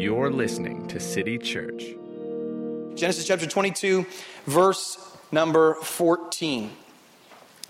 You're 0.00 0.30
listening 0.30 0.88
to 0.88 0.98
City 0.98 1.36
Church. 1.36 1.84
Genesis 2.94 3.26
chapter 3.26 3.46
22, 3.46 4.06
verse 4.46 4.96
number 5.30 5.74
14. 5.74 6.70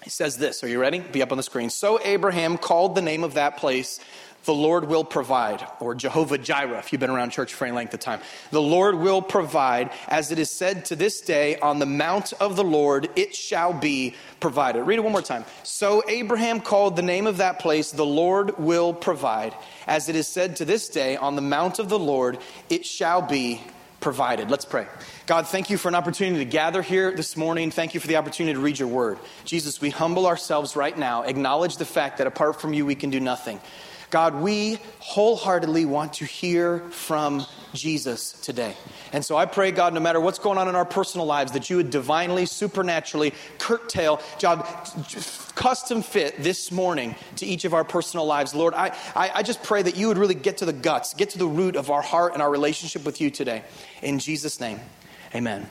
He 0.04 0.10
says 0.10 0.38
this. 0.38 0.62
Are 0.62 0.68
you 0.68 0.80
ready? 0.80 1.00
Be 1.00 1.22
up 1.22 1.32
on 1.32 1.38
the 1.38 1.42
screen. 1.42 1.70
So 1.70 1.98
Abraham 2.04 2.56
called 2.56 2.94
the 2.94 3.02
name 3.02 3.24
of 3.24 3.34
that 3.34 3.56
place 3.56 3.98
the 4.44 4.54
Lord 4.54 4.84
will 4.88 5.04
provide, 5.04 5.66
or 5.80 5.94
Jehovah 5.94 6.38
Jireh, 6.38 6.78
if 6.78 6.92
you've 6.92 7.00
been 7.00 7.10
around 7.10 7.30
church 7.30 7.52
for 7.52 7.66
any 7.66 7.74
length 7.74 7.94
of 7.94 8.00
time. 8.00 8.20
The 8.50 8.62
Lord 8.62 8.94
will 8.94 9.20
provide, 9.20 9.90
as 10.08 10.32
it 10.32 10.38
is 10.38 10.50
said 10.50 10.86
to 10.86 10.96
this 10.96 11.20
day, 11.20 11.58
on 11.58 11.78
the 11.78 11.86
mount 11.86 12.32
of 12.34 12.56
the 12.56 12.64
Lord 12.64 13.10
it 13.16 13.34
shall 13.34 13.72
be 13.72 14.14
provided. 14.40 14.84
Read 14.84 14.98
it 14.98 15.02
one 15.02 15.12
more 15.12 15.22
time. 15.22 15.44
So 15.62 16.02
Abraham 16.08 16.60
called 16.60 16.96
the 16.96 17.02
name 17.02 17.26
of 17.26 17.36
that 17.36 17.58
place, 17.58 17.90
the 17.90 18.06
Lord 18.06 18.58
will 18.58 18.94
provide. 18.94 19.54
As 19.86 20.08
it 20.08 20.16
is 20.16 20.26
said 20.26 20.56
to 20.56 20.64
this 20.64 20.88
day, 20.88 21.16
on 21.16 21.36
the 21.36 21.42
mount 21.42 21.78
of 21.78 21.88
the 21.88 21.98
Lord 21.98 22.38
it 22.68 22.86
shall 22.86 23.22
be 23.22 23.60
provided. 24.00 24.50
Let's 24.50 24.64
pray. 24.64 24.86
God, 25.26 25.46
thank 25.46 25.68
you 25.68 25.76
for 25.76 25.88
an 25.88 25.94
opportunity 25.94 26.38
to 26.38 26.50
gather 26.50 26.80
here 26.80 27.14
this 27.14 27.36
morning. 27.36 27.70
Thank 27.70 27.92
you 27.92 28.00
for 28.00 28.06
the 28.06 28.16
opportunity 28.16 28.54
to 28.54 28.60
read 28.60 28.78
your 28.78 28.88
word. 28.88 29.18
Jesus, 29.44 29.80
we 29.80 29.90
humble 29.90 30.26
ourselves 30.26 30.74
right 30.74 30.96
now, 30.96 31.22
acknowledge 31.22 31.76
the 31.76 31.84
fact 31.84 32.18
that 32.18 32.26
apart 32.26 32.60
from 32.60 32.72
you, 32.72 32.86
we 32.86 32.94
can 32.94 33.10
do 33.10 33.20
nothing. 33.20 33.60
God, 34.10 34.34
we 34.36 34.78
wholeheartedly 34.98 35.84
want 35.84 36.14
to 36.14 36.24
hear 36.24 36.80
from 36.90 37.46
Jesus 37.72 38.32
today. 38.32 38.76
And 39.12 39.24
so 39.24 39.36
I 39.36 39.46
pray, 39.46 39.70
God, 39.70 39.94
no 39.94 40.00
matter 40.00 40.20
what's 40.20 40.40
going 40.40 40.58
on 40.58 40.68
in 40.68 40.74
our 40.74 40.84
personal 40.84 41.26
lives, 41.26 41.52
that 41.52 41.70
you 41.70 41.76
would 41.76 41.90
divinely, 41.90 42.46
supernaturally 42.46 43.32
curtail, 43.58 44.20
God, 44.40 44.66
custom 45.54 46.02
fit 46.02 46.42
this 46.42 46.72
morning 46.72 47.14
to 47.36 47.46
each 47.46 47.64
of 47.64 47.72
our 47.72 47.84
personal 47.84 48.26
lives. 48.26 48.54
Lord, 48.54 48.74
I, 48.74 48.96
I, 49.14 49.30
I 49.36 49.42
just 49.42 49.62
pray 49.62 49.82
that 49.82 49.96
you 49.96 50.08
would 50.08 50.18
really 50.18 50.34
get 50.34 50.58
to 50.58 50.64
the 50.64 50.72
guts, 50.72 51.14
get 51.14 51.30
to 51.30 51.38
the 51.38 51.46
root 51.46 51.76
of 51.76 51.90
our 51.90 52.02
heart 52.02 52.32
and 52.34 52.42
our 52.42 52.50
relationship 52.50 53.04
with 53.04 53.20
you 53.20 53.30
today. 53.30 53.62
In 54.02 54.18
Jesus' 54.18 54.58
name, 54.60 54.80
amen. 55.34 55.68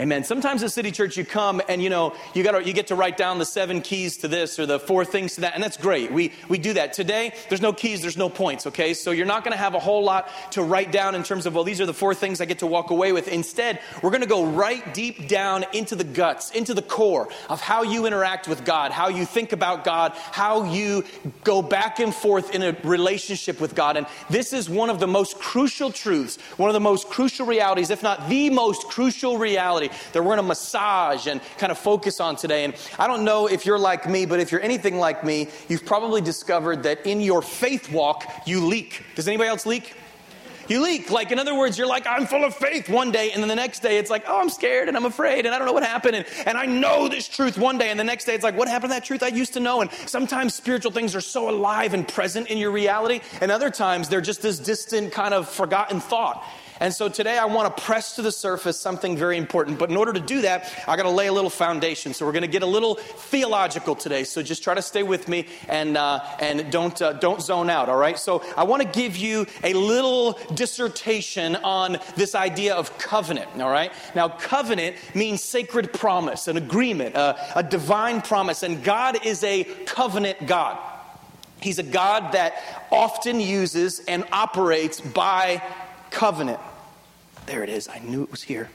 Amen. 0.00 0.24
Sometimes 0.24 0.62
at 0.62 0.72
City 0.72 0.90
Church, 0.92 1.18
you 1.18 1.26
come 1.26 1.60
and 1.68 1.82
you 1.82 1.90
know 1.90 2.14
you 2.32 2.42
got 2.42 2.52
to 2.52 2.66
you 2.66 2.72
get 2.72 2.86
to 2.86 2.94
write 2.94 3.18
down 3.18 3.38
the 3.38 3.44
seven 3.44 3.82
keys 3.82 4.16
to 4.18 4.28
this 4.28 4.58
or 4.58 4.64
the 4.64 4.80
four 4.80 5.04
things 5.04 5.34
to 5.34 5.42
that, 5.42 5.52
and 5.52 5.62
that's 5.62 5.76
great. 5.76 6.10
We 6.10 6.32
we 6.48 6.56
do 6.56 6.72
that 6.72 6.94
today. 6.94 7.34
There's 7.50 7.60
no 7.60 7.74
keys, 7.74 8.00
there's 8.00 8.16
no 8.16 8.30
points. 8.30 8.66
Okay, 8.66 8.94
so 8.94 9.10
you're 9.10 9.26
not 9.26 9.44
going 9.44 9.52
to 9.52 9.58
have 9.58 9.74
a 9.74 9.78
whole 9.78 10.02
lot 10.02 10.30
to 10.52 10.62
write 10.62 10.90
down 10.90 11.14
in 11.14 11.22
terms 11.22 11.44
of 11.44 11.54
well, 11.54 11.64
these 11.64 11.82
are 11.82 11.86
the 11.86 11.92
four 11.92 12.14
things 12.14 12.40
I 12.40 12.46
get 12.46 12.60
to 12.60 12.66
walk 12.66 12.88
away 12.88 13.12
with. 13.12 13.28
Instead, 13.28 13.78
we're 14.02 14.08
going 14.08 14.22
to 14.22 14.26
go 14.26 14.46
right 14.46 14.94
deep 14.94 15.28
down 15.28 15.66
into 15.74 15.94
the 15.94 16.04
guts, 16.04 16.50
into 16.52 16.72
the 16.72 16.80
core 16.80 17.28
of 17.50 17.60
how 17.60 17.82
you 17.82 18.06
interact 18.06 18.48
with 18.48 18.64
God, 18.64 18.92
how 18.92 19.08
you 19.08 19.26
think 19.26 19.52
about 19.52 19.84
God, 19.84 20.12
how 20.14 20.64
you 20.64 21.04
go 21.44 21.60
back 21.60 22.00
and 22.00 22.14
forth 22.14 22.54
in 22.54 22.62
a 22.62 22.74
relationship 22.84 23.60
with 23.60 23.74
God. 23.74 23.98
And 23.98 24.06
this 24.30 24.54
is 24.54 24.70
one 24.70 24.88
of 24.88 24.98
the 24.98 25.06
most 25.06 25.38
crucial 25.38 25.92
truths, 25.92 26.38
one 26.56 26.70
of 26.70 26.74
the 26.74 26.80
most 26.80 27.10
crucial 27.10 27.44
realities, 27.44 27.90
if 27.90 28.02
not 28.02 28.30
the 28.30 28.48
most 28.48 28.84
crucial 28.84 29.36
reality 29.36 29.89
that 30.12 30.22
we're 30.22 30.24
going 30.24 30.36
to 30.38 30.42
massage 30.42 31.26
and 31.26 31.40
kind 31.58 31.70
of 31.70 31.78
focus 31.78 32.20
on 32.20 32.36
today. 32.36 32.64
And 32.64 32.74
I 32.98 33.06
don't 33.06 33.24
know 33.24 33.46
if 33.46 33.66
you're 33.66 33.78
like 33.78 34.08
me, 34.08 34.26
but 34.26 34.40
if 34.40 34.52
you're 34.52 34.62
anything 34.62 34.98
like 34.98 35.24
me, 35.24 35.48
you've 35.68 35.86
probably 35.86 36.20
discovered 36.20 36.82
that 36.84 37.06
in 37.06 37.20
your 37.20 37.42
faith 37.42 37.92
walk, 37.92 38.24
you 38.46 38.66
leak. 38.66 39.04
Does 39.14 39.28
anybody 39.28 39.48
else 39.48 39.66
leak? 39.66 39.94
You 40.68 40.82
leak. 40.84 41.10
Like, 41.10 41.32
in 41.32 41.40
other 41.40 41.56
words, 41.58 41.76
you're 41.76 41.88
like, 41.88 42.06
I'm 42.06 42.28
full 42.28 42.44
of 42.44 42.54
faith 42.54 42.88
one 42.88 43.10
day, 43.10 43.32
and 43.32 43.42
then 43.42 43.48
the 43.48 43.56
next 43.56 43.80
day 43.80 43.98
it's 43.98 44.08
like, 44.08 44.22
oh, 44.28 44.40
I'm 44.40 44.48
scared 44.48 44.86
and 44.86 44.96
I'm 44.96 45.04
afraid 45.04 45.44
and 45.44 45.52
I 45.52 45.58
don't 45.58 45.66
know 45.66 45.72
what 45.72 45.82
happened. 45.82 46.14
And, 46.14 46.26
and 46.46 46.56
I 46.56 46.64
know 46.64 47.08
this 47.08 47.26
truth 47.26 47.58
one 47.58 47.76
day, 47.76 47.90
and 47.90 47.98
the 47.98 48.04
next 48.04 48.24
day 48.24 48.36
it's 48.36 48.44
like, 48.44 48.56
what 48.56 48.68
happened 48.68 48.92
to 48.92 48.94
that 48.94 49.04
truth 49.04 49.24
I 49.24 49.28
used 49.28 49.54
to 49.54 49.60
know? 49.60 49.80
And 49.80 49.90
sometimes 50.06 50.54
spiritual 50.54 50.92
things 50.92 51.16
are 51.16 51.20
so 51.20 51.50
alive 51.50 51.92
and 51.92 52.06
present 52.06 52.46
in 52.46 52.56
your 52.56 52.70
reality, 52.70 53.20
and 53.40 53.50
other 53.50 53.68
times 53.68 54.08
they're 54.08 54.20
just 54.20 54.42
this 54.42 54.60
distant, 54.60 55.12
kind 55.12 55.34
of 55.34 55.48
forgotten 55.48 55.98
thought. 55.98 56.46
And 56.80 56.94
so 56.94 57.10
today 57.10 57.36
I 57.36 57.44
want 57.44 57.76
to 57.76 57.82
press 57.82 58.16
to 58.16 58.22
the 58.22 58.32
surface 58.32 58.80
something 58.80 59.14
very 59.14 59.36
important. 59.36 59.78
But 59.78 59.90
in 59.90 59.98
order 59.98 60.14
to 60.14 60.20
do 60.20 60.40
that, 60.40 60.72
I 60.88 60.96
got 60.96 61.02
to 61.02 61.10
lay 61.10 61.26
a 61.26 61.32
little 61.32 61.50
foundation. 61.50 62.14
So 62.14 62.24
we're 62.24 62.32
going 62.32 62.40
to 62.40 62.48
get 62.48 62.62
a 62.62 62.66
little 62.66 62.94
theological 62.94 63.94
today. 63.94 64.24
So 64.24 64.42
just 64.42 64.64
try 64.64 64.72
to 64.72 64.80
stay 64.80 65.02
with 65.02 65.28
me 65.28 65.46
and 65.68 65.98
uh, 65.98 66.24
and 66.40 66.72
don't 66.72 67.00
uh, 67.02 67.12
don't 67.12 67.42
zone 67.42 67.68
out. 67.68 67.90
All 67.90 67.98
right. 67.98 68.18
So 68.18 68.42
I 68.56 68.64
want 68.64 68.82
to 68.82 68.88
give 68.88 69.14
you 69.14 69.46
a 69.62 69.74
little 69.74 70.38
dissertation 70.54 71.56
on 71.56 71.98
this 72.16 72.34
idea 72.34 72.74
of 72.74 72.96
covenant. 72.96 73.60
All 73.60 73.70
right. 73.70 73.92
Now 74.14 74.28
covenant 74.28 74.96
means 75.14 75.42
sacred 75.42 75.92
promise, 75.92 76.48
an 76.48 76.56
agreement, 76.56 77.14
a 77.14 77.66
divine 77.68 78.22
promise, 78.22 78.62
and 78.62 78.82
God 78.82 79.26
is 79.26 79.44
a 79.44 79.64
covenant 79.84 80.46
God. 80.46 80.78
He's 81.60 81.78
a 81.78 81.82
God 81.82 82.32
that 82.32 82.54
often 82.90 83.38
uses 83.38 84.00
and 84.08 84.24
operates 84.32 84.98
by 84.98 85.62
covenant. 86.10 86.60
There 87.50 87.64
it 87.64 87.68
is. 87.68 87.88
I 87.88 87.98
knew 87.98 88.22
it 88.22 88.30
was 88.30 88.44
here. 88.44 88.70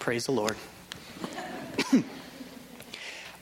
Praise 0.00 0.26
the 0.26 0.32
Lord. 0.32 0.56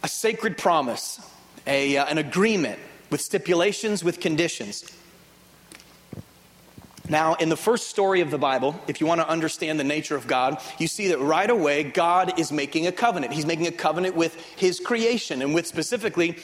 a 0.03 0.07
sacred 0.07 0.59
promise, 0.59 1.19
a, 1.67 1.97
uh, 1.97 2.05
an 2.05 2.19
agreement 2.19 2.79
with 3.09 3.23
stipulations, 3.23 4.05
with 4.05 4.21
conditions. 4.21 4.85
Now, 7.09 7.37
in 7.37 7.49
the 7.49 7.57
first 7.57 7.89
story 7.89 8.21
of 8.21 8.31
the 8.31 8.37
Bible, 8.37 8.79
if 8.87 9.01
you 9.01 9.07
want 9.07 9.23
to 9.23 9.29
understand 9.29 9.81
the 9.81 9.85
nature 9.85 10.15
of 10.15 10.27
God, 10.27 10.61
you 10.79 10.89
see 10.89 11.09
that 11.09 11.21
right 11.21 11.49
away 11.49 11.83
God 11.83 12.39
is 12.39 12.53
making 12.53 12.87
a 12.87 12.93
covenant. 12.93 13.33
He's 13.33 13.47
making 13.47 13.67
a 13.67 13.73
covenant 13.73 14.15
with 14.15 14.39
his 14.57 14.79
creation 14.79 15.41
and 15.41 15.55
with 15.55 15.67
specifically 15.67 16.37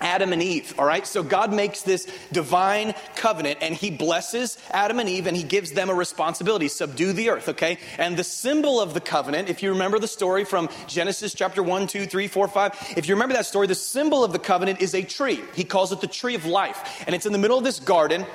Adam 0.00 0.32
and 0.32 0.42
Eve, 0.42 0.74
all 0.78 0.84
right? 0.84 1.06
So 1.06 1.22
God 1.22 1.52
makes 1.52 1.82
this 1.82 2.06
divine 2.32 2.94
covenant 3.16 3.58
and 3.60 3.74
he 3.74 3.90
blesses 3.90 4.58
Adam 4.70 4.98
and 4.98 5.08
Eve 5.08 5.26
and 5.26 5.36
he 5.36 5.42
gives 5.42 5.72
them 5.72 5.90
a 5.90 5.94
responsibility 5.94 6.68
subdue 6.68 7.12
the 7.12 7.30
earth, 7.30 7.48
okay? 7.48 7.78
And 7.98 8.16
the 8.16 8.24
symbol 8.24 8.80
of 8.80 8.94
the 8.94 9.00
covenant, 9.00 9.48
if 9.48 9.62
you 9.62 9.70
remember 9.70 9.98
the 9.98 10.08
story 10.08 10.44
from 10.44 10.68
Genesis 10.86 11.34
chapter 11.34 11.62
1, 11.62 11.86
2, 11.86 12.06
3, 12.06 12.28
4, 12.28 12.48
5, 12.48 12.94
if 12.96 13.08
you 13.08 13.14
remember 13.14 13.34
that 13.34 13.46
story, 13.46 13.66
the 13.66 13.74
symbol 13.74 14.24
of 14.24 14.32
the 14.32 14.38
covenant 14.38 14.80
is 14.80 14.94
a 14.94 15.02
tree. 15.02 15.40
He 15.54 15.64
calls 15.64 15.92
it 15.92 16.00
the 16.00 16.06
tree 16.06 16.34
of 16.34 16.44
life. 16.44 17.04
And 17.06 17.14
it's 17.14 17.26
in 17.26 17.32
the 17.32 17.38
middle 17.38 17.58
of 17.58 17.64
this 17.64 17.80
garden 17.80 18.26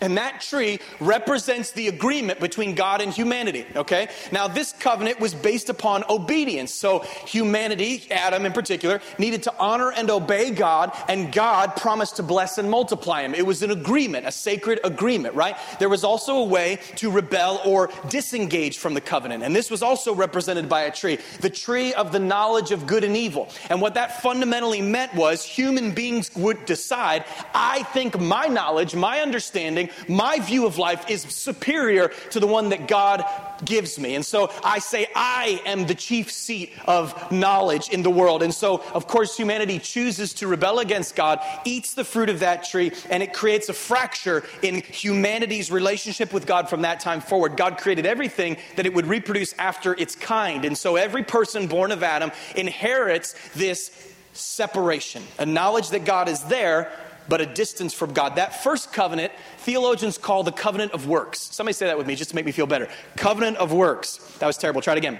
and 0.00 0.18
that 0.18 0.40
tree 0.40 0.78
represents 1.00 1.72
the 1.72 1.88
agreement 1.88 2.40
between 2.40 2.74
God 2.74 3.00
and 3.00 3.12
humanity, 3.12 3.66
okay? 3.74 4.08
Now, 4.30 4.48
this 4.48 4.72
covenant 4.72 5.20
was 5.20 5.34
based 5.34 5.68
upon 5.68 6.04
obedience. 6.08 6.72
So, 6.72 7.00
humanity, 7.26 8.06
Adam 8.10 8.46
in 8.46 8.52
particular, 8.52 9.00
needed 9.18 9.42
to 9.44 9.54
honor 9.58 9.92
and 9.92 10.10
obey 10.10 10.50
God, 10.50 10.92
and 11.08 11.32
God 11.32 11.76
promised 11.76 12.16
to 12.16 12.22
bless 12.22 12.58
and 12.58 12.70
multiply 12.70 13.22
him. 13.22 13.34
It 13.34 13.46
was 13.46 13.62
an 13.62 13.70
agreement, 13.70 14.26
a 14.26 14.32
sacred 14.32 14.80
agreement, 14.84 15.34
right? 15.34 15.56
There 15.78 15.88
was 15.88 16.04
also 16.04 16.36
a 16.36 16.44
way 16.44 16.78
to 16.96 17.10
rebel 17.10 17.60
or 17.64 17.90
disengage 18.08 18.78
from 18.78 18.94
the 18.94 19.00
covenant, 19.00 19.42
and 19.42 19.54
this 19.54 19.70
was 19.70 19.82
also 19.82 20.14
represented 20.14 20.68
by 20.68 20.82
a 20.82 20.92
tree, 20.92 21.18
the 21.40 21.50
tree 21.50 21.94
of 21.94 22.12
the 22.12 22.18
knowledge 22.18 22.70
of 22.70 22.86
good 22.86 23.04
and 23.04 23.16
evil. 23.16 23.48
And 23.70 23.80
what 23.80 23.94
that 23.94 24.22
fundamentally 24.22 24.82
meant 24.82 25.14
was 25.14 25.44
human 25.44 25.92
beings 25.92 26.30
would 26.36 26.64
decide, 26.66 27.24
I 27.54 27.82
think 27.84 28.20
my 28.20 28.46
knowledge, 28.46 28.94
my 28.94 29.20
understanding, 29.20 29.85
my 30.08 30.38
view 30.40 30.66
of 30.66 30.78
life 30.78 31.08
is 31.10 31.22
superior 31.22 32.08
to 32.30 32.40
the 32.40 32.46
one 32.46 32.70
that 32.70 32.88
God 32.88 33.24
gives 33.64 33.98
me. 33.98 34.14
And 34.14 34.24
so 34.24 34.52
I 34.62 34.78
say, 34.78 35.06
I 35.14 35.60
am 35.64 35.86
the 35.86 35.94
chief 35.94 36.30
seat 36.30 36.72
of 36.86 37.32
knowledge 37.32 37.88
in 37.88 38.02
the 38.02 38.10
world. 38.10 38.42
And 38.42 38.52
so, 38.52 38.82
of 38.92 39.06
course, 39.06 39.36
humanity 39.36 39.78
chooses 39.78 40.34
to 40.34 40.46
rebel 40.46 40.78
against 40.78 41.16
God, 41.16 41.40
eats 41.64 41.94
the 41.94 42.04
fruit 42.04 42.28
of 42.28 42.40
that 42.40 42.64
tree, 42.64 42.92
and 43.10 43.22
it 43.22 43.32
creates 43.32 43.68
a 43.68 43.72
fracture 43.72 44.44
in 44.62 44.82
humanity's 44.82 45.70
relationship 45.70 46.32
with 46.32 46.46
God 46.46 46.68
from 46.68 46.82
that 46.82 47.00
time 47.00 47.20
forward. 47.20 47.56
God 47.56 47.78
created 47.78 48.06
everything 48.06 48.56
that 48.76 48.86
it 48.86 48.94
would 48.94 49.06
reproduce 49.06 49.54
after 49.54 49.94
its 49.94 50.14
kind. 50.14 50.64
And 50.64 50.76
so 50.76 50.96
every 50.96 51.24
person 51.24 51.66
born 51.66 51.92
of 51.92 52.02
Adam 52.02 52.30
inherits 52.54 53.34
this 53.54 53.90
separation, 54.32 55.22
a 55.38 55.46
knowledge 55.46 55.90
that 55.90 56.04
God 56.04 56.28
is 56.28 56.42
there, 56.44 56.92
but 57.28 57.40
a 57.40 57.46
distance 57.46 57.92
from 57.92 58.12
God. 58.12 58.36
That 58.36 58.62
first 58.62 58.92
covenant, 58.92 59.32
theologians 59.58 60.18
call 60.18 60.42
the 60.42 60.52
covenant 60.52 60.92
of 60.92 61.06
works. 61.06 61.40
Somebody 61.40 61.74
say 61.74 61.86
that 61.86 61.98
with 61.98 62.06
me 62.06 62.14
just 62.14 62.30
to 62.30 62.36
make 62.36 62.46
me 62.46 62.52
feel 62.52 62.66
better. 62.66 62.88
Covenant 63.16 63.56
of 63.56 63.72
works. 63.72 64.18
That 64.38 64.46
was 64.46 64.56
terrible. 64.56 64.80
Try 64.80 64.94
it 64.94 64.98
again. 64.98 65.18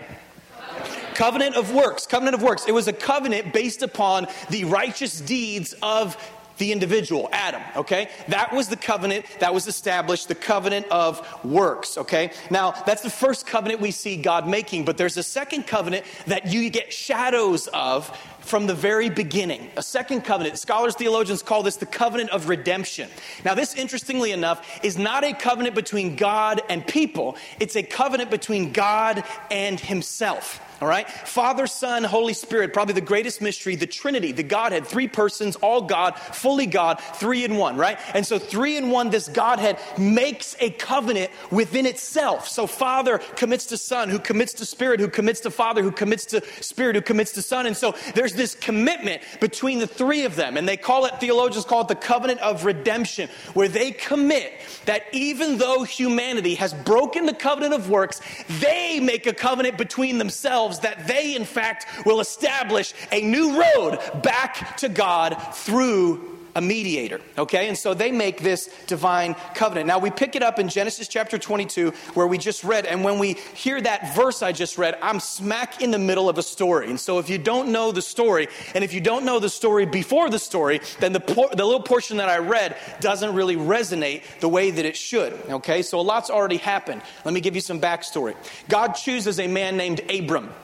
Covenant 1.14 1.56
of 1.56 1.72
works. 1.72 2.06
Covenant 2.06 2.34
of 2.34 2.42
works. 2.42 2.66
It 2.66 2.72
was 2.72 2.88
a 2.88 2.92
covenant 2.92 3.52
based 3.52 3.82
upon 3.82 4.26
the 4.50 4.64
righteous 4.64 5.20
deeds 5.20 5.74
of 5.82 6.16
the 6.58 6.72
individual, 6.72 7.28
Adam, 7.32 7.62
okay? 7.76 8.08
That 8.28 8.52
was 8.52 8.68
the 8.68 8.76
covenant 8.76 9.26
that 9.40 9.52
was 9.52 9.66
established, 9.66 10.28
the 10.28 10.34
covenant 10.34 10.86
of 10.90 11.44
works, 11.44 11.98
okay? 11.98 12.32
Now, 12.50 12.70
that's 12.70 13.02
the 13.02 13.10
first 13.10 13.46
covenant 13.46 13.80
we 13.80 13.90
see 13.90 14.16
God 14.16 14.48
making, 14.48 14.84
but 14.84 14.96
there's 14.96 15.16
a 15.16 15.22
second 15.22 15.66
covenant 15.66 16.04
that 16.26 16.46
you 16.46 16.70
get 16.70 16.92
shadows 16.92 17.68
of 17.68 18.08
from 18.46 18.66
the 18.66 18.74
very 18.74 19.10
beginning. 19.10 19.70
A 19.76 19.82
second 19.82 20.22
covenant. 20.22 20.58
Scholars, 20.58 20.94
theologians 20.94 21.42
call 21.42 21.62
this 21.62 21.76
the 21.76 21.86
covenant 21.86 22.30
of 22.30 22.48
redemption. 22.48 23.10
Now, 23.44 23.54
this, 23.54 23.74
interestingly 23.74 24.32
enough, 24.32 24.84
is 24.84 24.96
not 24.96 25.24
a 25.24 25.32
covenant 25.34 25.74
between 25.74 26.16
God 26.16 26.62
and 26.68 26.86
people, 26.86 27.36
it's 27.60 27.76
a 27.76 27.82
covenant 27.82 28.30
between 28.30 28.72
God 28.72 29.24
and 29.50 29.78
Himself. 29.78 30.60
All 30.80 30.88
right? 30.88 31.08
Father, 31.08 31.66
Son, 31.66 32.04
Holy 32.04 32.34
Spirit, 32.34 32.74
probably 32.74 32.92
the 32.92 33.00
greatest 33.00 33.40
mystery, 33.40 33.76
the 33.76 33.86
Trinity, 33.86 34.32
the 34.32 34.42
Godhead, 34.42 34.86
three 34.86 35.08
persons, 35.08 35.56
all 35.56 35.82
God, 35.82 36.18
fully 36.18 36.66
God, 36.66 37.00
three 37.14 37.44
in 37.44 37.56
one, 37.56 37.76
right? 37.76 37.98
And 38.12 38.26
so, 38.26 38.38
three 38.38 38.76
in 38.76 38.90
one, 38.90 39.08
this 39.08 39.28
Godhead 39.28 39.78
makes 39.96 40.54
a 40.60 40.70
covenant 40.70 41.30
within 41.50 41.86
itself. 41.86 42.46
So, 42.48 42.66
Father 42.66 43.18
commits 43.36 43.66
to 43.66 43.78
Son, 43.78 44.10
who 44.10 44.18
commits 44.18 44.52
to 44.54 44.66
Spirit, 44.66 45.00
who 45.00 45.08
commits 45.08 45.40
to 45.40 45.50
Father, 45.50 45.82
who 45.82 45.92
commits 45.92 46.26
to 46.26 46.42
Spirit, 46.60 46.96
who 46.96 47.02
commits 47.02 47.32
to 47.32 47.42
Son. 47.42 47.64
And 47.64 47.76
so, 47.76 47.94
there's 48.14 48.34
this 48.36 48.54
commitment 48.54 49.22
between 49.40 49.78
the 49.78 49.86
three 49.86 50.24
of 50.24 50.36
them. 50.36 50.56
And 50.56 50.68
they 50.68 50.76
call 50.76 51.06
it, 51.06 51.18
theologians 51.20 51.64
call 51.64 51.82
it 51.82 51.88
the 51.88 51.94
covenant 51.94 52.40
of 52.40 52.64
redemption, 52.64 53.28
where 53.54 53.68
they 53.68 53.90
commit 53.90 54.52
that 54.84 55.02
even 55.12 55.58
though 55.58 55.82
humanity 55.82 56.54
has 56.56 56.74
broken 56.74 57.26
the 57.26 57.34
covenant 57.34 57.74
of 57.74 57.90
works, 57.90 58.20
they 58.60 59.00
make 59.00 59.26
a 59.26 59.32
covenant 59.32 59.78
between 59.78 60.18
themselves 60.18 60.80
that 60.80 61.06
they, 61.06 61.34
in 61.34 61.44
fact, 61.44 62.06
will 62.06 62.20
establish 62.20 62.94
a 63.12 63.22
new 63.22 63.60
road 63.60 63.98
back 64.22 64.76
to 64.78 64.88
God 64.88 65.36
through 65.54 66.35
a 66.56 66.60
mediator. 66.60 67.20
Okay? 67.38 67.68
And 67.68 67.76
so 67.76 67.94
they 67.94 68.10
make 68.10 68.40
this 68.40 68.68
divine 68.86 69.34
covenant. 69.54 69.86
Now 69.86 69.98
we 69.98 70.10
pick 70.10 70.34
it 70.34 70.42
up 70.42 70.58
in 70.58 70.68
Genesis 70.68 71.06
chapter 71.06 71.38
22 71.38 71.90
where 72.14 72.26
we 72.26 72.38
just 72.38 72.64
read. 72.64 72.86
And 72.86 73.04
when 73.04 73.18
we 73.18 73.34
hear 73.54 73.80
that 73.80 74.16
verse 74.16 74.42
I 74.42 74.52
just 74.52 74.78
read, 74.78 74.96
I'm 75.02 75.20
smack 75.20 75.82
in 75.82 75.90
the 75.90 75.98
middle 75.98 76.28
of 76.28 76.38
a 76.38 76.42
story. 76.42 76.88
And 76.88 76.98
so 76.98 77.18
if 77.18 77.28
you 77.28 77.38
don't 77.38 77.70
know 77.70 77.92
the 77.92 78.02
story, 78.02 78.48
and 78.74 78.82
if 78.82 78.94
you 78.94 79.00
don't 79.00 79.24
know 79.24 79.38
the 79.38 79.50
story 79.50 79.84
before 79.84 80.30
the 80.30 80.38
story, 80.38 80.80
then 80.98 81.12
the, 81.12 81.20
por- 81.20 81.50
the 81.54 81.64
little 81.64 81.82
portion 81.82 82.16
that 82.16 82.30
I 82.30 82.38
read 82.38 82.76
doesn't 83.00 83.34
really 83.34 83.56
resonate 83.56 84.22
the 84.40 84.48
way 84.48 84.70
that 84.70 84.84
it 84.84 84.96
should. 84.96 85.34
Okay? 85.50 85.82
So 85.82 86.00
a 86.00 86.02
lot's 86.02 86.30
already 86.30 86.56
happened. 86.56 87.02
Let 87.24 87.34
me 87.34 87.40
give 87.40 87.54
you 87.54 87.60
some 87.60 87.80
backstory. 87.80 88.34
God 88.68 88.92
chooses 88.94 89.38
a 89.38 89.46
man 89.46 89.76
named 89.76 90.00
Abram. 90.10 90.54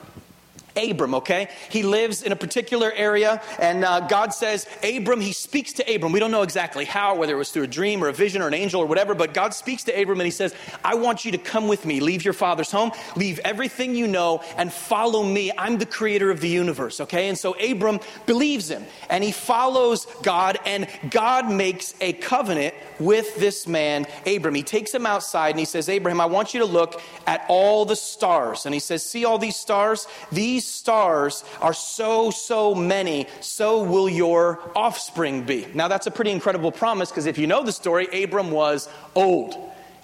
Abram, 0.75 1.15
okay? 1.15 1.49
He 1.69 1.83
lives 1.83 2.23
in 2.23 2.31
a 2.31 2.35
particular 2.35 2.91
area, 2.91 3.41
and 3.59 3.83
uh, 3.83 4.01
God 4.01 4.33
says, 4.33 4.67
Abram, 4.83 5.21
he 5.21 5.33
speaks 5.33 5.73
to 5.73 5.95
Abram. 5.95 6.11
We 6.11 6.19
don't 6.19 6.31
know 6.31 6.41
exactly 6.41 6.85
how, 6.85 7.15
whether 7.15 7.33
it 7.33 7.37
was 7.37 7.51
through 7.51 7.63
a 7.63 7.67
dream 7.67 8.03
or 8.03 8.07
a 8.07 8.13
vision 8.13 8.41
or 8.41 8.47
an 8.47 8.53
angel 8.53 8.81
or 8.81 8.85
whatever, 8.85 9.13
but 9.13 9.33
God 9.33 9.53
speaks 9.53 9.83
to 9.85 10.01
Abram 10.01 10.19
and 10.19 10.25
he 10.25 10.31
says, 10.31 10.53
I 10.83 10.95
want 10.95 11.25
you 11.25 11.31
to 11.31 11.37
come 11.37 11.67
with 11.67 11.85
me. 11.85 11.99
Leave 11.99 12.23
your 12.23 12.33
father's 12.33 12.71
home, 12.71 12.91
leave 13.15 13.39
everything 13.39 13.95
you 13.95 14.07
know, 14.07 14.41
and 14.57 14.71
follow 14.71 15.23
me. 15.23 15.51
I'm 15.57 15.77
the 15.77 15.85
creator 15.85 16.31
of 16.31 16.41
the 16.41 16.49
universe, 16.49 17.01
okay? 17.01 17.29
And 17.29 17.37
so 17.37 17.53
Abram 17.59 17.99
believes 18.25 18.69
him, 18.69 18.85
and 19.09 19.23
he 19.23 19.31
follows 19.31 20.07
God, 20.21 20.57
and 20.65 20.87
God 21.09 21.51
makes 21.51 21.93
a 22.01 22.13
covenant 22.13 22.73
with 22.99 23.35
this 23.37 23.67
man, 23.67 24.05
Abram. 24.25 24.55
He 24.55 24.63
takes 24.63 24.93
him 24.93 25.05
outside 25.05 25.51
and 25.51 25.59
he 25.59 25.65
says, 25.65 25.89
Abraham, 25.89 26.21
I 26.21 26.25
want 26.25 26.53
you 26.53 26.59
to 26.61 26.65
look 26.65 27.01
at 27.27 27.45
all 27.47 27.85
the 27.85 27.95
stars. 27.95 28.65
And 28.65 28.73
he 28.73 28.79
says, 28.79 29.03
See 29.03 29.25
all 29.25 29.37
these 29.37 29.55
stars? 29.55 30.07
These 30.31 30.62
these 30.63 30.71
stars 30.71 31.43
are 31.59 31.73
so, 31.73 32.31
so 32.31 32.73
many, 32.73 33.27
so 33.41 33.83
will 33.83 34.07
your 34.07 34.59
offspring 34.75 35.43
be. 35.43 35.67
Now, 35.73 35.89
that's 35.89 36.07
a 36.07 36.11
pretty 36.11 36.31
incredible 36.31 36.71
promise 36.71 37.09
because 37.09 37.25
if 37.25 37.37
you 37.37 37.47
know 37.47 37.63
the 37.63 37.73
story, 37.73 38.23
Abram 38.23 38.49
was 38.51 38.87
old 39.13 39.55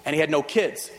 and 0.04 0.14
he 0.14 0.20
had 0.20 0.30
no 0.30 0.42
kids. 0.42 0.90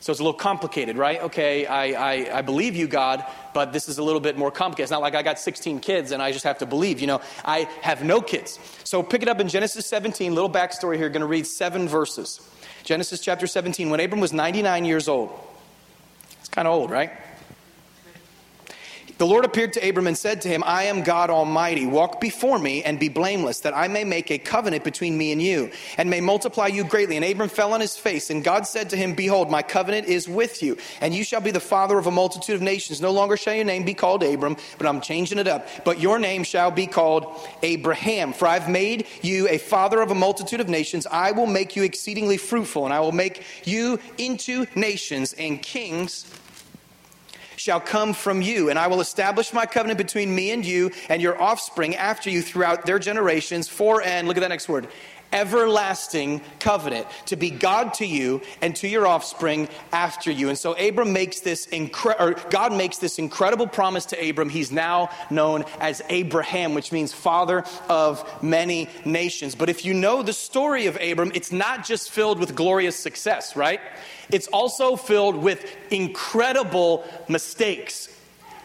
So 0.00 0.12
it's 0.12 0.20
a 0.20 0.22
little 0.22 0.38
complicated, 0.38 0.96
right? 0.96 1.20
Okay, 1.22 1.66
I, 1.66 1.86
I, 1.86 2.38
I, 2.38 2.42
believe 2.42 2.76
you, 2.76 2.86
God, 2.86 3.24
but 3.52 3.72
this 3.72 3.88
is 3.88 3.98
a 3.98 4.02
little 4.04 4.20
bit 4.20 4.38
more 4.38 4.52
complicated. 4.52 4.84
It's 4.84 4.92
not 4.92 5.00
like 5.00 5.16
I 5.16 5.24
got 5.24 5.40
16 5.40 5.80
kids 5.80 6.12
and 6.12 6.22
I 6.22 6.30
just 6.30 6.44
have 6.44 6.58
to 6.58 6.66
believe. 6.66 7.00
You 7.00 7.08
know, 7.08 7.20
I 7.44 7.68
have 7.82 8.04
no 8.04 8.20
kids. 8.20 8.60
So 8.84 9.02
pick 9.02 9.22
it 9.22 9.28
up 9.28 9.40
in 9.40 9.48
Genesis 9.48 9.86
17, 9.86 10.32
little 10.32 10.50
backstory 10.50 10.96
here. 10.96 11.08
Going 11.08 11.22
to 11.22 11.26
read 11.26 11.48
seven 11.48 11.88
verses. 11.88 12.40
Genesis 12.84 13.18
chapter 13.20 13.48
17. 13.48 13.90
When 13.90 13.98
Abram 13.98 14.20
was 14.20 14.32
99 14.32 14.84
years 14.84 15.08
old, 15.08 15.36
it's 16.38 16.48
kind 16.48 16.68
of 16.68 16.74
old, 16.74 16.92
right? 16.92 17.10
The 19.18 19.26
Lord 19.26 19.44
appeared 19.44 19.72
to 19.72 19.88
Abram 19.88 20.06
and 20.06 20.16
said 20.16 20.42
to 20.42 20.48
him, 20.48 20.62
I 20.64 20.84
am 20.84 21.02
God 21.02 21.28
Almighty. 21.28 21.86
Walk 21.86 22.20
before 22.20 22.56
me 22.56 22.84
and 22.84 23.00
be 23.00 23.08
blameless, 23.08 23.58
that 23.60 23.76
I 23.76 23.88
may 23.88 24.04
make 24.04 24.30
a 24.30 24.38
covenant 24.38 24.84
between 24.84 25.18
me 25.18 25.32
and 25.32 25.42
you, 25.42 25.72
and 25.96 26.08
may 26.08 26.20
multiply 26.20 26.68
you 26.68 26.84
greatly. 26.84 27.16
And 27.16 27.24
Abram 27.24 27.48
fell 27.48 27.72
on 27.72 27.80
his 27.80 27.96
face, 27.96 28.30
and 28.30 28.44
God 28.44 28.64
said 28.64 28.90
to 28.90 28.96
him, 28.96 29.14
Behold, 29.14 29.50
my 29.50 29.60
covenant 29.60 30.06
is 30.06 30.28
with 30.28 30.62
you, 30.62 30.76
and 31.00 31.12
you 31.12 31.24
shall 31.24 31.40
be 31.40 31.50
the 31.50 31.58
father 31.58 31.98
of 31.98 32.06
a 32.06 32.12
multitude 32.12 32.54
of 32.54 32.62
nations. 32.62 33.00
No 33.00 33.10
longer 33.10 33.36
shall 33.36 33.54
your 33.54 33.64
name 33.64 33.84
be 33.84 33.92
called 33.92 34.22
Abram, 34.22 34.56
but 34.78 34.86
I'm 34.86 35.00
changing 35.00 35.38
it 35.38 35.48
up. 35.48 35.66
But 35.84 35.98
your 35.98 36.20
name 36.20 36.44
shall 36.44 36.70
be 36.70 36.86
called 36.86 37.44
Abraham, 37.64 38.32
for 38.32 38.46
I've 38.46 38.68
made 38.68 39.04
you 39.22 39.48
a 39.48 39.58
father 39.58 40.00
of 40.00 40.12
a 40.12 40.14
multitude 40.14 40.60
of 40.60 40.68
nations. 40.68 41.08
I 41.08 41.32
will 41.32 41.46
make 41.48 41.74
you 41.74 41.82
exceedingly 41.82 42.36
fruitful, 42.36 42.84
and 42.84 42.94
I 42.94 43.00
will 43.00 43.10
make 43.10 43.42
you 43.64 43.98
into 44.16 44.66
nations, 44.76 45.32
and 45.32 45.60
kings 45.60 46.24
shall 47.58 47.80
come 47.80 48.12
from 48.12 48.40
you, 48.40 48.70
and 48.70 48.78
I 48.78 48.86
will 48.86 49.00
establish 49.00 49.52
my 49.52 49.66
covenant 49.66 49.98
between 49.98 50.34
me 50.34 50.52
and 50.52 50.64
you 50.64 50.90
and 51.08 51.20
your 51.20 51.40
offspring 51.40 51.96
after 51.96 52.30
you 52.30 52.42
throughout 52.42 52.86
their 52.86 52.98
generations 52.98 53.68
for 53.68 54.00
and 54.02 54.28
look 54.28 54.36
at 54.36 54.40
that 54.40 54.48
next 54.48 54.68
word 54.68 54.88
everlasting 55.32 56.40
covenant 56.60 57.06
to 57.26 57.36
be 57.36 57.50
God 57.50 57.94
to 57.94 58.06
you 58.06 58.40
and 58.62 58.74
to 58.76 58.88
your 58.88 59.06
offspring 59.06 59.68
after 59.92 60.30
you. 60.30 60.48
And 60.48 60.58
so 60.58 60.72
Abram 60.72 61.12
makes 61.12 61.40
this 61.40 61.66
incre- 61.66 62.18
or 62.18 62.34
God 62.50 62.72
makes 62.72 62.98
this 62.98 63.18
incredible 63.18 63.66
promise 63.66 64.06
to 64.06 64.28
Abram. 64.28 64.48
He's 64.48 64.72
now 64.72 65.10
known 65.30 65.64
as 65.80 66.02
Abraham, 66.08 66.74
which 66.74 66.92
means 66.92 67.12
father 67.12 67.64
of 67.88 68.42
many 68.42 68.88
nations. 69.04 69.54
But 69.54 69.68
if 69.68 69.84
you 69.84 69.94
know 69.94 70.22
the 70.22 70.32
story 70.32 70.86
of 70.86 70.96
Abram, 71.00 71.32
it's 71.34 71.52
not 71.52 71.84
just 71.84 72.10
filled 72.10 72.38
with 72.38 72.54
glorious 72.54 72.96
success, 72.96 73.56
right? 73.56 73.80
It's 74.30 74.48
also 74.48 74.96
filled 74.96 75.36
with 75.36 75.64
incredible 75.90 77.04
mistakes. 77.28 78.08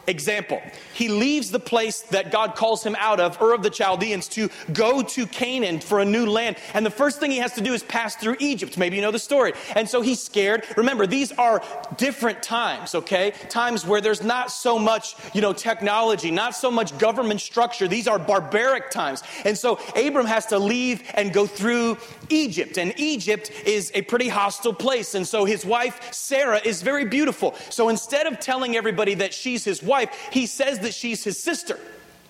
Example, 0.05 0.61
he 0.93 1.07
leaves 1.07 1.49
the 1.49 1.59
place 1.59 2.01
that 2.01 2.29
God 2.29 2.55
calls 2.55 2.83
him 2.83 2.95
out 2.99 3.21
of, 3.21 3.41
Ur 3.41 3.53
of 3.53 3.63
the 3.63 3.69
Chaldeans, 3.69 4.27
to 4.29 4.49
go 4.73 5.01
to 5.01 5.25
Canaan 5.25 5.79
for 5.79 5.99
a 5.99 6.05
new 6.05 6.25
land. 6.25 6.57
And 6.73 6.85
the 6.85 6.91
first 6.91 7.21
thing 7.21 7.31
he 7.31 7.37
has 7.37 7.53
to 7.53 7.61
do 7.61 7.73
is 7.73 7.83
pass 7.83 8.17
through 8.17 8.35
Egypt. 8.39 8.77
Maybe 8.77 8.97
you 8.97 9.01
know 9.01 9.11
the 9.11 9.19
story. 9.19 9.53
And 9.75 9.87
so 9.87 10.01
he's 10.01 10.21
scared. 10.21 10.65
Remember, 10.75 11.07
these 11.07 11.31
are 11.33 11.63
different 11.95 12.43
times, 12.43 12.95
okay? 12.95 13.31
Times 13.47 13.85
where 13.85 14.01
there's 14.01 14.21
not 14.21 14.51
so 14.51 14.77
much, 14.77 15.15
you 15.33 15.39
know, 15.39 15.53
technology, 15.53 16.31
not 16.31 16.53
so 16.53 16.69
much 16.69 16.97
government 16.97 17.39
structure. 17.39 17.87
These 17.87 18.09
are 18.09 18.19
barbaric 18.19 18.89
times. 18.89 19.23
And 19.45 19.57
so 19.57 19.79
Abram 19.95 20.25
has 20.25 20.47
to 20.47 20.59
leave 20.59 21.09
and 21.13 21.31
go 21.31 21.47
through 21.47 21.97
Egypt. 22.27 22.77
And 22.77 22.93
Egypt 22.99 23.51
is 23.65 23.89
a 23.95 24.01
pretty 24.01 24.27
hostile 24.27 24.73
place. 24.73 25.15
And 25.15 25.25
so 25.25 25.45
his 25.45 25.65
wife, 25.65 26.13
Sarah, 26.13 26.59
is 26.65 26.81
very 26.81 27.05
beautiful. 27.05 27.55
So 27.69 27.87
instead 27.87 28.27
of 28.27 28.41
telling 28.41 28.75
everybody 28.75 29.13
that 29.15 29.33
she's 29.33 29.63
his 29.63 29.81
wife, 29.81 29.92
wife, 29.93 30.29
he 30.31 30.45
says 30.47 30.79
that 30.79 30.93
she's 30.93 31.23
his 31.23 31.41
sister. 31.41 31.79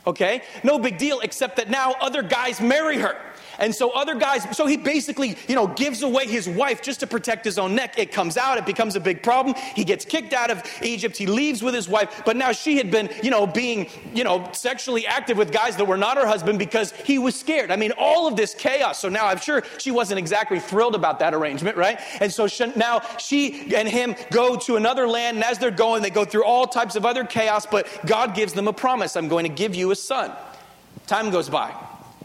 Okay? 0.06 0.44
No 0.64 0.78
big 0.78 0.98
deal, 0.98 1.22
except 1.22 1.56
that 1.58 1.70
now 1.70 1.96
other 2.02 2.22
guys 2.22 2.60
marry 2.60 2.98
her. 2.98 3.16
And 3.60 3.74
so 3.74 3.92
other 3.92 4.16
guys, 4.16 4.46
so 4.56 4.66
he 4.66 4.78
basically, 4.78 5.38
you 5.48 5.56
know, 5.56 5.68
gives 5.68 6.02
away 6.02 6.28
his 6.28 6.48
wife 6.48 6.82
just 6.82 7.00
to 7.02 7.08
protect 7.08 7.46
his 7.46 7.58
own 7.58 7.76
neck. 7.76 7.98
It 7.98 8.12
comes 8.12 8.38
out, 8.38 8.58
it 8.58 8.66
becomes 8.66 8.96
a 8.96 9.00
big 9.00 9.24
problem. 9.24 9.56
He 9.76 9.84
gets 9.84 10.06
kicked 10.06 10.34
out 10.34 10.52
of 10.52 10.64
Egypt. 10.82 11.18
He 11.18 11.26
leaves 11.26 11.62
with 11.62 11.74
his 11.74 11.88
wife, 11.88 12.24
but 12.26 12.36
now 12.36 12.52
she 12.52 12.78
had 12.78 12.92
been, 12.92 13.10
you 13.22 13.32
know, 13.32 13.46
being, 13.46 13.90
you 14.14 14.24
know, 14.24 14.50
sexually 14.54 15.06
active 15.06 15.38
with 15.38 15.52
guys 15.52 15.76
that 15.78 15.86
were 15.86 15.98
not 15.98 16.18
her 16.18 16.28
husband 16.28 16.60
because 16.60 16.92
he 16.92 17.20
was 17.20 17.40
scared. 17.40 17.72
I 17.72 17.76
mean, 17.76 17.92
all 17.98 18.28
of 18.28 18.36
this 18.36 18.54
chaos. 18.54 19.00
So 19.00 19.10
now 19.10 19.28
I'm 19.28 19.40
sure 19.40 19.64
she 19.78 19.92
wasn't 19.92 20.20
exactly 20.20 20.60
thrilled 20.60 20.96
about 20.96 21.20
that 21.20 21.34
arrangement, 21.34 21.78
right? 21.78 22.00
And 22.20 22.32
so 22.32 22.48
she, 22.48 22.66
now 22.76 23.02
she 23.18 23.76
and 23.76 23.88
him 23.88 24.16
go 24.32 24.56
to 24.58 24.76
another 24.76 25.08
land, 25.08 25.38
and 25.38 25.44
as 25.44 25.60
they're 25.60 25.72
going, 25.72 26.02
they 26.02 26.10
go 26.10 26.26
through 26.26 26.46
all 26.46 26.68
types 26.68 26.96
of 26.96 27.06
other 27.06 27.24
chaos, 27.24 27.66
but 27.66 27.88
God 28.06 28.36
gives 28.36 28.54
them 28.54 28.68
a 28.68 28.74
promise 28.74 29.16
I'm 29.16 29.28
going 29.28 29.46
to 29.46 29.54
give 29.54 29.76
you 29.76 29.92
a 29.92 29.96
son. 29.96 30.32
Time 31.08 31.32
goes 31.32 31.50
by, 31.50 31.74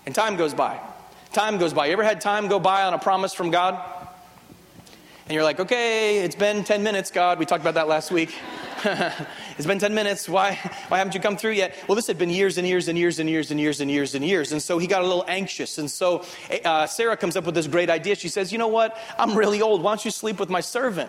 and 0.07 0.15
time 0.15 0.37
goes 0.37 0.55
by. 0.55 0.81
Time 1.39 1.59
goes 1.59 1.73
by. 1.73 1.87
You 1.87 1.93
ever 1.93 2.03
had 2.03 2.21
time 2.21 2.49
go 2.49 2.59
by 2.59 2.83
on 2.83 2.95
a 2.95 2.99
promise 2.99 3.33
from 3.33 3.53
God? 3.53 3.81
And 5.27 5.33
you're 5.33 5.45
like, 5.45 5.61
okay, 5.61 6.19
it's 6.25 6.35
been 6.35 6.65
10 6.65 6.83
minutes, 6.83 7.13
God. 7.13 7.39
We 7.39 7.47
talked 7.47 7.61
about 7.61 7.75
that 7.75 7.87
last 7.87 8.11
week. 8.11 8.35
it's 8.85 9.65
been 9.65 9.79
10 9.79 9.95
minutes. 9.95 10.29
Why, 10.29 10.57
why 10.89 10.99
haven't 10.99 11.15
you 11.15 11.21
come 11.21 11.37
through 11.37 11.53
yet? 11.53 11.77
Well, 11.87 11.95
this 11.95 12.09
had 12.09 12.19
been 12.19 12.29
years 12.29 12.59
and 12.59 12.67
years 12.67 12.89
and 12.89 12.99
years 12.99 13.21
and 13.21 13.31
years 13.31 13.53
and 13.53 13.61
years 13.61 13.81
and 13.81 13.89
years 13.89 14.17
and 14.17 14.25
years. 14.25 14.51
And 14.51 14.61
so 14.61 14.79
he 14.79 14.89
got 14.89 15.03
a 15.03 15.07
little 15.07 15.25
anxious. 15.29 15.79
And 15.79 15.89
so 15.89 16.25
uh, 16.65 16.89
Sarah 16.89 17.17
comes 17.17 17.37
up 17.37 17.45
with 17.45 17.55
this 17.55 17.69
great 17.69 17.89
idea. 17.89 18.17
She 18.17 18.29
says, 18.29 18.51
you 18.51 18.59
know 18.59 18.67
what? 18.67 18.99
I'm 19.17 19.39
really 19.39 19.63
old. 19.63 19.81
Why 19.81 19.93
don't 19.93 20.05
you 20.05 20.11
sleep 20.11 20.41
with 20.41 20.51
my 20.51 20.61
servant? 20.61 21.09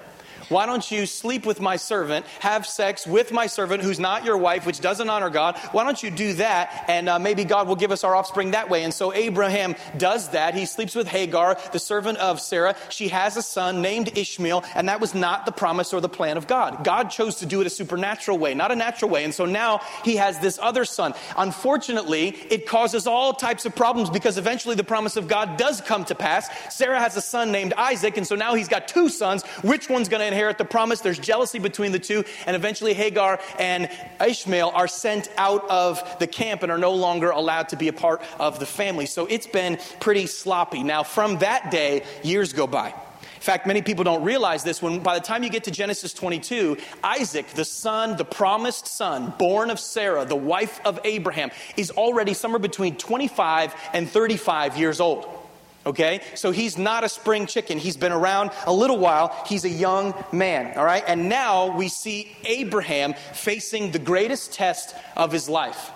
Why 0.50 0.66
don't 0.66 0.90
you 0.92 1.06
sleep 1.06 1.46
with 1.46 1.62
my 1.62 1.76
servant, 1.76 2.26
have 2.40 2.66
sex 2.66 3.06
with 3.06 3.32
my 3.32 3.46
servant 3.46 3.84
who's 3.84 4.00
not 4.00 4.26
your 4.26 4.38
wife, 4.38 4.66
which 4.66 4.80
doesn't 4.80 5.08
honor 5.10 5.30
God? 5.30 5.58
Why 5.72 5.84
don't 5.84 6.02
you 6.02 6.10
do 6.10 6.34
that? 6.34 6.86
And 6.88 7.08
uh, 7.08 7.20
maybe 7.20 7.44
God 7.44 7.68
will 7.68 7.76
give 7.76 7.92
us 7.92 8.04
our 8.04 8.16
offspring 8.16 8.52
that 8.52 8.70
way. 8.70 8.84
And 8.84 8.94
so 8.94 9.14
Abraham 9.14 9.76
does 9.98 10.30
that. 10.30 10.56
He 10.56 10.66
sleeps 10.66 10.96
with 10.96 11.08
Hagar, 11.08 11.58
the 11.72 11.80
servant 11.80 12.18
of 12.18 12.42
Sarah. 12.42 12.76
She 12.90 13.10
has 13.10 13.38
a 13.38 13.44
son 13.44 13.82
named 13.84 14.18
Ishmael, 14.18 14.64
and 14.74 14.90
that 14.90 15.00
was 15.00 15.14
not 15.14 15.46
the 15.46 15.52
promise 15.52 15.94
or 15.94 16.02
the 16.02 16.10
plan 16.10 16.36
of 16.36 16.48
God. 16.48 16.84
God 16.84 17.12
chose 17.12 17.36
to 17.38 17.46
do 17.46 17.62
it 17.62 17.68
a 17.68 17.70
supernatural 17.70 18.40
way, 18.40 18.56
not 18.56 18.72
a 18.72 18.76
natural 18.76 19.12
way. 19.12 19.24
And 19.24 19.34
so 19.34 19.46
now 19.46 19.82
he 20.04 20.16
has 20.16 20.40
this 20.40 20.58
other 20.60 20.84
son. 20.84 21.14
Unfortunately, 21.38 22.30
it 22.50 22.66
causes 22.66 23.06
all 23.06 23.34
types 23.34 23.66
of 23.66 23.76
problems 23.76 24.10
because 24.10 24.40
eventually 24.40 24.76
the 24.76 24.84
promise 24.84 25.16
of 25.16 25.28
God 25.28 25.58
does 25.58 25.80
come 25.80 26.06
to 26.06 26.16
pass. 26.16 26.50
Sarah 26.76 27.00
has 27.00 27.16
a 27.16 27.22
son 27.22 27.52
named 27.52 27.74
Isaac, 27.74 28.18
and 28.18 28.26
so 28.26 28.36
now 28.36 28.56
he's 28.56 28.68
got 28.68 28.88
two 28.88 29.10
sons. 29.10 29.44
Which 29.62 29.90
one's 29.90 30.10
going 30.10 30.22
to 30.22 30.28
inherit 30.28 30.39
the 30.58 30.66
promise? 30.66 31.02
There's 31.02 31.20
jealousy 31.20 31.60
between 31.60 31.92
the 31.92 32.00
two, 32.00 32.24
and 32.46 32.56
eventually 32.56 32.94
Hagar 32.94 33.40
and 33.58 33.90
Ishmael 34.26 34.72
are 34.74 34.88
sent 34.88 35.30
out 35.38 35.70
of 35.70 36.18
the 36.20 36.28
camp 36.28 36.64
and 36.64 36.72
are 36.72 36.78
no 36.78 36.94
longer 36.94 37.30
allowed 37.30 37.70
to 37.70 37.76
be 37.76 37.88
a 37.88 37.94
part 37.94 38.22
of 38.40 38.60
the 38.60 38.66
family. 38.66 39.06
So 39.06 39.26
it's 39.26 39.48
been 39.48 39.80
pretty 40.00 40.28
sloppy. 40.28 40.84
Now, 40.84 41.04
from 41.04 41.40
that 41.40 41.72
day, 41.72 42.04
years 42.24 42.54
go 42.54 42.68
by. 42.68 42.94
In 43.40 43.44
fact, 43.44 43.66
many 43.66 43.82
people 43.82 44.04
don't 44.04 44.24
realize 44.24 44.66
this. 44.66 44.82
When 44.82 45.00
by 45.00 45.18
the 45.18 45.24
time 45.24 45.44
you 45.44 45.50
get 45.50 45.64
to 45.64 45.72
Genesis 45.72 46.14
22, 46.14 46.76
Isaac, 47.02 47.48
the 47.52 47.64
son, 47.64 48.18
the 48.18 48.26
promised 48.26 48.86
son, 48.86 49.34
born 49.40 49.70
of 49.70 49.80
Sarah, 49.80 50.26
the 50.26 50.36
wife 50.36 50.82
of 50.84 51.00
Abraham, 51.06 51.50
is 51.78 51.90
already 51.92 52.34
somewhere 52.34 52.60
between 52.60 52.98
25 52.98 53.74
and 53.94 54.10
35 54.10 54.78
years 54.78 55.00
old. 55.00 55.39
Okay? 55.86 56.22
So 56.36 56.52
he's 56.52 56.78
not 56.78 57.04
a 57.04 57.10
spring 57.10 57.46
chicken. 57.46 57.78
He's 57.78 57.98
been 57.98 58.12
around 58.12 58.52
a 58.66 58.74
little 58.74 58.98
while. 58.98 59.36
He's 59.48 59.66
a 59.66 59.70
young 59.70 60.14
man. 60.32 60.78
All 60.78 60.86
right? 60.86 61.04
And 61.08 61.30
now 61.30 61.76
we 61.76 61.88
see 61.88 62.36
Abraham 62.46 63.14
facing 63.34 63.92
the 63.92 64.00
greatest 64.00 64.54
test 64.54 64.96
of 65.16 65.32
his 65.32 65.48
life. 65.50 65.92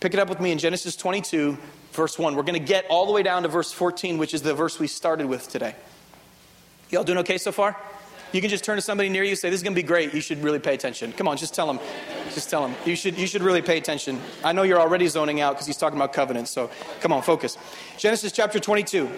Pick 0.00 0.14
it 0.14 0.20
up 0.20 0.28
with 0.28 0.40
me 0.40 0.52
in 0.52 0.58
Genesis 0.58 0.94
22, 0.96 1.58
verse 1.92 2.18
1. 2.18 2.36
We're 2.36 2.42
going 2.42 2.54
to 2.54 2.60
get 2.60 2.86
all 2.88 3.06
the 3.06 3.12
way 3.12 3.22
down 3.22 3.42
to 3.42 3.48
verse 3.48 3.72
14, 3.72 4.18
which 4.18 4.34
is 4.34 4.42
the 4.42 4.54
verse 4.54 4.78
we 4.78 4.86
started 4.86 5.26
with 5.26 5.48
today. 5.48 5.74
Y'all 6.90 7.04
doing 7.04 7.18
okay 7.18 7.38
so 7.38 7.50
far? 7.50 7.76
You 8.32 8.40
can 8.40 8.50
just 8.50 8.64
turn 8.64 8.76
to 8.76 8.82
somebody 8.82 9.08
near 9.08 9.22
you 9.22 9.30
and 9.30 9.38
say, 9.38 9.50
This 9.50 9.60
is 9.60 9.62
going 9.62 9.74
to 9.74 9.80
be 9.80 9.86
great. 9.86 10.12
You 10.12 10.20
should 10.20 10.42
really 10.42 10.58
pay 10.58 10.74
attention. 10.74 11.12
Come 11.12 11.28
on, 11.28 11.36
just 11.36 11.54
tell 11.54 11.66
them. 11.66 11.78
Just 12.34 12.50
tell 12.50 12.62
them. 12.62 12.74
You 12.84 12.96
should, 12.96 13.16
you 13.16 13.26
should 13.26 13.42
really 13.42 13.62
pay 13.62 13.78
attention. 13.78 14.20
I 14.44 14.52
know 14.52 14.62
you're 14.62 14.80
already 14.80 15.06
zoning 15.06 15.40
out 15.40 15.54
because 15.54 15.66
he's 15.66 15.76
talking 15.76 15.98
about 15.98 16.12
covenants. 16.12 16.50
So 16.50 16.70
come 17.00 17.12
on, 17.12 17.22
focus. 17.22 17.56
Genesis 17.96 18.32
chapter 18.32 18.58
22. 18.58 19.08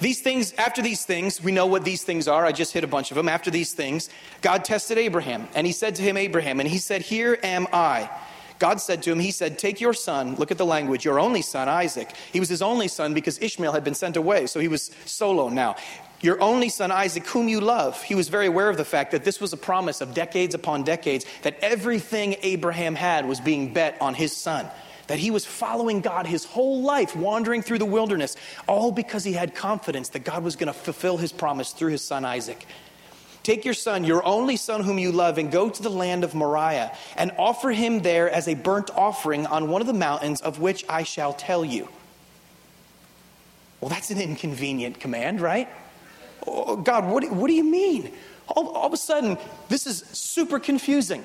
These 0.00 0.20
things, 0.20 0.52
after 0.54 0.82
these 0.82 1.04
things, 1.04 1.40
we 1.40 1.52
know 1.52 1.66
what 1.66 1.84
these 1.84 2.02
things 2.02 2.26
are. 2.26 2.44
I 2.44 2.50
just 2.50 2.72
hit 2.72 2.82
a 2.82 2.88
bunch 2.88 3.12
of 3.12 3.16
them. 3.16 3.28
After 3.28 3.52
these 3.52 3.72
things, 3.72 4.08
God 4.40 4.64
tested 4.64 4.98
Abraham, 4.98 5.46
and 5.54 5.64
he 5.64 5.72
said 5.72 5.94
to 5.94 6.02
him, 6.02 6.16
Abraham, 6.16 6.58
and 6.58 6.68
he 6.68 6.78
said, 6.78 7.02
Here 7.02 7.38
am 7.44 7.68
I. 7.72 8.10
God 8.58 8.80
said 8.80 9.02
to 9.04 9.12
him, 9.12 9.20
He 9.20 9.30
said, 9.30 9.60
Take 9.60 9.80
your 9.80 9.94
son, 9.94 10.34
look 10.36 10.50
at 10.50 10.58
the 10.58 10.66
language, 10.66 11.04
your 11.04 11.20
only 11.20 11.42
son, 11.42 11.68
Isaac. 11.68 12.10
He 12.32 12.40
was 12.40 12.48
his 12.48 12.62
only 12.62 12.88
son 12.88 13.14
because 13.14 13.40
Ishmael 13.40 13.72
had 13.72 13.84
been 13.84 13.94
sent 13.94 14.16
away, 14.16 14.46
so 14.46 14.58
he 14.58 14.66
was 14.66 14.90
solo 15.04 15.48
now 15.48 15.76
your 16.22 16.40
only 16.40 16.68
son 16.68 16.90
Isaac, 16.90 17.26
whom 17.26 17.48
you 17.48 17.60
love. 17.60 18.00
He 18.02 18.14
was 18.14 18.28
very 18.28 18.46
aware 18.46 18.70
of 18.70 18.76
the 18.76 18.84
fact 18.84 19.10
that 19.10 19.24
this 19.24 19.40
was 19.40 19.52
a 19.52 19.56
promise 19.56 20.00
of 20.00 20.14
decades 20.14 20.54
upon 20.54 20.84
decades, 20.84 21.26
that 21.42 21.58
everything 21.60 22.36
Abraham 22.42 22.94
had 22.94 23.26
was 23.26 23.40
being 23.40 23.72
bet 23.74 24.00
on 24.00 24.14
his 24.14 24.34
son. 24.34 24.66
That 25.08 25.18
he 25.18 25.32
was 25.32 25.44
following 25.44 26.00
God 26.00 26.26
his 26.26 26.44
whole 26.44 26.82
life, 26.82 27.16
wandering 27.16 27.60
through 27.60 27.80
the 27.80 27.84
wilderness, 27.84 28.36
all 28.68 28.92
because 28.92 29.24
he 29.24 29.32
had 29.32 29.54
confidence 29.54 30.10
that 30.10 30.20
God 30.20 30.44
was 30.44 30.54
going 30.54 30.68
to 30.68 30.72
fulfill 30.72 31.16
his 31.16 31.32
promise 31.32 31.72
through 31.72 31.90
his 31.90 32.02
son 32.02 32.24
Isaac. 32.24 32.64
Take 33.42 33.64
your 33.64 33.74
son, 33.74 34.04
your 34.04 34.24
only 34.24 34.56
son 34.56 34.84
whom 34.84 35.00
you 35.00 35.10
love, 35.10 35.36
and 35.36 35.50
go 35.50 35.68
to 35.68 35.82
the 35.82 35.90
land 35.90 36.22
of 36.22 36.34
Moriah, 36.34 36.96
and 37.16 37.32
offer 37.36 37.72
him 37.72 38.02
there 38.02 38.30
as 38.30 38.46
a 38.46 38.54
burnt 38.54 38.90
offering 38.94 39.46
on 39.46 39.68
one 39.68 39.80
of 39.80 39.88
the 39.88 39.92
mountains 39.92 40.40
of 40.40 40.60
which 40.60 40.84
I 40.88 41.02
shall 41.02 41.32
tell 41.32 41.64
you. 41.64 41.88
Well, 43.80 43.88
that's 43.88 44.12
an 44.12 44.20
inconvenient 44.20 45.00
command, 45.00 45.40
right? 45.40 45.68
Oh, 46.46 46.76
God, 46.76 47.10
what, 47.10 47.30
what 47.30 47.48
do 47.48 47.54
you 47.54 47.64
mean? 47.64 48.12
All, 48.48 48.68
all 48.68 48.86
of 48.86 48.92
a 48.92 48.96
sudden, 48.96 49.38
this 49.68 49.86
is 49.86 50.04
super 50.12 50.58
confusing. 50.58 51.24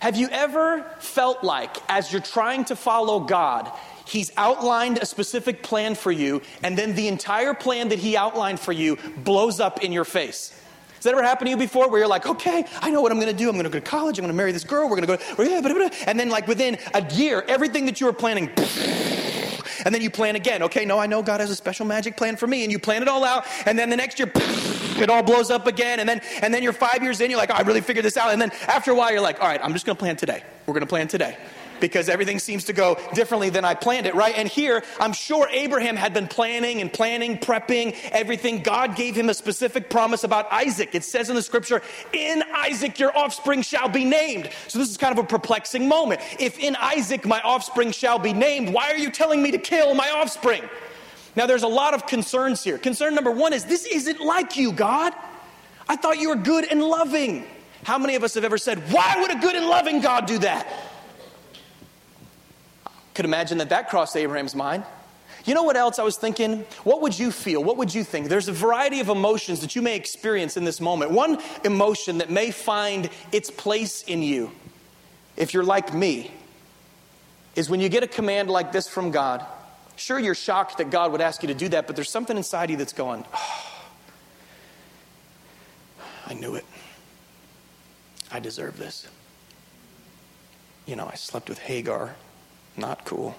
Have 0.00 0.16
you 0.16 0.28
ever 0.30 0.82
felt 1.00 1.42
like, 1.42 1.76
as 1.88 2.12
you're 2.12 2.22
trying 2.22 2.64
to 2.66 2.76
follow 2.76 3.20
God, 3.20 3.70
He's 4.06 4.32
outlined 4.38 4.98
a 4.98 5.06
specific 5.06 5.62
plan 5.62 5.94
for 5.94 6.10
you, 6.10 6.40
and 6.62 6.78
then 6.78 6.94
the 6.94 7.08
entire 7.08 7.52
plan 7.52 7.90
that 7.90 7.98
He 7.98 8.16
outlined 8.16 8.58
for 8.58 8.72
you 8.72 8.96
blows 9.18 9.60
up 9.60 9.84
in 9.84 9.92
your 9.92 10.06
face? 10.06 10.58
Has 10.94 11.04
that 11.04 11.12
ever 11.12 11.22
happened 11.22 11.46
to 11.46 11.50
you 11.50 11.56
before 11.56 11.88
where 11.90 12.00
you're 12.00 12.08
like, 12.08 12.26
okay, 12.26 12.64
I 12.80 12.90
know 12.90 13.00
what 13.02 13.12
I'm 13.12 13.20
to 13.20 13.32
do. 13.32 13.48
I'm 13.48 13.54
to 13.56 13.70
go 13.70 13.78
to 13.78 13.80
college. 13.80 14.18
I'm 14.18 14.26
to 14.26 14.32
marry 14.32 14.50
this 14.50 14.64
girl. 14.64 14.88
We're 14.88 15.00
to 15.00 15.06
go, 15.06 15.90
and 16.06 16.18
then, 16.18 16.28
like, 16.28 16.48
within 16.48 16.78
a 16.94 17.08
year, 17.14 17.44
everything 17.46 17.86
that 17.86 18.00
you 18.00 18.06
were 18.06 18.12
planning, 18.12 18.46
and 19.88 19.94
then 19.94 20.02
you 20.02 20.10
plan 20.10 20.36
again. 20.36 20.62
Okay, 20.64 20.84
no, 20.84 20.98
I 20.98 21.06
know 21.06 21.22
God 21.22 21.40
has 21.40 21.48
a 21.48 21.56
special 21.56 21.86
magic 21.86 22.14
plan 22.14 22.36
for 22.36 22.46
me, 22.46 22.62
and 22.62 22.70
you 22.70 22.78
plan 22.78 23.00
it 23.00 23.08
all 23.08 23.24
out, 23.24 23.46
and 23.64 23.78
then 23.78 23.88
the 23.88 23.96
next 23.96 24.18
year, 24.18 24.30
it 24.34 25.08
all 25.08 25.22
blows 25.22 25.50
up 25.50 25.66
again, 25.66 25.98
and 25.98 26.06
then 26.06 26.20
and 26.42 26.52
then 26.52 26.62
you're 26.62 26.74
five 26.74 27.02
years 27.02 27.22
in, 27.22 27.30
you're 27.30 27.38
like, 27.38 27.48
oh, 27.50 27.54
I 27.54 27.62
really 27.62 27.80
figured 27.80 28.04
this 28.04 28.18
out, 28.18 28.30
and 28.30 28.38
then 28.42 28.52
after 28.66 28.90
a 28.90 28.94
while, 28.94 29.10
you're 29.10 29.22
like, 29.22 29.40
all 29.40 29.48
right, 29.48 29.64
I'm 29.64 29.72
just 29.72 29.86
going 29.86 29.96
to 29.96 29.98
plan 29.98 30.16
today. 30.16 30.42
We're 30.66 30.74
going 30.74 30.82
to 30.82 30.86
plan 30.86 31.08
today 31.08 31.38
because 31.80 32.08
everything 32.08 32.38
seems 32.38 32.64
to 32.64 32.72
go 32.72 32.98
differently 33.14 33.50
than 33.50 33.64
I 33.64 33.74
planned 33.74 34.06
it, 34.06 34.14
right? 34.14 34.34
And 34.36 34.48
here, 34.48 34.82
I'm 35.00 35.12
sure 35.12 35.48
Abraham 35.50 35.96
had 35.96 36.14
been 36.14 36.28
planning 36.28 36.80
and 36.80 36.92
planning, 36.92 37.38
prepping 37.38 37.96
everything. 38.10 38.62
God 38.62 38.96
gave 38.96 39.14
him 39.14 39.28
a 39.28 39.34
specific 39.34 39.90
promise 39.90 40.24
about 40.24 40.50
Isaac. 40.52 40.94
It 40.94 41.04
says 41.04 41.30
in 41.30 41.36
the 41.36 41.42
scripture, 41.42 41.82
In 42.12 42.42
Isaac 42.54 42.98
your 42.98 43.16
offspring 43.16 43.62
shall 43.62 43.88
be 43.88 44.04
named. 44.04 44.50
So 44.68 44.78
this 44.78 44.90
is 44.90 44.96
kind 44.96 45.16
of 45.16 45.24
a 45.24 45.26
perplexing 45.26 45.88
moment. 45.88 46.20
If 46.38 46.58
in 46.58 46.76
Isaac 46.76 47.26
my 47.26 47.40
offspring 47.40 47.92
shall 47.92 48.18
be 48.18 48.32
named, 48.32 48.72
why 48.72 48.90
are 48.90 48.98
you 48.98 49.10
telling 49.10 49.42
me 49.42 49.50
to 49.52 49.58
kill 49.58 49.94
my 49.94 50.10
offspring? 50.10 50.62
Now, 51.36 51.46
there's 51.46 51.62
a 51.62 51.68
lot 51.68 51.94
of 51.94 52.06
concerns 52.06 52.64
here. 52.64 52.78
Concern 52.78 53.14
number 53.14 53.30
one 53.30 53.52
is 53.52 53.64
this 53.64 53.86
isn't 53.86 54.20
like 54.20 54.56
you, 54.56 54.72
God. 54.72 55.12
I 55.88 55.96
thought 55.96 56.18
you 56.18 56.30
were 56.30 56.36
good 56.36 56.64
and 56.64 56.82
loving. 56.82 57.46
How 57.84 57.96
many 57.96 58.16
of 58.16 58.24
us 58.24 58.34
have 58.34 58.44
ever 58.44 58.58
said, 58.58 58.78
Why 58.92 59.16
would 59.20 59.30
a 59.30 59.38
good 59.38 59.54
and 59.54 59.66
loving 59.66 60.00
God 60.00 60.26
do 60.26 60.38
that? 60.38 60.66
Could 63.18 63.24
imagine 63.24 63.58
that 63.58 63.70
that 63.70 63.88
crossed 63.88 64.14
Abraham's 64.14 64.54
mind. 64.54 64.84
You 65.44 65.52
know 65.52 65.64
what 65.64 65.74
else 65.74 65.98
I 65.98 66.04
was 66.04 66.16
thinking? 66.16 66.64
What 66.84 67.02
would 67.02 67.18
you 67.18 67.32
feel? 67.32 67.64
What 67.64 67.76
would 67.76 67.92
you 67.92 68.04
think? 68.04 68.28
There's 68.28 68.46
a 68.46 68.52
variety 68.52 69.00
of 69.00 69.08
emotions 69.08 69.58
that 69.58 69.74
you 69.74 69.82
may 69.82 69.96
experience 69.96 70.56
in 70.56 70.64
this 70.64 70.80
moment. 70.80 71.10
One 71.10 71.42
emotion 71.64 72.18
that 72.18 72.30
may 72.30 72.52
find 72.52 73.10
its 73.32 73.50
place 73.50 74.02
in 74.02 74.22
you, 74.22 74.52
if 75.36 75.52
you're 75.52 75.64
like 75.64 75.92
me, 75.92 76.30
is 77.56 77.68
when 77.68 77.80
you 77.80 77.88
get 77.88 78.04
a 78.04 78.06
command 78.06 78.50
like 78.50 78.70
this 78.70 78.86
from 78.88 79.10
God. 79.10 79.44
Sure, 79.96 80.20
you're 80.20 80.36
shocked 80.36 80.78
that 80.78 80.90
God 80.90 81.10
would 81.10 81.20
ask 81.20 81.42
you 81.42 81.48
to 81.48 81.54
do 81.54 81.68
that, 81.70 81.88
but 81.88 81.96
there's 81.96 82.10
something 82.10 82.36
inside 82.36 82.70
you 82.70 82.76
that's 82.76 82.92
going, 82.92 83.24
oh, 83.34 83.82
I 86.24 86.34
knew 86.34 86.54
it. 86.54 86.64
I 88.30 88.38
deserve 88.38 88.78
this. 88.78 89.08
You 90.86 90.94
know, 90.94 91.08
I 91.12 91.16
slept 91.16 91.48
with 91.48 91.58
Hagar 91.58 92.14
not 92.78 93.04
cool. 93.04 93.36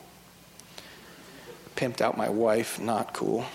Pimped 1.76 2.02
out 2.02 2.18
my 2.18 2.30
wife, 2.30 2.80
not 2.80 3.14
cool. 3.14 3.46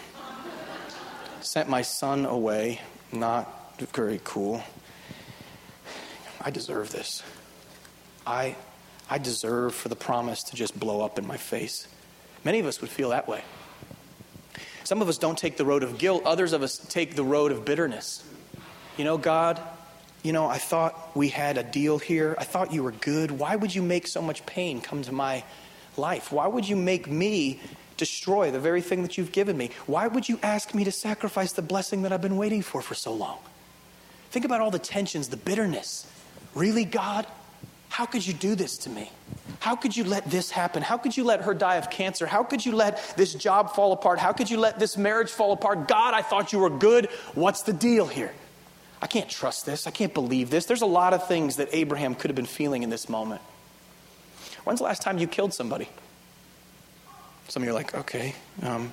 Sent 1.41 1.69
my 1.69 1.83
son 1.83 2.25
away, 2.25 2.81
not 3.13 3.79
very 3.93 4.21
cool. 4.25 4.63
I 6.41 6.51
deserve 6.51 6.91
this. 6.91 7.23
I, 8.27 8.57
I 9.11 9.19
deserve 9.19 9.75
for 9.75 9.89
the 9.89 9.97
promise 9.97 10.43
to 10.45 10.57
just 10.57 10.79
blow 10.79 11.03
up 11.03 11.19
in 11.19 11.27
my 11.27 11.37
face. 11.37 11.87
Many 12.45 12.61
of 12.61 12.67
us 12.67 12.81
would 12.81 12.91
feel 12.91 13.11
that 13.11 13.29
way. 13.29 13.43
Some 14.85 15.01
of 15.01 15.09
us 15.09 15.19
don't 15.19 15.39
take 15.39 15.57
the 15.57 15.65
road 15.65 15.83
of 15.83 15.99
guilt, 15.99 16.23
others 16.25 16.53
of 16.53 16.63
us 16.63 16.79
take 16.79 17.15
the 17.15 17.25
road 17.25 17.53
of 17.53 17.65
bitterness. 17.65 18.23
You 18.99 19.05
know, 19.05 19.17
God, 19.17 19.61
you 20.23 20.33
know, 20.33 20.47
I 20.47 20.59
thought 20.59 21.17
we 21.17 21.29
had 21.29 21.59
a 21.59 21.63
deal 21.63 21.99
here. 21.99 22.35
I 22.39 22.45
thought 22.45 22.73
you 22.73 22.83
were 22.83 22.93
good. 22.93 23.31
Why 23.31 23.57
would 23.57 23.75
you 23.75 23.83
make 23.83 24.07
so 24.07 24.23
much 24.23 24.45
pain 24.47 24.81
come 24.81 25.03
to 25.03 25.13
my 25.13 25.45
life? 25.99 26.33
Why 26.33 26.47
would 26.47 26.69
you 26.69 26.77
make 26.77 27.11
me 27.11 27.61
destroy 27.97 28.51
the 28.51 28.61
very 28.61 28.83
thing 28.83 29.03
that 29.03 29.17
you've 29.17 29.33
given 29.33 29.57
me? 29.57 29.71
Why 29.87 30.07
would 30.07 30.29
you 30.29 30.39
ask 30.43 30.75
me 30.75 30.85
to 30.85 30.93
sacrifice 30.93 31.53
the 31.53 31.63
blessing 31.63 32.03
that 32.03 32.13
I've 32.13 32.23
been 32.23 32.37
waiting 32.37 32.63
for 32.63 32.83
for 32.83 32.95
so 32.95 33.13
long? 33.13 33.39
Think 34.31 34.45
about 34.45 34.61
all 34.61 34.71
the 34.71 34.79
tensions, 34.79 35.29
the 35.29 35.37
bitterness. 35.37 36.11
Really, 36.55 36.85
God? 36.85 37.27
How 37.89 38.07
could 38.07 38.27
you 38.27 38.35
do 38.35 38.57
this 38.57 38.77
to 38.79 38.91
me? 38.91 39.13
How 39.61 39.77
could 39.77 39.97
you 39.97 40.03
let 40.03 40.29
this 40.29 40.51
happen? 40.51 40.83
How 40.83 40.97
could 40.97 41.17
you 41.17 41.23
let 41.23 41.43
her 41.43 41.55
die 41.55 41.77
of 41.77 41.91
cancer? 41.91 42.27
How 42.27 42.43
could 42.43 42.67
you 42.67 42.73
let 42.73 43.17
this 43.17 43.35
job 43.35 43.71
fall 43.71 43.93
apart? 43.93 44.19
How 44.19 44.33
could 44.33 44.51
you 44.51 44.59
let 44.59 44.81
this 44.81 44.97
marriage 44.97 45.31
fall 45.31 45.53
apart? 45.53 45.87
God, 45.87 46.13
I 46.13 46.23
thought 46.23 46.53
you 46.53 46.59
were 46.59 46.71
good. 46.71 47.07
What's 47.35 47.63
the 47.63 47.73
deal 47.73 48.09
here? 48.09 48.33
I 49.01 49.07
can't 49.07 49.31
trust 49.31 49.67
this. 49.67 49.87
I 49.87 49.93
can't 49.93 50.13
believe 50.13 50.51
this. 50.51 50.67
There's 50.67 50.83
a 50.83 50.87
lot 50.87 51.15
of 51.15 51.29
things 51.29 51.57
that 51.57 51.69
Abraham 51.73 52.17
could 52.17 52.31
have 52.31 52.37
been 52.37 52.47
feeling 52.47 52.83
in 52.83 52.91
this 52.91 53.09
moment. 53.09 53.41
When's 54.65 54.81
the 54.81 54.85
last 54.85 55.03
time 55.03 55.19
you 55.19 55.27
killed 55.27 55.53
somebody? 55.53 55.89
Some 57.49 57.63
of 57.63 57.67
you 57.67 57.73
are 57.73 57.75
like, 57.75 57.95
okay. 57.95 58.35
Um, 58.63 58.93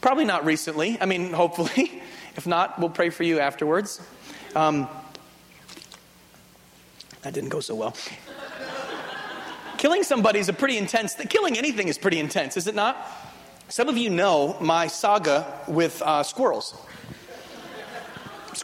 probably 0.00 0.24
not 0.24 0.44
recently. 0.44 0.98
I 1.00 1.06
mean, 1.06 1.32
hopefully. 1.34 2.02
If 2.36 2.46
not, 2.46 2.78
we'll 2.78 2.90
pray 2.90 3.10
for 3.10 3.22
you 3.22 3.38
afterwards. 3.38 4.00
Um, 4.56 4.88
that 7.22 7.32
didn't 7.32 7.50
go 7.50 7.60
so 7.60 7.74
well. 7.74 7.96
killing 9.78 10.02
somebody 10.02 10.38
is 10.40 10.48
a 10.48 10.52
pretty 10.52 10.78
intense 10.78 11.14
Killing 11.28 11.56
anything 11.56 11.88
is 11.88 11.98
pretty 11.98 12.18
intense, 12.18 12.56
is 12.56 12.66
it 12.66 12.74
not? 12.74 12.96
Some 13.68 13.88
of 13.88 13.96
you 13.96 14.10
know 14.10 14.56
my 14.60 14.88
saga 14.88 15.60
with 15.68 16.02
uh, 16.02 16.22
squirrels. 16.22 16.74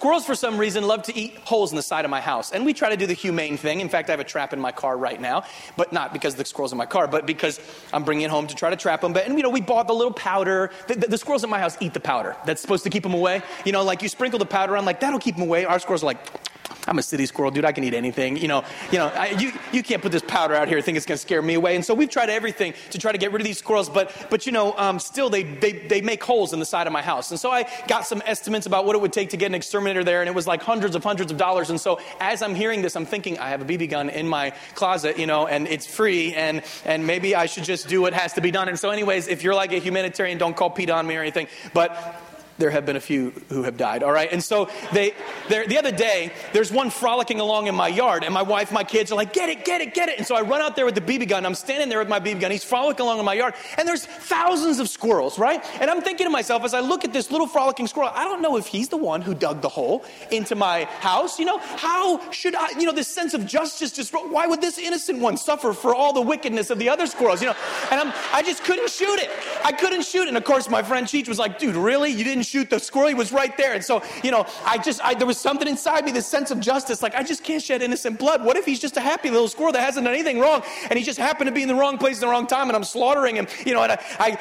Squirrels, 0.00 0.24
for 0.24 0.34
some 0.34 0.56
reason, 0.56 0.86
love 0.86 1.02
to 1.02 1.14
eat 1.14 1.36
holes 1.44 1.72
in 1.72 1.76
the 1.76 1.82
side 1.82 2.06
of 2.06 2.10
my 2.10 2.22
house. 2.22 2.52
And 2.52 2.64
we 2.64 2.72
try 2.72 2.88
to 2.88 2.96
do 2.96 3.06
the 3.06 3.12
humane 3.12 3.58
thing. 3.58 3.80
In 3.80 3.90
fact, 3.90 4.08
I 4.08 4.12
have 4.12 4.20
a 4.20 4.24
trap 4.24 4.54
in 4.54 4.58
my 4.58 4.72
car 4.72 4.96
right 4.96 5.20
now, 5.20 5.44
but 5.76 5.92
not 5.92 6.14
because 6.14 6.36
the 6.36 6.44
squirrels 6.46 6.72
in 6.72 6.78
my 6.78 6.86
car, 6.86 7.06
but 7.06 7.26
because 7.26 7.60
I'm 7.92 8.02
bringing 8.02 8.24
it 8.24 8.30
home 8.30 8.46
to 8.46 8.54
try 8.54 8.70
to 8.70 8.76
trap 8.76 9.02
them. 9.02 9.12
But, 9.12 9.26
and, 9.26 9.36
you 9.36 9.42
know, 9.42 9.50
we 9.50 9.60
bought 9.60 9.88
the 9.88 9.92
little 9.92 10.14
powder. 10.14 10.70
The, 10.88 10.94
the, 10.94 11.06
the 11.08 11.18
squirrels 11.18 11.44
in 11.44 11.50
my 11.50 11.58
house 11.58 11.76
eat 11.80 11.92
the 11.92 12.00
powder. 12.00 12.34
That's 12.46 12.62
supposed 12.62 12.84
to 12.84 12.90
keep 12.90 13.02
them 13.02 13.12
away. 13.12 13.42
You 13.66 13.72
know, 13.72 13.84
like 13.84 14.00
you 14.00 14.08
sprinkle 14.08 14.38
the 14.38 14.46
powder 14.46 14.74
on, 14.74 14.86
like, 14.86 15.00
that'll 15.00 15.18
keep 15.18 15.34
them 15.34 15.44
away. 15.44 15.66
Our 15.66 15.78
squirrels 15.78 16.02
are 16.02 16.06
like, 16.06 16.39
I'm 16.86 16.98
a 16.98 17.02
city 17.02 17.26
squirrel, 17.26 17.50
dude. 17.50 17.64
I 17.64 17.72
can 17.72 17.84
eat 17.84 17.94
anything. 17.94 18.36
You 18.36 18.48
know, 18.48 18.64
you 18.90 18.98
know, 18.98 19.08
I, 19.08 19.30
you, 19.30 19.52
you 19.72 19.82
can't 19.82 20.02
put 20.02 20.12
this 20.12 20.22
powder 20.26 20.54
out 20.54 20.68
here. 20.68 20.80
Think 20.80 20.96
it's 20.96 21.06
going 21.06 21.16
to 21.16 21.22
scare 21.22 21.42
me 21.42 21.54
away. 21.54 21.76
And 21.76 21.84
so 21.84 21.94
we've 21.94 22.08
tried 22.08 22.30
everything 22.30 22.74
to 22.90 22.98
try 22.98 23.12
to 23.12 23.18
get 23.18 23.32
rid 23.32 23.40
of 23.40 23.46
these 23.46 23.58
squirrels. 23.58 23.88
But, 23.88 24.14
but 24.30 24.46
you 24.46 24.52
know, 24.52 24.74
um, 24.76 24.98
still 24.98 25.30
they, 25.30 25.42
they, 25.42 25.72
they 25.72 26.00
make 26.00 26.22
holes 26.22 26.52
in 26.52 26.58
the 26.58 26.66
side 26.66 26.86
of 26.86 26.92
my 26.92 27.02
house. 27.02 27.30
And 27.30 27.38
so 27.38 27.50
I 27.50 27.70
got 27.86 28.06
some 28.06 28.22
estimates 28.26 28.66
about 28.66 28.86
what 28.86 28.96
it 28.96 29.02
would 29.02 29.12
take 29.12 29.30
to 29.30 29.36
get 29.36 29.46
an 29.46 29.54
exterminator 29.54 30.04
there. 30.04 30.20
And 30.20 30.28
it 30.28 30.34
was 30.34 30.46
like 30.46 30.62
hundreds 30.62 30.96
of 30.96 31.04
hundreds 31.04 31.30
of 31.30 31.38
dollars. 31.38 31.70
And 31.70 31.80
so 31.80 32.00
as 32.20 32.42
I'm 32.42 32.54
hearing 32.54 32.82
this, 32.82 32.96
I'm 32.96 33.06
thinking 33.06 33.38
I 33.38 33.50
have 33.50 33.62
a 33.62 33.64
BB 33.64 33.90
gun 33.90 34.08
in 34.08 34.26
my 34.26 34.52
closet, 34.74 35.18
you 35.18 35.26
know, 35.26 35.46
and 35.46 35.68
it's 35.68 35.86
free. 35.86 36.34
And, 36.34 36.62
and 36.84 37.06
maybe 37.06 37.34
I 37.34 37.46
should 37.46 37.64
just 37.64 37.88
do 37.88 38.00
what 38.00 38.14
has 38.14 38.34
to 38.34 38.40
be 38.40 38.50
done. 38.50 38.68
And 38.68 38.78
so 38.78 38.90
anyways, 38.90 39.28
if 39.28 39.42
you're 39.42 39.54
like 39.54 39.72
a 39.72 39.78
humanitarian, 39.78 40.38
don't 40.38 40.56
call 40.56 40.70
PETA 40.70 40.92
on 40.92 41.06
me 41.06 41.16
or 41.16 41.20
anything. 41.20 41.48
But 41.74 42.20
there 42.60 42.70
have 42.70 42.86
been 42.86 42.96
a 42.96 43.00
few 43.00 43.30
who 43.48 43.64
have 43.64 43.76
died, 43.76 44.02
all 44.02 44.12
right? 44.12 44.30
And 44.30 44.42
so 44.42 44.68
they, 44.92 45.14
the 45.48 45.78
other 45.78 45.90
day, 45.90 46.32
there's 46.52 46.70
one 46.70 46.90
frolicking 46.90 47.40
along 47.40 47.66
in 47.66 47.74
my 47.74 47.88
yard, 47.88 48.22
and 48.24 48.32
my 48.32 48.42
wife, 48.42 48.70
my 48.70 48.84
kids 48.84 49.10
are 49.10 49.16
like, 49.16 49.32
get 49.32 49.48
it, 49.48 49.64
get 49.64 49.80
it, 49.80 49.94
get 49.94 50.08
it. 50.08 50.18
And 50.18 50.26
so 50.26 50.36
I 50.36 50.42
run 50.42 50.60
out 50.60 50.76
there 50.76 50.84
with 50.84 50.94
the 50.94 51.00
BB 51.00 51.28
gun. 51.28 51.44
I'm 51.44 51.54
standing 51.54 51.88
there 51.88 51.98
with 51.98 52.08
my 52.08 52.20
BB 52.20 52.40
gun. 52.40 52.50
He's 52.50 52.64
frolicking 52.64 53.04
along 53.04 53.18
in 53.18 53.24
my 53.24 53.34
yard, 53.34 53.54
and 53.76 53.88
there's 53.88 54.04
thousands 54.06 54.78
of 54.78 54.88
squirrels, 54.88 55.38
right? 55.38 55.64
And 55.80 55.90
I'm 55.90 56.02
thinking 56.02 56.26
to 56.26 56.30
myself, 56.30 56.64
as 56.64 56.74
I 56.74 56.80
look 56.80 57.04
at 57.04 57.12
this 57.12 57.30
little 57.30 57.46
frolicking 57.46 57.86
squirrel, 57.86 58.10
I 58.14 58.24
don't 58.24 58.42
know 58.42 58.56
if 58.56 58.66
he's 58.66 58.88
the 58.88 58.96
one 58.96 59.22
who 59.22 59.34
dug 59.34 59.62
the 59.62 59.68
hole 59.68 60.04
into 60.30 60.54
my 60.54 60.84
house. 60.84 61.38
You 61.38 61.46
know, 61.46 61.58
how 61.58 62.30
should 62.30 62.54
I, 62.54 62.70
you 62.78 62.84
know, 62.84 62.92
this 62.92 63.08
sense 63.08 63.34
of 63.34 63.46
justice 63.46 63.92
just, 63.92 64.12
why 64.12 64.46
would 64.46 64.60
this 64.60 64.78
innocent 64.78 65.18
one 65.18 65.36
suffer 65.36 65.72
for 65.72 65.94
all 65.94 66.12
the 66.12 66.20
wickedness 66.20 66.70
of 66.70 66.78
the 66.78 66.88
other 66.88 67.06
squirrels? 67.06 67.40
You 67.40 67.48
know, 67.48 67.56
and 67.90 68.00
I'm, 68.00 68.12
I 68.32 68.42
just 68.42 68.64
couldn't 68.64 68.90
shoot 68.90 69.18
it. 69.18 69.30
I 69.64 69.72
couldn't 69.72 70.04
shoot 70.04 70.22
it. 70.22 70.28
And 70.28 70.36
of 70.36 70.44
course, 70.44 70.68
my 70.68 70.82
friend 70.82 71.06
Cheech 71.06 71.28
was 71.28 71.38
like, 71.38 71.58
dude, 71.58 71.76
really? 71.76 72.10
You 72.10 72.24
didn't 72.24 72.44
shoot 72.50 72.68
the 72.68 72.80
squirrel. 72.80 73.08
He 73.08 73.14
was 73.14 73.32
right 73.32 73.56
there. 73.56 73.74
And 73.74 73.84
so, 73.84 74.02
you 74.24 74.30
know, 74.30 74.44
I 74.64 74.78
just, 74.78 75.00
I, 75.04 75.14
there 75.14 75.26
was 75.26 75.38
something 75.38 75.68
inside 75.68 76.04
me, 76.04 76.12
this 76.12 76.26
sense 76.26 76.50
of 76.50 76.58
justice. 76.60 77.00
Like, 77.02 77.14
I 77.14 77.22
just 77.22 77.44
can't 77.44 77.62
shed 77.62 77.80
innocent 77.80 78.18
blood. 78.18 78.44
What 78.44 78.56
if 78.56 78.64
he's 78.64 78.80
just 78.80 78.96
a 78.96 79.00
happy 79.00 79.30
little 79.30 79.48
squirrel 79.48 79.72
that 79.72 79.82
hasn't 79.82 80.04
done 80.04 80.14
anything 80.14 80.40
wrong 80.40 80.62
and 80.88 80.98
he 80.98 81.04
just 81.04 81.18
happened 81.18 81.48
to 81.48 81.52
be 81.52 81.62
in 81.62 81.68
the 81.68 81.74
wrong 81.74 81.96
place 81.96 82.16
at 82.16 82.20
the 82.20 82.28
wrong 82.28 82.46
time 82.46 82.68
and 82.68 82.76
I'm 82.76 82.84
slaughtering 82.84 83.36
him, 83.36 83.46
you 83.64 83.74
know, 83.74 83.82
and 83.82 83.92
I, 83.92 83.98
I 84.18 84.38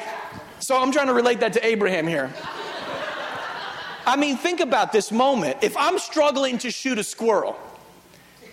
so 0.58 0.80
I'm 0.80 0.92
trying 0.92 1.06
to 1.06 1.14
relate 1.14 1.40
that 1.40 1.54
to 1.54 1.66
Abraham 1.66 2.06
here. 2.06 2.30
I 4.06 4.16
mean, 4.16 4.36
think 4.36 4.60
about 4.60 4.92
this 4.92 5.12
moment. 5.12 5.58
If 5.62 5.76
I'm 5.76 5.98
struggling 5.98 6.58
to 6.58 6.70
shoot 6.70 6.98
a 6.98 7.04
squirrel, 7.04 7.56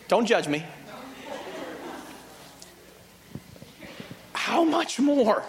don't 0.08 0.26
judge 0.26 0.48
me. 0.48 0.64
How 4.34 4.64
much 4.64 5.00
more 5.00 5.44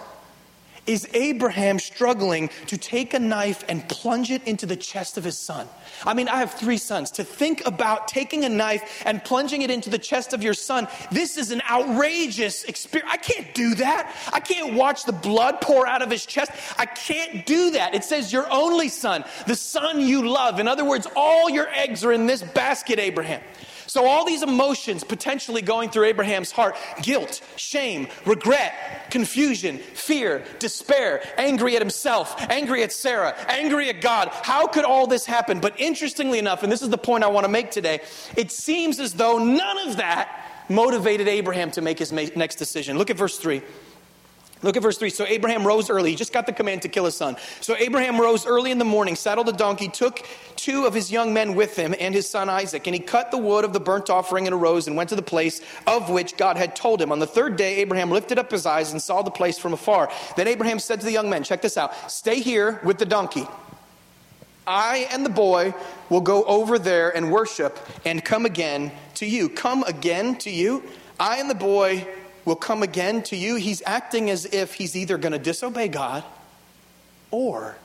is 0.88 1.06
Abraham 1.12 1.78
struggling 1.78 2.48
to 2.66 2.78
take 2.78 3.12
a 3.14 3.18
knife 3.18 3.62
and 3.68 3.86
plunge 3.88 4.30
it 4.30 4.42
into 4.44 4.66
the 4.66 4.76
chest 4.76 5.18
of 5.18 5.24
his 5.24 5.36
son. 5.36 5.68
I 6.04 6.14
mean, 6.14 6.28
I 6.28 6.36
have 6.36 6.54
three 6.54 6.78
sons. 6.78 7.10
To 7.12 7.24
think 7.24 7.64
about 7.66 8.08
taking 8.08 8.44
a 8.44 8.48
knife 8.48 9.02
and 9.04 9.22
plunging 9.22 9.62
it 9.62 9.70
into 9.70 9.90
the 9.90 9.98
chest 9.98 10.32
of 10.32 10.42
your 10.42 10.54
son, 10.54 10.88
this 11.12 11.36
is 11.36 11.50
an 11.50 11.62
outrageous 11.70 12.64
experience. 12.64 13.12
I 13.12 13.18
can't 13.18 13.54
do 13.54 13.74
that. 13.76 14.16
I 14.32 14.40
can't 14.40 14.74
watch 14.74 15.04
the 15.04 15.12
blood 15.12 15.60
pour 15.60 15.86
out 15.86 16.00
of 16.00 16.10
his 16.10 16.24
chest. 16.24 16.50
I 16.78 16.86
can't 16.86 17.44
do 17.44 17.72
that. 17.72 17.94
It 17.94 18.04
says, 18.04 18.32
Your 18.32 18.50
only 18.50 18.88
son, 18.88 19.24
the 19.46 19.56
son 19.56 20.00
you 20.00 20.28
love. 20.28 20.58
In 20.58 20.66
other 20.66 20.84
words, 20.84 21.06
all 21.14 21.50
your 21.50 21.68
eggs 21.68 22.04
are 22.04 22.12
in 22.12 22.26
this 22.26 22.42
basket, 22.42 22.98
Abraham. 22.98 23.42
So, 23.88 24.06
all 24.06 24.24
these 24.24 24.42
emotions 24.42 25.02
potentially 25.02 25.62
going 25.62 25.90
through 25.90 26.04
Abraham's 26.04 26.52
heart 26.52 26.76
guilt, 27.02 27.40
shame, 27.56 28.08
regret, 28.26 29.10
confusion, 29.10 29.78
fear, 29.78 30.44
despair, 30.58 31.22
angry 31.38 31.74
at 31.74 31.82
himself, 31.82 32.34
angry 32.50 32.82
at 32.82 32.92
Sarah, 32.92 33.34
angry 33.48 33.88
at 33.88 34.00
God. 34.00 34.28
How 34.28 34.66
could 34.66 34.84
all 34.84 35.06
this 35.06 35.24
happen? 35.24 35.60
But 35.60 35.80
interestingly 35.80 36.38
enough, 36.38 36.62
and 36.62 36.70
this 36.70 36.82
is 36.82 36.90
the 36.90 36.98
point 36.98 37.24
I 37.24 37.28
want 37.28 37.44
to 37.44 37.50
make 37.50 37.70
today, 37.70 38.00
it 38.36 38.52
seems 38.52 39.00
as 39.00 39.14
though 39.14 39.38
none 39.38 39.88
of 39.88 39.96
that 39.96 40.66
motivated 40.68 41.26
Abraham 41.26 41.70
to 41.70 41.80
make 41.80 41.98
his 41.98 42.12
next 42.12 42.56
decision. 42.56 42.98
Look 42.98 43.08
at 43.08 43.16
verse 43.16 43.38
3. 43.38 43.62
Look 44.62 44.76
at 44.76 44.82
verse 44.82 44.98
3. 44.98 45.10
So 45.10 45.24
Abraham 45.26 45.66
rose 45.66 45.88
early. 45.88 46.10
He 46.10 46.16
just 46.16 46.32
got 46.32 46.46
the 46.46 46.52
command 46.52 46.82
to 46.82 46.88
kill 46.88 47.04
his 47.04 47.14
son. 47.14 47.36
So 47.60 47.76
Abraham 47.76 48.20
rose 48.20 48.44
early 48.46 48.70
in 48.70 48.78
the 48.78 48.84
morning, 48.84 49.14
saddled 49.14 49.48
a 49.48 49.52
donkey, 49.52 49.88
took 49.88 50.26
two 50.56 50.84
of 50.84 50.94
his 50.94 51.12
young 51.12 51.32
men 51.32 51.54
with 51.54 51.76
him 51.76 51.94
and 51.98 52.14
his 52.14 52.28
son 52.28 52.48
Isaac, 52.48 52.86
and 52.86 52.94
he 52.94 53.00
cut 53.00 53.30
the 53.30 53.38
wood 53.38 53.64
of 53.64 53.72
the 53.72 53.80
burnt 53.80 54.10
offering 54.10 54.46
and 54.46 54.54
arose 54.54 54.88
and 54.88 54.96
went 54.96 55.10
to 55.10 55.16
the 55.16 55.22
place 55.22 55.60
of 55.86 56.10
which 56.10 56.36
God 56.36 56.56
had 56.56 56.74
told 56.74 57.00
him. 57.00 57.12
On 57.12 57.20
the 57.20 57.26
third 57.26 57.56
day, 57.56 57.76
Abraham 57.76 58.10
lifted 58.10 58.38
up 58.38 58.50
his 58.50 58.66
eyes 58.66 58.90
and 58.90 59.00
saw 59.00 59.22
the 59.22 59.30
place 59.30 59.58
from 59.58 59.72
afar. 59.72 60.10
Then 60.36 60.48
Abraham 60.48 60.80
said 60.80 60.98
to 61.00 61.06
the 61.06 61.12
young 61.12 61.30
men, 61.30 61.44
Check 61.44 61.62
this 61.62 61.76
out. 61.76 62.10
Stay 62.10 62.40
here 62.40 62.80
with 62.82 62.98
the 62.98 63.06
donkey. 63.06 63.46
I 64.66 65.08
and 65.10 65.24
the 65.24 65.30
boy 65.30 65.72
will 66.10 66.20
go 66.20 66.44
over 66.44 66.78
there 66.78 67.16
and 67.16 67.32
worship 67.32 67.78
and 68.04 68.22
come 68.22 68.44
again 68.44 68.92
to 69.14 69.24
you. 69.24 69.48
Come 69.48 69.82
again 69.84 70.36
to 70.38 70.50
you. 70.50 70.82
I 71.18 71.38
and 71.38 71.48
the 71.48 71.54
boy 71.54 72.06
will 72.48 72.56
come 72.56 72.82
again 72.82 73.22
to 73.24 73.36
you, 73.36 73.56
he's 73.56 73.82
acting 73.86 74.30
as 74.30 74.46
if 74.46 74.74
he's 74.74 74.96
either 74.96 75.18
going 75.18 75.32
to 75.32 75.38
disobey 75.38 75.86
God 75.86 76.24
or 77.30 77.76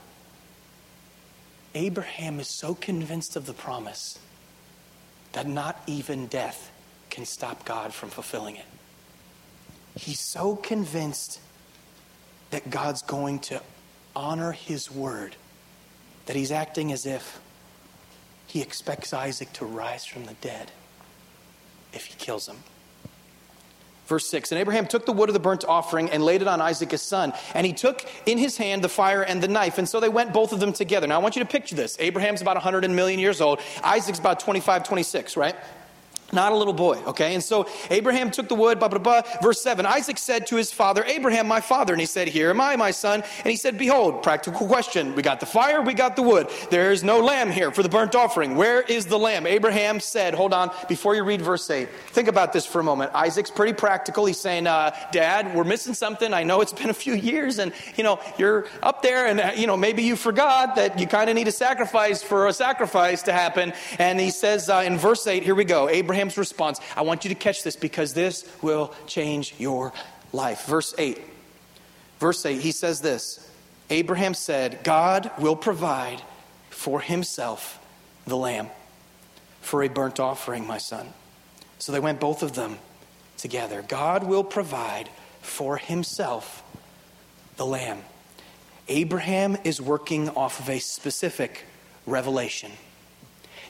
Abraham 1.75 2.39
is 2.39 2.47
so 2.47 2.73
convinced 2.73 3.35
of 3.35 3.45
the 3.45 3.53
promise 3.53 4.17
that 5.33 5.47
not 5.47 5.81
even 5.85 6.27
death 6.27 6.71
can 7.09 7.25
stop 7.25 7.65
God 7.65 7.93
from 7.93 8.09
fulfilling 8.09 8.55
it. 8.55 8.65
He's 9.95 10.19
so 10.19 10.55
convinced 10.55 11.39
that 12.51 12.69
God's 12.69 13.01
going 13.01 13.39
to 13.39 13.61
honor 14.15 14.51
his 14.51 14.89
word 14.89 15.35
that 16.25 16.35
he's 16.35 16.51
acting 16.51 16.91
as 16.93 17.05
if 17.05 17.41
he 18.47 18.61
expects 18.61 19.11
Isaac 19.11 19.51
to 19.53 19.65
rise 19.65 20.05
from 20.05 20.25
the 20.25 20.35
dead 20.35 20.71
if 21.91 22.05
he 22.05 22.13
kills 22.15 22.47
him. 22.47 22.57
Verse 24.13 24.27
6 24.27 24.51
And 24.51 24.61
Abraham 24.61 24.85
took 24.85 25.07
the 25.07 25.11
wood 25.11 25.29
of 25.29 25.33
the 25.33 25.39
burnt 25.39 25.65
offering 25.65 26.11
and 26.11 26.23
laid 26.23 26.43
it 26.43 26.47
on 26.47 26.61
Isaac 26.61 26.91
his 26.91 27.01
son. 27.01 27.33
And 27.55 27.65
he 27.65 27.73
took 27.73 28.05
in 28.27 28.37
his 28.37 28.57
hand 28.57 28.83
the 28.83 28.89
fire 28.89 29.23
and 29.23 29.41
the 29.41 29.47
knife. 29.47 29.79
And 29.79 29.89
so 29.89 29.99
they 29.99 30.07
went 30.07 30.33
both 30.33 30.53
of 30.53 30.59
them 30.59 30.71
together. 30.71 31.07
Now 31.07 31.15
I 31.15 31.17
want 31.17 31.35
you 31.35 31.41
to 31.43 31.49
picture 31.49 31.73
this. 31.73 31.97
Abraham's 31.99 32.39
about 32.39 32.55
100 32.55 32.87
million 32.91 33.19
years 33.19 33.41
old. 33.41 33.59
Isaac's 33.83 34.19
about 34.19 34.39
25, 34.39 34.83
26, 34.83 35.35
right? 35.35 35.55
Not 36.33 36.51
a 36.51 36.55
little 36.55 36.73
boy, 36.73 36.97
okay? 37.07 37.33
And 37.33 37.43
so 37.43 37.67
Abraham 37.89 38.31
took 38.31 38.47
the 38.47 38.55
wood, 38.55 38.79
blah, 38.79 38.87
blah, 38.87 38.99
blah. 38.99 39.21
Verse 39.41 39.61
7 39.61 39.85
Isaac 39.85 40.17
said 40.17 40.47
to 40.47 40.55
his 40.55 40.71
father, 40.71 41.03
Abraham, 41.05 41.47
my 41.47 41.61
father. 41.61 41.93
And 41.93 41.99
he 41.99 42.05
said, 42.05 42.27
Here 42.27 42.49
am 42.49 42.61
I, 42.61 42.75
my 42.75 42.91
son. 42.91 43.23
And 43.37 43.47
he 43.47 43.55
said, 43.55 43.77
Behold, 43.77 44.23
practical 44.23 44.67
question. 44.67 45.15
We 45.15 45.21
got 45.21 45.39
the 45.39 45.45
fire, 45.45 45.81
we 45.81 45.93
got 45.93 46.15
the 46.15 46.23
wood. 46.23 46.49
There 46.69 46.91
is 46.91 47.03
no 47.03 47.19
lamb 47.19 47.51
here 47.51 47.71
for 47.71 47.83
the 47.83 47.89
burnt 47.89 48.15
offering. 48.15 48.55
Where 48.55 48.81
is 48.81 49.05
the 49.05 49.19
lamb? 49.19 49.45
Abraham 49.47 49.99
said, 49.99 50.33
Hold 50.33 50.53
on, 50.53 50.71
before 50.87 51.15
you 51.15 51.23
read 51.23 51.41
verse 51.41 51.69
8, 51.69 51.89
think 52.07 52.27
about 52.27 52.53
this 52.53 52.65
for 52.65 52.79
a 52.79 52.83
moment. 52.83 53.11
Isaac's 53.13 53.51
pretty 53.51 53.73
practical. 53.73 54.25
He's 54.25 54.39
saying, 54.39 54.67
uh, 54.67 54.95
Dad, 55.11 55.53
we're 55.55 55.63
missing 55.63 55.93
something. 55.93 56.33
I 56.33 56.43
know 56.43 56.61
it's 56.61 56.73
been 56.73 56.89
a 56.89 56.93
few 56.93 57.13
years, 57.13 57.59
and, 57.59 57.73
you 57.95 58.03
know, 58.03 58.19
you're 58.37 58.65
up 58.81 59.01
there, 59.01 59.27
and, 59.27 59.39
uh, 59.39 59.51
you 59.55 59.67
know, 59.67 59.77
maybe 59.77 60.03
you 60.03 60.15
forgot 60.15 60.75
that 60.75 60.99
you 60.99 61.07
kind 61.07 61.29
of 61.29 61.35
need 61.35 61.47
a 61.47 61.51
sacrifice 61.51 62.23
for 62.23 62.47
a 62.47 62.53
sacrifice 62.53 63.21
to 63.23 63.33
happen. 63.33 63.73
And 63.99 64.19
he 64.19 64.31
says 64.31 64.69
uh, 64.69 64.83
in 64.85 64.97
verse 64.97 65.25
8, 65.25 65.43
here 65.43 65.55
we 65.55 65.65
go 65.65 65.89
Abraham's 66.23 66.37
response. 66.37 66.79
I 66.95 67.01
want 67.01 67.25
you 67.25 67.29
to 67.29 67.35
catch 67.35 67.63
this 67.63 67.75
because 67.75 68.13
this 68.13 68.49
will 68.61 68.93
change 69.07 69.55
your 69.57 69.91
life. 70.31 70.65
Verse 70.67 70.95
8. 70.97 71.19
Verse 72.17 72.45
8, 72.45 72.61
he 72.61 72.71
says 72.71 73.01
this 73.01 73.51
Abraham 73.89 74.33
said, 74.33 74.85
God 74.85 75.29
will 75.37 75.57
provide 75.57 76.21
for 76.69 77.01
himself 77.01 77.77
the 78.25 78.37
lamb 78.37 78.69
for 79.59 79.83
a 79.83 79.89
burnt 79.89 80.21
offering, 80.21 80.65
my 80.65 80.77
son. 80.77 81.09
So 81.77 81.91
they 81.91 81.99
went 81.99 82.21
both 82.21 82.41
of 82.41 82.53
them 82.53 82.79
together. 83.35 83.83
God 83.85 84.23
will 84.23 84.45
provide 84.45 85.09
for 85.41 85.75
himself 85.75 86.63
the 87.57 87.65
lamb. 87.65 87.99
Abraham 88.87 89.57
is 89.65 89.81
working 89.81 90.29
off 90.29 90.61
of 90.61 90.69
a 90.69 90.79
specific 90.79 91.65
revelation. 92.05 92.71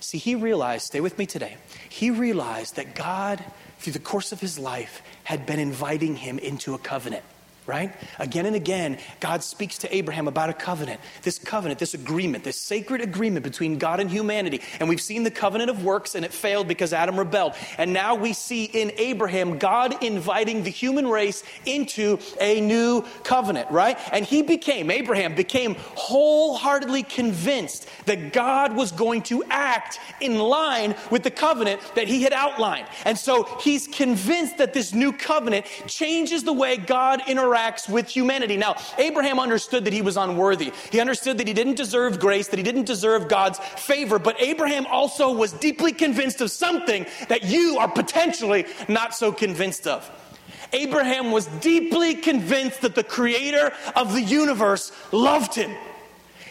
See, 0.04 0.18
he 0.18 0.36
realized, 0.36 0.88
stay 0.88 1.00
with 1.00 1.18
me 1.18 1.26
today, 1.26 1.56
he 1.88 2.12
realized 2.12 2.76
that 2.76 2.94
God, 2.94 3.42
through 3.80 3.94
the 3.94 4.00
course 4.00 4.34
of 4.34 4.42
his 4.42 4.60
life, 4.60 5.02
had 5.24 5.46
been 5.46 5.60
inviting 5.60 6.18
him 6.18 6.38
into 6.40 6.74
a 6.74 6.78
covenant. 6.78 7.24
Right? 7.66 7.94
Again 8.20 8.46
and 8.46 8.56
again, 8.56 8.98
God 9.20 9.44
speaks 9.44 9.78
to 9.80 9.96
Abraham 9.96 10.28
about 10.28 10.50
a 10.50 10.54
covenant. 10.54 11.00
This 11.22 11.40
covenant, 11.40 11.80
this 11.80 11.94
agreement, 11.94 12.44
this 12.44 12.60
sacred 12.60 13.02
agreement 13.02 13.44
between 13.44 13.78
God 13.78 14.00
and 14.00 14.10
humanity. 14.10 14.62
And 14.80 14.90
we've 14.90 15.02
seen 15.02 15.24
the 15.24 15.32
covenant 15.32 15.70
of 15.70 15.84
works, 15.84 16.16
and 16.16 16.26
it 16.26 16.34
failed 16.34 16.68
because 16.68 16.94
Adam 16.94 17.18
rebelled. 17.18 17.54
And 17.78 17.94
now 17.94 18.16
we 18.16 18.34
see 18.34 18.66
in 18.66 18.92
Abraham 18.98 19.58
God 19.58 20.04
inviting 20.04 20.64
the 20.64 20.70
human 20.70 21.08
race 21.08 21.44
into 21.66 22.20
a 22.40 22.60
new 22.60 23.06
covenant, 23.24 23.72
right? 23.72 23.98
And 24.12 24.26
he 24.26 24.42
became, 24.42 24.92
Abraham 24.92 25.36
became 25.36 25.76
wholeheartedly 25.96 27.04
convinced 27.04 27.88
that 28.06 28.34
God 28.34 28.76
was 28.76 28.92
going 28.92 29.22
to 29.24 29.44
act 29.50 30.00
in 30.20 30.38
line 30.38 30.96
with 31.10 31.24
the 31.24 31.32
covenant 31.32 31.82
that 31.96 32.08
he 32.08 32.24
had 32.24 32.34
outlined. 32.34 32.88
And 33.06 33.18
so 33.18 33.44
he's 33.62 33.88
convinced 33.88 34.58
that 34.58 34.74
this 34.74 34.94
new 34.94 35.14
covenant 35.14 35.66
changes 35.88 36.44
the 36.44 36.54
way 36.54 36.78
God 36.78 37.22
interacts 37.22 37.53
interacts 37.54 37.90
with 37.90 38.08
humanity. 38.10 38.58
Now, 38.58 38.76
Abraham 38.98 39.40
understood 39.40 39.86
that 39.86 39.94
he 39.94 40.02
was 40.02 40.18
unworthy. 40.18 40.72
He 40.92 41.00
understood 41.00 41.38
that 41.38 41.48
he 41.48 41.54
didn't 41.54 41.76
deserve 41.76 42.20
grace, 42.20 42.48
that 42.50 42.58
he 42.58 42.64
didn't 42.64 42.86
deserve 42.86 43.28
God's 43.28 43.60
favor. 43.60 44.20
But 44.20 44.42
Abraham 44.42 44.86
also 44.88 45.32
was 45.32 45.54
deeply 45.54 45.92
convinced 45.92 46.42
of 46.42 46.52
something 46.52 47.06
that 47.30 47.44
you 47.44 47.78
are 47.80 47.90
potentially 47.90 48.66
not 48.88 49.14
so 49.14 49.32
convinced 49.32 49.88
of. 49.88 50.10
Abraham 50.72 51.32
was 51.32 51.46
deeply 51.62 52.16
convinced 52.16 52.82
that 52.82 52.96
the 52.96 53.04
creator 53.04 53.72
of 53.96 54.14
the 54.14 54.22
universe 54.22 54.92
loved 55.12 55.54
him. 55.54 55.76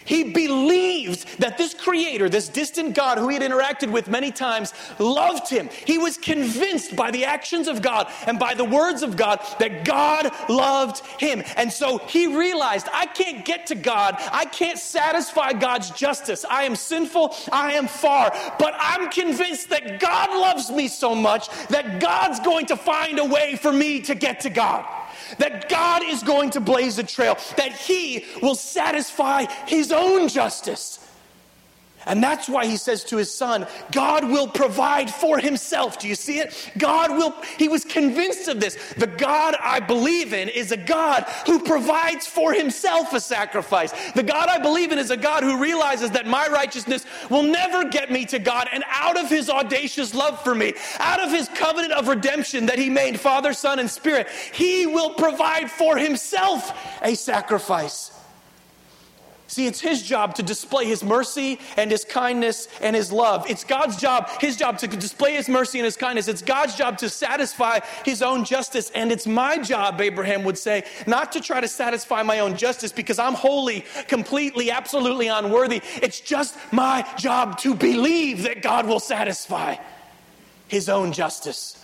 He 0.05 0.25
believed 0.25 1.39
that 1.39 1.59
this 1.59 1.75
creator, 1.75 2.29
this 2.29 2.49
distant 2.49 2.95
God 2.95 3.19
who 3.19 3.29
he 3.29 3.35
had 3.39 3.43
interacted 3.43 3.91
with 3.91 4.09
many 4.09 4.31
times, 4.31 4.73
loved 4.99 5.49
him. 5.49 5.69
He 5.87 5.99
was 5.99 6.17
convinced 6.17 6.97
by 6.97 7.11
the 7.11 7.25
actions 7.25 7.69
of 7.69 7.83
God 7.83 8.11
and 8.27 8.39
by 8.39 8.55
the 8.55 8.65
words 8.65 9.03
of 9.03 9.17
God 9.17 9.41
that 9.59 9.85
God 9.85 10.31
loved 10.49 11.05
him. 11.21 11.43
And 11.57 11.73
so 11.73 11.99
he 11.99 12.37
realized, 12.37 12.89
I 12.93 13.07
can't 13.07 13.45
get 13.45 13.67
to 13.69 13.75
God. 13.75 14.17
I 14.33 14.45
can't 14.45 14.79
satisfy 14.79 15.53
God's 15.53 15.91
justice. 15.91 16.45
I 16.49 16.65
am 16.65 16.77
sinful. 16.77 17.35
I 17.53 17.75
am 17.75 17.89
far. 17.89 18.33
But 18.59 18.75
I'm 18.79 19.11
convinced 19.11 19.69
that 19.71 20.01
God 20.01 20.31
loves 20.31 20.71
me 20.71 20.89
so 20.89 21.15
much 21.15 21.49
that 21.69 22.01
God's 22.01 22.41
going 22.41 22.67
to 22.67 22.77
find 22.77 23.19
a 23.19 23.25
way 23.25 23.57
for 23.57 23.73
me 23.73 24.01
to 24.03 24.15
get 24.15 24.41
to 24.41 24.51
God 24.51 24.85
that 25.39 25.69
God 25.69 26.03
is 26.05 26.23
going 26.23 26.51
to 26.51 26.61
blaze 26.61 26.99
a 26.99 27.05
trail, 27.05 27.37
that 27.57 27.73
He 27.73 28.25
will 28.41 28.55
satisfy 28.55 29.47
His 29.67 29.93
own 29.93 30.29
justice. 30.29 30.99
And 32.07 32.23
that's 32.23 32.49
why 32.49 32.67
he 32.67 32.77
says 32.77 33.05
to 33.05 33.17
his 33.17 33.33
son, 33.33 33.67
God 33.91 34.25
will 34.25 34.49
provide 34.49 35.11
for 35.11 35.39
himself. 35.39 35.99
Do 35.99 36.09
you 36.09 36.15
see 36.15 36.39
it? 36.39 36.55
God 36.79 37.11
will, 37.11 37.35
he 37.59 37.69
was 37.69 37.85
convinced 37.85 38.49
of 38.49 38.61
this. 38.61 38.77
The 38.97 39.07
God 39.07 39.55
I 39.61 39.81
believe 39.81 40.33
in 40.33 40.49
is 40.49 40.73
a 40.73 40.77
God 40.77 41.25
who 41.47 41.61
provides 41.61 42.27
for 42.27 42.53
himself 42.53 43.13
a 43.13 43.21
sacrifice. 43.21 43.93
The 44.13 44.23
God 44.23 44.49
I 44.49 44.59
believe 44.59 44.93
in 44.93 44.99
is 44.99 45.11
a 45.11 45.17
God 45.17 45.43
who 45.43 45.61
realizes 45.61 46.11
that 46.13 46.27
my 46.27 46.49
righteousness 46.49 47.05
will 47.31 47.43
never 47.43 47.85
get 47.85 48.11
me 48.11 48.25
to 48.27 48.39
God. 48.39 48.69
And 48.73 48.85
out 48.89 49.19
of 49.19 49.29
his 49.29 49.49
audacious 49.49 50.15
love 50.15 50.43
for 50.43 50.55
me, 50.55 50.75
out 50.99 51.21
of 51.21 51.31
his 51.31 51.49
covenant 51.49 51.93
of 51.93 52.09
redemption 52.09 52.67
that 52.67 52.79
he 52.79 52.91
made 52.91 53.21
Father, 53.21 53.53
Son, 53.53 53.79
and 53.79 53.91
Spirit, 53.91 54.29
he 54.53 54.87
will 54.87 55.15
provide 55.15 55.71
for 55.71 55.97
himself 55.97 56.73
a 57.03 57.15
sacrifice. 57.15 58.11
See, 59.53 59.67
it's 59.67 59.83
his 59.83 60.01
job 60.01 60.35
to 60.37 60.43
display 60.43 60.87
his 60.87 61.05
mercy 61.05 61.59
and 61.77 61.91
his 61.91 62.07
kindness 62.07 62.69
and 62.81 62.97
his 62.97 63.13
love. 63.13 63.45
It's 63.51 63.65
God's 63.65 63.99
job, 63.99 64.31
his 64.41 64.57
job 64.57 64.79
to 64.79 64.87
display 64.87 65.35
his 65.35 65.47
mercy 65.47 65.79
and 65.79 65.85
his 65.85 65.95
kindness. 65.95 66.27
It's 66.27 66.41
God's 66.41 66.75
job 66.75 66.97
to 66.97 67.11
satisfy 67.11 67.81
his 68.03 68.23
own 68.23 68.47
justice. 68.47 68.91
And 68.95 69.13
it's 69.13 69.27
my 69.27 69.59
job, 69.59 70.01
Abraham 70.01 70.45
would 70.45 70.57
say, 70.57 70.85
not 71.07 71.33
to 71.33 71.41
try 71.43 71.61
to 71.61 71.69
satisfy 71.69 72.23
my 72.23 72.39
own 72.39 72.57
justice 72.57 72.93
because 72.93 73.19
I'm 73.19 73.35
wholly, 73.35 73.85
completely, 74.09 74.71
absolutely 74.71 75.29
unworthy. 75.29 75.83
It's 75.97 76.21
just 76.21 76.57
my 76.73 77.07
job 77.19 77.59
to 77.59 77.75
believe 77.75 78.45
that 78.45 78.63
God 78.63 78.87
will 78.87 79.01
satisfy 79.01 79.77
his 80.67 80.89
own 80.89 81.13
justice. 81.13 81.82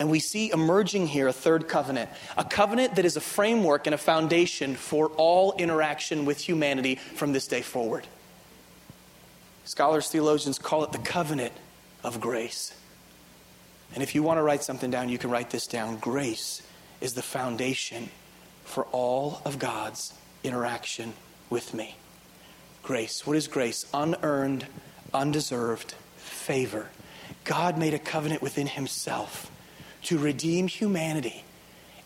And 0.00 0.10
we 0.10 0.18
see 0.18 0.50
emerging 0.50 1.08
here 1.08 1.28
a 1.28 1.32
third 1.32 1.68
covenant, 1.68 2.08
a 2.38 2.42
covenant 2.42 2.94
that 2.94 3.04
is 3.04 3.18
a 3.18 3.20
framework 3.20 3.86
and 3.86 3.94
a 3.94 3.98
foundation 3.98 4.74
for 4.74 5.08
all 5.18 5.52
interaction 5.58 6.24
with 6.24 6.38
humanity 6.38 6.94
from 6.94 7.34
this 7.34 7.46
day 7.46 7.60
forward. 7.60 8.06
Scholars, 9.64 10.08
theologians 10.08 10.58
call 10.58 10.84
it 10.84 10.92
the 10.92 10.98
covenant 10.98 11.52
of 12.02 12.18
grace. 12.18 12.74
And 13.92 14.02
if 14.02 14.14
you 14.14 14.22
want 14.22 14.38
to 14.38 14.42
write 14.42 14.62
something 14.62 14.90
down, 14.90 15.10
you 15.10 15.18
can 15.18 15.28
write 15.28 15.50
this 15.50 15.66
down. 15.66 15.98
Grace 15.98 16.62
is 17.02 17.12
the 17.12 17.22
foundation 17.22 18.08
for 18.64 18.84
all 18.92 19.42
of 19.44 19.58
God's 19.58 20.14
interaction 20.42 21.12
with 21.50 21.74
me. 21.74 21.94
Grace. 22.82 23.26
What 23.26 23.36
is 23.36 23.48
grace? 23.48 23.84
Unearned, 23.92 24.66
undeserved 25.12 25.94
favor. 26.16 26.88
God 27.44 27.76
made 27.76 27.92
a 27.92 27.98
covenant 27.98 28.40
within 28.40 28.66
Himself 28.66 29.50
to 30.02 30.18
redeem 30.18 30.66
humanity. 30.66 31.44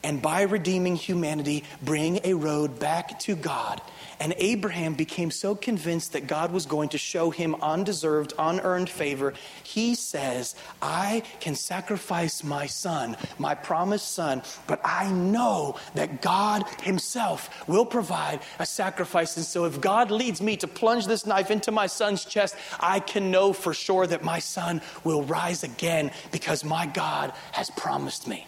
And 0.05 0.23
by 0.23 0.43
redeeming 0.43 0.95
humanity, 0.95 1.65
bring 1.83 2.21
a 2.23 2.35
road 2.35 2.79
back 2.79 3.19
to 3.21 3.35
God 3.35 3.81
and 4.21 4.35
Abraham 4.39 4.95
became 4.95 5.31
so 5.31 5.55
convinced 5.55 6.13
that 6.13 6.27
God 6.27 6.53
was 6.53 6.67
going 6.67 6.91
to 6.91 6.99
show 6.99 7.31
him 7.31 7.57
undeserved, 7.57 8.33
unearned 8.39 8.89
favor, 8.89 9.35
he 9.63 9.95
says, 9.95 10.55
I 10.81 11.23
can 11.41 11.55
sacrifice 11.55 12.45
my 12.45 12.67
son, 12.67 13.17
my 13.39 13.55
promised 13.55 14.13
son, 14.13 14.43
but 14.67 14.81
I 14.85 15.11
know 15.11 15.77
that 15.95 16.23
God 16.23 16.65
himself 16.83 17.69
will 17.69 17.87
provide 17.87 18.41
a 18.59 18.67
sacrifice. 18.67 19.37
And 19.37 19.45
so 19.45 19.65
if 19.65 19.81
God 19.81 20.11
leads 20.11 20.41
me 20.41 20.57
to 20.59 20.69
plunge 20.69 21.07
this 21.07 21.27
knife 21.27 21.51
into 21.51 21.73
my 21.73 21.87
son's 21.87 22.25
chest, 22.25 22.57
I 22.81 23.01
can 23.01 23.31
know 23.31 23.53
for 23.53 23.75
sure 23.75 24.07
that 24.07 24.23
my 24.23 24.39
son 24.39 24.81
will 25.03 25.23
rise 25.23 25.65
again 25.65 26.11
because 26.33 26.65
my 26.65 26.87
God 26.87 27.33
has 27.53 27.71
promised 27.71 28.29
me. 28.29 28.47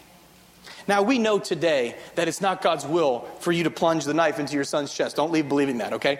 Now, 0.87 1.01
we 1.01 1.19
know 1.19 1.37
today 1.39 1.95
that 2.15 2.27
it's 2.27 2.41
not 2.41 2.61
God's 2.61 2.85
will 2.85 3.27
for 3.39 3.51
you 3.51 3.63
to 3.63 3.71
plunge 3.71 4.05
the 4.05 4.13
knife 4.13 4.39
into 4.39 4.55
your 4.55 4.63
son's 4.63 4.93
chest. 4.93 5.15
Don't 5.15 5.31
leave 5.31 5.49
believing 5.49 5.79
that, 5.79 5.93
okay? 5.93 6.19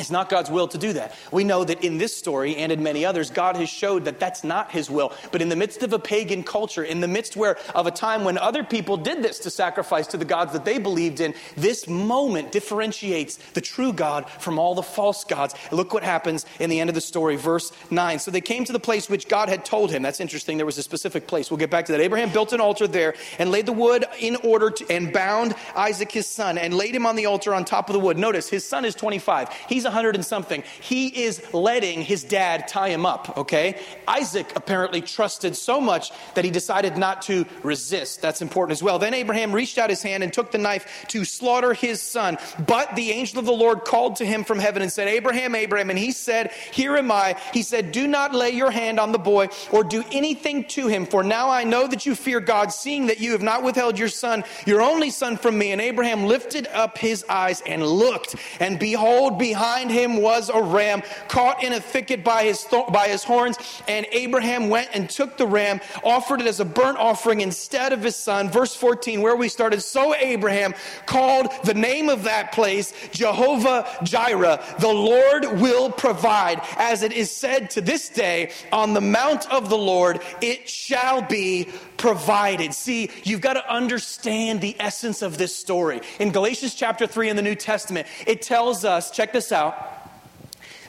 It's 0.00 0.10
not 0.10 0.30
God's 0.30 0.50
will 0.50 0.66
to 0.68 0.78
do 0.78 0.94
that. 0.94 1.14
We 1.30 1.44
know 1.44 1.62
that 1.62 1.84
in 1.84 1.98
this 1.98 2.16
story 2.16 2.56
and 2.56 2.72
in 2.72 2.82
many 2.82 3.04
others, 3.04 3.30
God 3.30 3.56
has 3.56 3.68
showed 3.68 4.06
that 4.06 4.18
that's 4.18 4.42
not 4.42 4.72
his 4.72 4.90
will. 4.90 5.12
But 5.30 5.42
in 5.42 5.50
the 5.50 5.56
midst 5.56 5.82
of 5.82 5.92
a 5.92 5.98
pagan 5.98 6.42
culture, 6.42 6.82
in 6.82 7.00
the 7.00 7.08
midst 7.08 7.36
where 7.36 7.58
of 7.74 7.86
a 7.86 7.90
time 7.90 8.24
when 8.24 8.38
other 8.38 8.64
people 8.64 8.96
did 8.96 9.22
this 9.22 9.38
to 9.40 9.50
sacrifice 9.50 10.06
to 10.08 10.16
the 10.16 10.24
gods 10.24 10.54
that 10.54 10.64
they 10.64 10.78
believed 10.78 11.20
in, 11.20 11.34
this 11.54 11.86
moment 11.86 12.50
differentiates 12.50 13.36
the 13.52 13.60
true 13.60 13.92
God 13.92 14.28
from 14.30 14.58
all 14.58 14.74
the 14.74 14.82
false 14.82 15.22
gods. 15.24 15.54
Look 15.70 15.92
what 15.92 16.02
happens 16.02 16.46
in 16.58 16.70
the 16.70 16.80
end 16.80 16.88
of 16.88 16.94
the 16.94 17.02
story, 17.02 17.36
verse 17.36 17.70
9. 17.90 18.18
So 18.20 18.30
they 18.30 18.40
came 18.40 18.64
to 18.64 18.72
the 18.72 18.80
place 18.80 19.10
which 19.10 19.28
God 19.28 19.50
had 19.50 19.66
told 19.66 19.90
him. 19.90 20.02
That's 20.02 20.20
interesting. 20.20 20.56
There 20.56 20.64
was 20.64 20.78
a 20.78 20.82
specific 20.82 21.26
place. 21.26 21.50
We'll 21.50 21.58
get 21.58 21.70
back 21.70 21.84
to 21.86 21.92
that. 21.92 22.00
Abraham 22.00 22.32
built 22.32 22.54
an 22.54 22.60
altar 22.60 22.86
there 22.86 23.14
and 23.38 23.50
laid 23.50 23.66
the 23.66 23.72
wood 23.74 24.06
in 24.18 24.36
order 24.36 24.70
to, 24.70 24.86
and 24.90 25.12
bound 25.12 25.54
Isaac 25.76 26.10
his 26.10 26.26
son 26.26 26.56
and 26.56 26.72
laid 26.72 26.94
him 26.94 27.04
on 27.04 27.16
the 27.16 27.26
altar 27.26 27.54
on 27.54 27.66
top 27.66 27.90
of 27.90 27.92
the 27.92 28.00
wood. 28.00 28.16
Notice 28.16 28.48
his 28.48 28.64
son 28.64 28.86
is 28.86 28.94
25. 28.94 29.50
He's 29.68 29.89
100 29.90 30.14
and 30.14 30.24
something. 30.24 30.62
He 30.80 31.08
is 31.24 31.42
letting 31.52 32.02
his 32.02 32.24
dad 32.24 32.68
tie 32.68 32.88
him 32.88 33.04
up, 33.04 33.36
okay? 33.36 33.80
Isaac 34.08 34.52
apparently 34.56 35.00
trusted 35.00 35.56
so 35.56 35.80
much 35.80 36.12
that 36.34 36.44
he 36.44 36.50
decided 36.50 36.96
not 36.96 37.22
to 37.22 37.44
resist. 37.62 38.22
That's 38.22 38.42
important 38.42 38.72
as 38.72 38.82
well. 38.82 38.98
Then 38.98 39.14
Abraham 39.14 39.52
reached 39.52 39.78
out 39.78 39.90
his 39.90 40.02
hand 40.02 40.22
and 40.22 40.32
took 40.32 40.50
the 40.50 40.58
knife 40.58 41.04
to 41.08 41.24
slaughter 41.24 41.74
his 41.74 42.00
son. 42.00 42.38
But 42.66 42.94
the 42.96 43.10
angel 43.10 43.38
of 43.38 43.44
the 43.44 43.52
Lord 43.52 43.84
called 43.84 44.16
to 44.16 44.26
him 44.26 44.44
from 44.44 44.58
heaven 44.58 44.82
and 44.82 44.92
said, 44.92 45.08
Abraham, 45.08 45.54
Abraham. 45.54 45.90
And 45.90 45.98
he 45.98 46.12
said, 46.12 46.52
Here 46.72 46.96
am 46.96 47.10
I. 47.10 47.36
He 47.52 47.62
said, 47.62 47.92
Do 47.92 48.06
not 48.06 48.34
lay 48.34 48.50
your 48.50 48.70
hand 48.70 49.00
on 49.00 49.12
the 49.12 49.18
boy 49.18 49.48
or 49.70 49.84
do 49.84 50.04
anything 50.12 50.64
to 50.64 50.86
him, 50.86 51.06
for 51.06 51.22
now 51.22 51.50
I 51.50 51.64
know 51.64 51.86
that 51.86 52.06
you 52.06 52.14
fear 52.14 52.40
God, 52.40 52.72
seeing 52.72 53.06
that 53.06 53.20
you 53.20 53.32
have 53.32 53.42
not 53.42 53.62
withheld 53.62 53.98
your 53.98 54.08
son, 54.08 54.44
your 54.66 54.82
only 54.82 55.10
son, 55.10 55.36
from 55.36 55.58
me. 55.58 55.72
And 55.72 55.80
Abraham 55.80 56.24
lifted 56.24 56.66
up 56.68 56.98
his 56.98 57.24
eyes 57.28 57.62
and 57.66 57.84
looked, 57.86 58.36
and 58.60 58.78
behold, 58.78 59.38
behind 59.38 59.69
him 59.78 60.20
was 60.20 60.48
a 60.48 60.60
ram 60.60 61.02
caught 61.28 61.62
in 61.62 61.72
a 61.72 61.80
thicket 61.80 62.24
by 62.24 62.44
his, 62.44 62.64
th- 62.64 62.88
by 62.88 63.08
his 63.08 63.22
horns. 63.22 63.56
And 63.88 64.06
Abraham 64.12 64.68
went 64.68 64.90
and 64.92 65.08
took 65.08 65.36
the 65.36 65.46
ram, 65.46 65.80
offered 66.02 66.40
it 66.40 66.46
as 66.46 66.60
a 66.60 66.64
burnt 66.64 66.98
offering 66.98 67.40
instead 67.40 67.92
of 67.92 68.02
his 68.02 68.16
son. 68.16 68.50
Verse 68.50 68.74
14, 68.74 69.20
where 69.20 69.36
we 69.36 69.48
started. 69.48 69.80
So 69.80 70.14
Abraham 70.14 70.74
called 71.06 71.48
the 71.64 71.74
name 71.74 72.08
of 72.08 72.24
that 72.24 72.52
place 72.52 72.92
Jehovah 73.12 73.86
Jireh. 74.02 74.62
The 74.78 74.88
Lord 74.88 75.60
will 75.60 75.90
provide. 75.90 76.60
As 76.76 77.02
it 77.02 77.12
is 77.12 77.30
said 77.30 77.70
to 77.70 77.80
this 77.80 78.08
day, 78.08 78.52
on 78.72 78.94
the 78.94 79.00
mount 79.00 79.50
of 79.52 79.68
the 79.68 79.78
Lord 79.78 80.20
it 80.40 80.68
shall 80.68 81.22
be 81.22 81.68
provided. 81.96 82.74
See, 82.74 83.10
you've 83.24 83.40
got 83.40 83.54
to 83.54 83.72
understand 83.72 84.60
the 84.60 84.74
essence 84.80 85.22
of 85.22 85.36
this 85.38 85.54
story. 85.54 86.00
In 86.18 86.32
Galatians 86.32 86.74
chapter 86.74 87.06
3 87.06 87.28
in 87.28 87.36
the 87.36 87.42
New 87.42 87.54
Testament, 87.54 88.08
it 88.26 88.42
tells 88.42 88.84
us, 88.84 89.10
check 89.10 89.32
this 89.32 89.52
out 89.52 89.59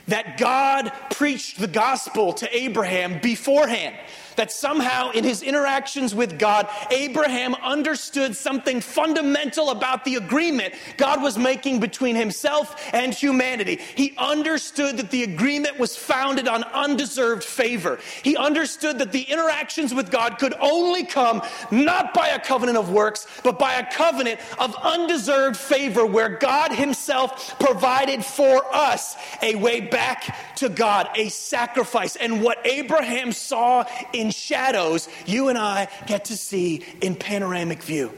that 0.08 0.38
God 0.38 0.92
preached 1.10 1.58
the 1.58 1.68
gospel 1.68 2.32
to 2.34 2.56
Abraham 2.56 3.20
beforehand. 3.20 3.96
That 4.36 4.52
somehow 4.52 5.10
in 5.10 5.24
his 5.24 5.42
interactions 5.42 6.14
with 6.14 6.38
God, 6.38 6.68
Abraham 6.90 7.54
understood 7.56 8.36
something 8.36 8.80
fundamental 8.80 9.70
about 9.70 10.04
the 10.04 10.16
agreement 10.16 10.74
God 10.96 11.22
was 11.22 11.38
making 11.38 11.80
between 11.80 12.16
himself 12.16 12.90
and 12.92 13.12
humanity. 13.14 13.78
He 13.94 14.14
understood 14.18 14.96
that 14.98 15.10
the 15.10 15.24
agreement 15.24 15.78
was 15.78 15.96
founded 15.96 16.48
on 16.48 16.64
undeserved 16.64 17.44
favor. 17.44 17.98
He 18.22 18.36
understood 18.36 18.98
that 18.98 19.12
the 19.12 19.22
interactions 19.22 19.94
with 19.94 20.10
God 20.10 20.38
could 20.38 20.54
only 20.60 21.04
come 21.04 21.42
not 21.70 22.14
by 22.14 22.28
a 22.28 22.40
covenant 22.40 22.78
of 22.78 22.90
works, 22.90 23.26
but 23.42 23.58
by 23.58 23.74
a 23.74 23.92
covenant 23.92 24.40
of 24.58 24.74
undeserved 24.76 25.56
favor 25.56 26.06
where 26.06 26.28
God 26.28 26.72
himself 26.72 27.58
provided 27.58 28.24
for 28.24 28.64
us 28.74 29.16
a 29.42 29.54
way 29.56 29.80
back 29.80 30.56
to 30.56 30.68
God, 30.68 31.08
a 31.14 31.28
sacrifice. 31.28 32.16
And 32.16 32.42
what 32.42 32.64
Abraham 32.66 33.32
saw 33.32 33.84
in 34.12 34.21
shadows, 34.30 35.08
you 35.26 35.48
and 35.48 35.58
I 35.58 35.88
get 36.06 36.26
to 36.26 36.36
see 36.36 36.84
in 37.00 37.16
panoramic 37.16 37.82
view. 37.82 38.12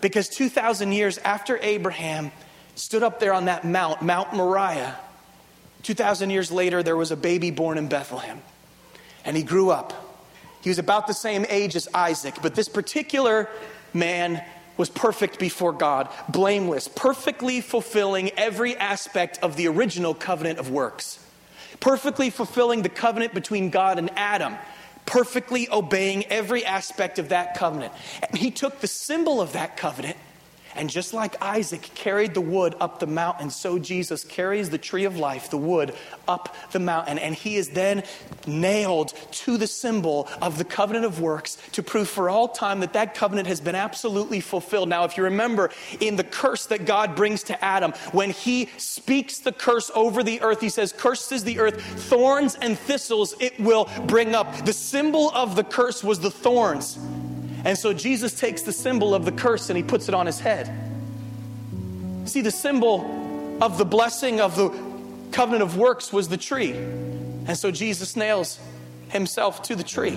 Because 0.00 0.28
2,000 0.28 0.92
years 0.92 1.18
after 1.18 1.58
Abraham 1.62 2.30
stood 2.74 3.02
up 3.02 3.20
there 3.20 3.32
on 3.32 3.46
that 3.46 3.64
mount, 3.64 4.02
Mount 4.02 4.34
Moriah, 4.34 4.96
2,000 5.82 6.30
years 6.30 6.50
later, 6.50 6.82
there 6.82 6.96
was 6.96 7.10
a 7.10 7.16
baby 7.16 7.50
born 7.50 7.78
in 7.78 7.88
Bethlehem. 7.88 8.42
And 9.24 9.36
he 9.36 9.42
grew 9.42 9.70
up. 9.70 9.92
He 10.60 10.68
was 10.68 10.78
about 10.78 11.06
the 11.06 11.14
same 11.14 11.46
age 11.48 11.76
as 11.76 11.88
Isaac, 11.94 12.34
but 12.42 12.54
this 12.54 12.68
particular 12.68 13.48
man 13.94 14.42
was 14.76 14.90
perfect 14.90 15.38
before 15.38 15.72
God, 15.72 16.08
blameless, 16.28 16.88
perfectly 16.88 17.60
fulfilling 17.60 18.30
every 18.30 18.76
aspect 18.76 19.38
of 19.42 19.56
the 19.56 19.68
original 19.68 20.12
covenant 20.12 20.58
of 20.58 20.70
works, 20.70 21.24
perfectly 21.80 22.30
fulfilling 22.30 22.82
the 22.82 22.88
covenant 22.88 23.32
between 23.32 23.70
God 23.70 23.98
and 23.98 24.10
Adam, 24.16 24.56
perfectly 25.06 25.68
obeying 25.70 26.24
every 26.26 26.64
aspect 26.64 27.18
of 27.18 27.30
that 27.30 27.54
covenant. 27.54 27.92
And 28.28 28.36
he 28.36 28.50
took 28.50 28.80
the 28.80 28.88
symbol 28.88 29.40
of 29.40 29.52
that 29.52 29.76
covenant 29.76 30.16
and 30.76 30.90
just 30.90 31.14
like 31.14 31.40
Isaac 31.42 31.82
carried 31.94 32.34
the 32.34 32.40
wood 32.40 32.74
up 32.80 33.00
the 33.00 33.06
mountain, 33.06 33.50
so 33.50 33.78
Jesus 33.78 34.24
carries 34.24 34.70
the 34.70 34.78
tree 34.78 35.04
of 35.04 35.18
life, 35.18 35.50
the 35.50 35.58
wood, 35.58 35.94
up 36.28 36.54
the 36.72 36.78
mountain. 36.78 37.18
And 37.18 37.34
he 37.34 37.56
is 37.56 37.70
then 37.70 38.02
nailed 38.46 39.12
to 39.30 39.56
the 39.56 39.66
symbol 39.66 40.28
of 40.40 40.58
the 40.58 40.64
covenant 40.64 41.04
of 41.04 41.20
works 41.20 41.58
to 41.72 41.82
prove 41.82 42.08
for 42.08 42.28
all 42.28 42.48
time 42.48 42.80
that 42.80 42.92
that 42.92 43.14
covenant 43.14 43.48
has 43.48 43.60
been 43.60 43.74
absolutely 43.74 44.40
fulfilled. 44.40 44.88
Now, 44.88 45.04
if 45.04 45.16
you 45.16 45.24
remember 45.24 45.70
in 46.00 46.16
the 46.16 46.24
curse 46.24 46.66
that 46.66 46.84
God 46.84 47.16
brings 47.16 47.42
to 47.44 47.64
Adam, 47.64 47.92
when 48.12 48.30
he 48.30 48.68
speaks 48.76 49.38
the 49.38 49.52
curse 49.52 49.90
over 49.94 50.22
the 50.22 50.40
earth, 50.42 50.60
he 50.60 50.68
says, 50.68 50.92
Cursed 50.92 51.32
is 51.32 51.44
the 51.44 51.58
earth, 51.58 51.80
thorns 51.82 52.54
and 52.56 52.78
thistles 52.78 53.34
it 53.40 53.58
will 53.58 53.88
bring 54.06 54.34
up. 54.34 54.64
The 54.64 54.72
symbol 54.72 55.30
of 55.30 55.56
the 55.56 55.64
curse 55.64 56.04
was 56.04 56.20
the 56.20 56.30
thorns. 56.30 56.98
And 57.66 57.76
so 57.76 57.92
Jesus 57.92 58.32
takes 58.38 58.62
the 58.62 58.70
symbol 58.70 59.12
of 59.12 59.24
the 59.24 59.32
curse 59.32 59.70
and 59.70 59.76
he 59.76 59.82
puts 59.82 60.08
it 60.08 60.14
on 60.14 60.24
his 60.24 60.38
head. 60.38 60.72
See, 62.24 62.40
the 62.40 62.52
symbol 62.52 63.58
of 63.60 63.76
the 63.76 63.84
blessing 63.84 64.40
of 64.40 64.54
the 64.54 64.68
covenant 65.32 65.64
of 65.64 65.76
works 65.76 66.12
was 66.12 66.28
the 66.28 66.36
tree. 66.36 66.74
And 66.74 67.58
so 67.58 67.72
Jesus 67.72 68.14
nails 68.14 68.60
himself 69.08 69.62
to 69.62 69.74
the 69.74 69.82
tree. 69.82 70.16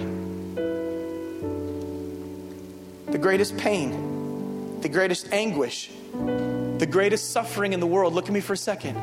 The 3.07 3.17
greatest 3.17 3.57
pain, 3.57 4.81
the 4.81 4.89
greatest 4.89 5.33
anguish, 5.33 5.89
the 6.13 6.87
greatest 6.87 7.31
suffering 7.31 7.73
in 7.73 7.79
the 7.79 7.87
world, 7.87 8.13
look 8.13 8.27
at 8.27 8.31
me 8.31 8.41
for 8.41 8.53
a 8.53 8.57
second, 8.57 8.95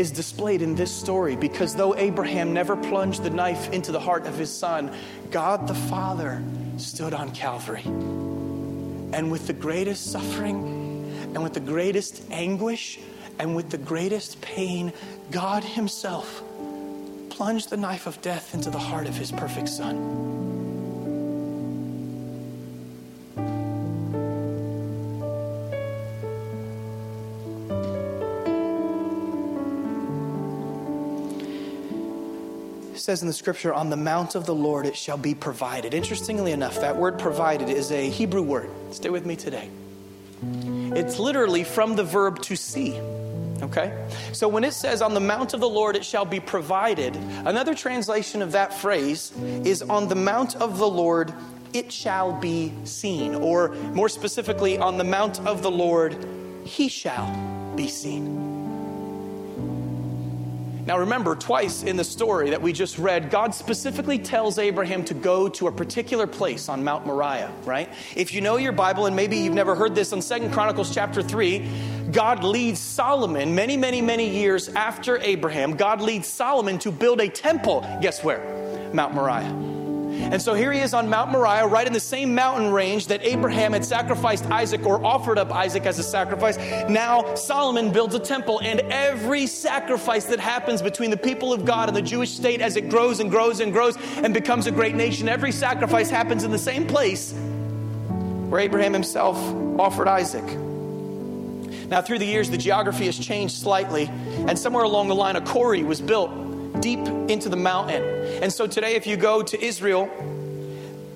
is 0.00 0.10
displayed 0.10 0.62
in 0.62 0.74
this 0.74 0.90
story 0.90 1.36
because 1.36 1.76
though 1.76 1.94
Abraham 1.94 2.54
never 2.54 2.74
plunged 2.74 3.22
the 3.22 3.30
knife 3.30 3.70
into 3.70 3.92
the 3.92 4.00
heart 4.00 4.26
of 4.26 4.36
his 4.36 4.50
son, 4.50 4.90
God 5.30 5.68
the 5.68 5.74
Father 5.74 6.42
stood 6.78 7.12
on 7.12 7.32
Calvary. 7.32 7.82
And 7.84 9.30
with 9.30 9.46
the 9.46 9.52
greatest 9.52 10.10
suffering, 10.10 10.80
and 11.34 11.42
with 11.42 11.52
the 11.52 11.60
greatest 11.60 12.22
anguish, 12.30 12.98
and 13.38 13.54
with 13.54 13.70
the 13.70 13.78
greatest 13.78 14.40
pain, 14.40 14.92
God 15.30 15.64
Himself 15.64 16.42
plunged 17.28 17.70
the 17.70 17.76
knife 17.76 18.06
of 18.06 18.20
death 18.22 18.54
into 18.54 18.70
the 18.70 18.78
heart 18.78 19.06
of 19.06 19.16
His 19.16 19.30
perfect 19.30 19.68
Son. 19.68 20.59
Says 33.10 33.22
in 33.22 33.26
the 33.26 33.34
scripture, 33.34 33.74
on 33.74 33.90
the 33.90 33.96
mount 33.96 34.36
of 34.36 34.46
the 34.46 34.54
Lord 34.54 34.86
it 34.86 34.96
shall 34.96 35.16
be 35.16 35.34
provided. 35.34 35.94
Interestingly 35.94 36.52
enough, 36.52 36.80
that 36.80 36.94
word 36.96 37.18
provided 37.18 37.68
is 37.68 37.90
a 37.90 38.08
Hebrew 38.08 38.40
word. 38.40 38.70
Stay 38.92 39.10
with 39.10 39.26
me 39.26 39.34
today. 39.34 39.68
It's 40.94 41.18
literally 41.18 41.64
from 41.64 41.96
the 41.96 42.04
verb 42.04 42.40
to 42.42 42.54
see. 42.54 42.96
Okay? 43.62 43.92
So 44.32 44.46
when 44.46 44.62
it 44.62 44.74
says, 44.74 45.02
on 45.02 45.14
the 45.14 45.20
mount 45.20 45.54
of 45.54 45.60
the 45.60 45.68
Lord 45.68 45.96
it 45.96 46.04
shall 46.04 46.24
be 46.24 46.38
provided, 46.38 47.16
another 47.16 47.74
translation 47.74 48.42
of 48.42 48.52
that 48.52 48.72
phrase 48.72 49.32
is, 49.64 49.82
on 49.82 50.06
the 50.06 50.14
mount 50.14 50.54
of 50.54 50.78
the 50.78 50.88
Lord 50.88 51.34
it 51.72 51.90
shall 51.90 52.32
be 52.32 52.72
seen. 52.84 53.34
Or 53.34 53.70
more 53.92 54.08
specifically, 54.08 54.78
on 54.78 54.98
the 54.98 55.04
mount 55.04 55.40
of 55.40 55.62
the 55.62 55.70
Lord 55.70 56.16
he 56.64 56.86
shall 56.86 57.26
be 57.74 57.88
seen. 57.88 58.49
Now, 60.90 60.98
remember, 60.98 61.36
twice 61.36 61.84
in 61.84 61.96
the 61.96 62.02
story 62.02 62.50
that 62.50 62.60
we 62.60 62.72
just 62.72 62.98
read, 62.98 63.30
God 63.30 63.54
specifically 63.54 64.18
tells 64.18 64.58
Abraham 64.58 65.04
to 65.04 65.14
go 65.14 65.48
to 65.50 65.68
a 65.68 65.72
particular 65.72 66.26
place 66.26 66.68
on 66.68 66.82
Mount 66.82 67.06
Moriah, 67.06 67.52
right? 67.64 67.88
If 68.16 68.34
you 68.34 68.40
know 68.40 68.56
your 68.56 68.72
Bible, 68.72 69.06
and 69.06 69.14
maybe 69.14 69.36
you've 69.36 69.54
never 69.54 69.76
heard 69.76 69.94
this 69.94 70.12
on 70.12 70.20
Second 70.20 70.52
Chronicles 70.52 70.92
chapter 70.92 71.22
3, 71.22 71.64
God 72.10 72.42
leads 72.42 72.80
Solomon 72.80 73.54
many, 73.54 73.76
many, 73.76 74.02
many 74.02 74.28
years 74.28 74.68
after 74.70 75.18
Abraham. 75.18 75.76
God 75.76 76.00
leads 76.00 76.26
Solomon 76.26 76.76
to 76.80 76.90
build 76.90 77.20
a 77.20 77.28
temple. 77.28 77.86
Guess 78.02 78.24
where? 78.24 78.90
Mount 78.92 79.14
Moriah. 79.14 79.69
And 80.20 80.40
so 80.40 80.54
here 80.54 80.72
he 80.72 80.80
is 80.80 80.94
on 80.94 81.08
Mount 81.08 81.30
Moriah, 81.30 81.66
right 81.66 81.86
in 81.86 81.92
the 81.92 82.00
same 82.00 82.34
mountain 82.34 82.70
range 82.70 83.06
that 83.08 83.22
Abraham 83.22 83.72
had 83.72 83.84
sacrificed 83.84 84.46
Isaac 84.46 84.86
or 84.86 85.04
offered 85.04 85.38
up 85.38 85.50
Isaac 85.50 85.86
as 85.86 85.98
a 85.98 86.02
sacrifice. 86.02 86.56
Now 86.88 87.34
Solomon 87.34 87.92
builds 87.92 88.14
a 88.14 88.20
temple, 88.20 88.60
and 88.62 88.80
every 88.92 89.46
sacrifice 89.46 90.26
that 90.26 90.40
happens 90.40 90.82
between 90.82 91.10
the 91.10 91.16
people 91.16 91.52
of 91.52 91.64
God 91.64 91.88
and 91.88 91.96
the 91.96 92.02
Jewish 92.02 92.30
state 92.30 92.60
as 92.60 92.76
it 92.76 92.88
grows 92.88 93.20
and 93.20 93.30
grows 93.30 93.60
and 93.60 93.72
grows 93.72 93.96
and 94.16 94.32
becomes 94.32 94.66
a 94.66 94.70
great 94.70 94.94
nation, 94.94 95.28
every 95.28 95.52
sacrifice 95.52 96.10
happens 96.10 96.44
in 96.44 96.50
the 96.50 96.58
same 96.58 96.86
place 96.86 97.32
where 97.32 98.60
Abraham 98.60 98.92
himself 98.92 99.36
offered 99.78 100.08
Isaac. 100.08 100.44
Now, 101.88 102.00
through 102.02 102.20
the 102.20 102.26
years, 102.26 102.50
the 102.50 102.58
geography 102.58 103.06
has 103.06 103.18
changed 103.18 103.56
slightly, 103.56 104.08
and 104.46 104.56
somewhere 104.58 104.84
along 104.84 105.08
the 105.08 105.14
line, 105.14 105.34
a 105.34 105.40
quarry 105.40 105.82
was 105.82 106.00
built 106.00 106.30
deep 106.78 107.00
into 107.28 107.48
the 107.48 107.56
mountain. 107.56 108.02
And 108.42 108.52
so 108.52 108.66
today, 108.66 108.94
if 108.94 109.06
you 109.06 109.16
go 109.16 109.42
to 109.42 109.62
Israel, 109.62 110.08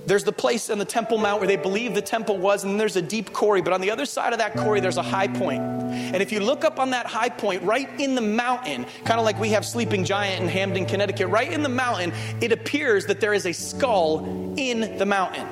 there's 0.07 0.25
the 0.25 0.33
place 0.33 0.69
in 0.69 0.79
the 0.79 0.85
Temple 0.85 1.19
Mount 1.19 1.41
where 1.41 1.49
they 1.49 1.57
believe 1.57 1.95
the 1.95 2.03
temple 2.03 2.37
was, 2.37 2.65
and 2.65 2.79
there's 2.79 2.97
a 2.97 3.03
deep 3.03 3.33
quarry. 3.33 3.63
But 3.63 3.73
on 3.73 3.81
the 3.81 3.91
other 3.91 4.05
side 4.05 4.33
of 4.33 4.39
that 4.39 4.55
quarry, 4.55 4.81
there's 4.81 4.99
a 4.99 5.03
high 5.03 5.29
point. 5.29 5.63
And 5.63 6.17
if 6.17 6.31
you 6.31 6.41
look 6.41 6.65
up 6.65 6.79
on 6.79 6.91
that 6.91 7.07
high 7.07 7.31
point, 7.31 7.63
right 7.63 7.89
in 7.99 8.15
the 8.15 8.21
mountain, 8.21 8.85
kind 9.05 9.19
of 9.19 9.25
like 9.25 9.39
we 9.39 9.51
have 9.51 9.65
Sleeping 9.65 10.05
Giant 10.05 10.43
in 10.43 10.49
Hamden, 10.49 10.87
Connecticut, 10.87 11.29
right 11.29 11.51
in 11.51 11.63
the 11.63 11.69
mountain, 11.69 12.13
it 12.41 12.53
appears 12.53 13.07
that 13.07 13.21
there 13.21 13.33
is 13.33 13.47
a 13.47 13.53
skull 13.53 14.55
in 14.59 14.99
the 14.99 15.07
mountain. 15.07 15.47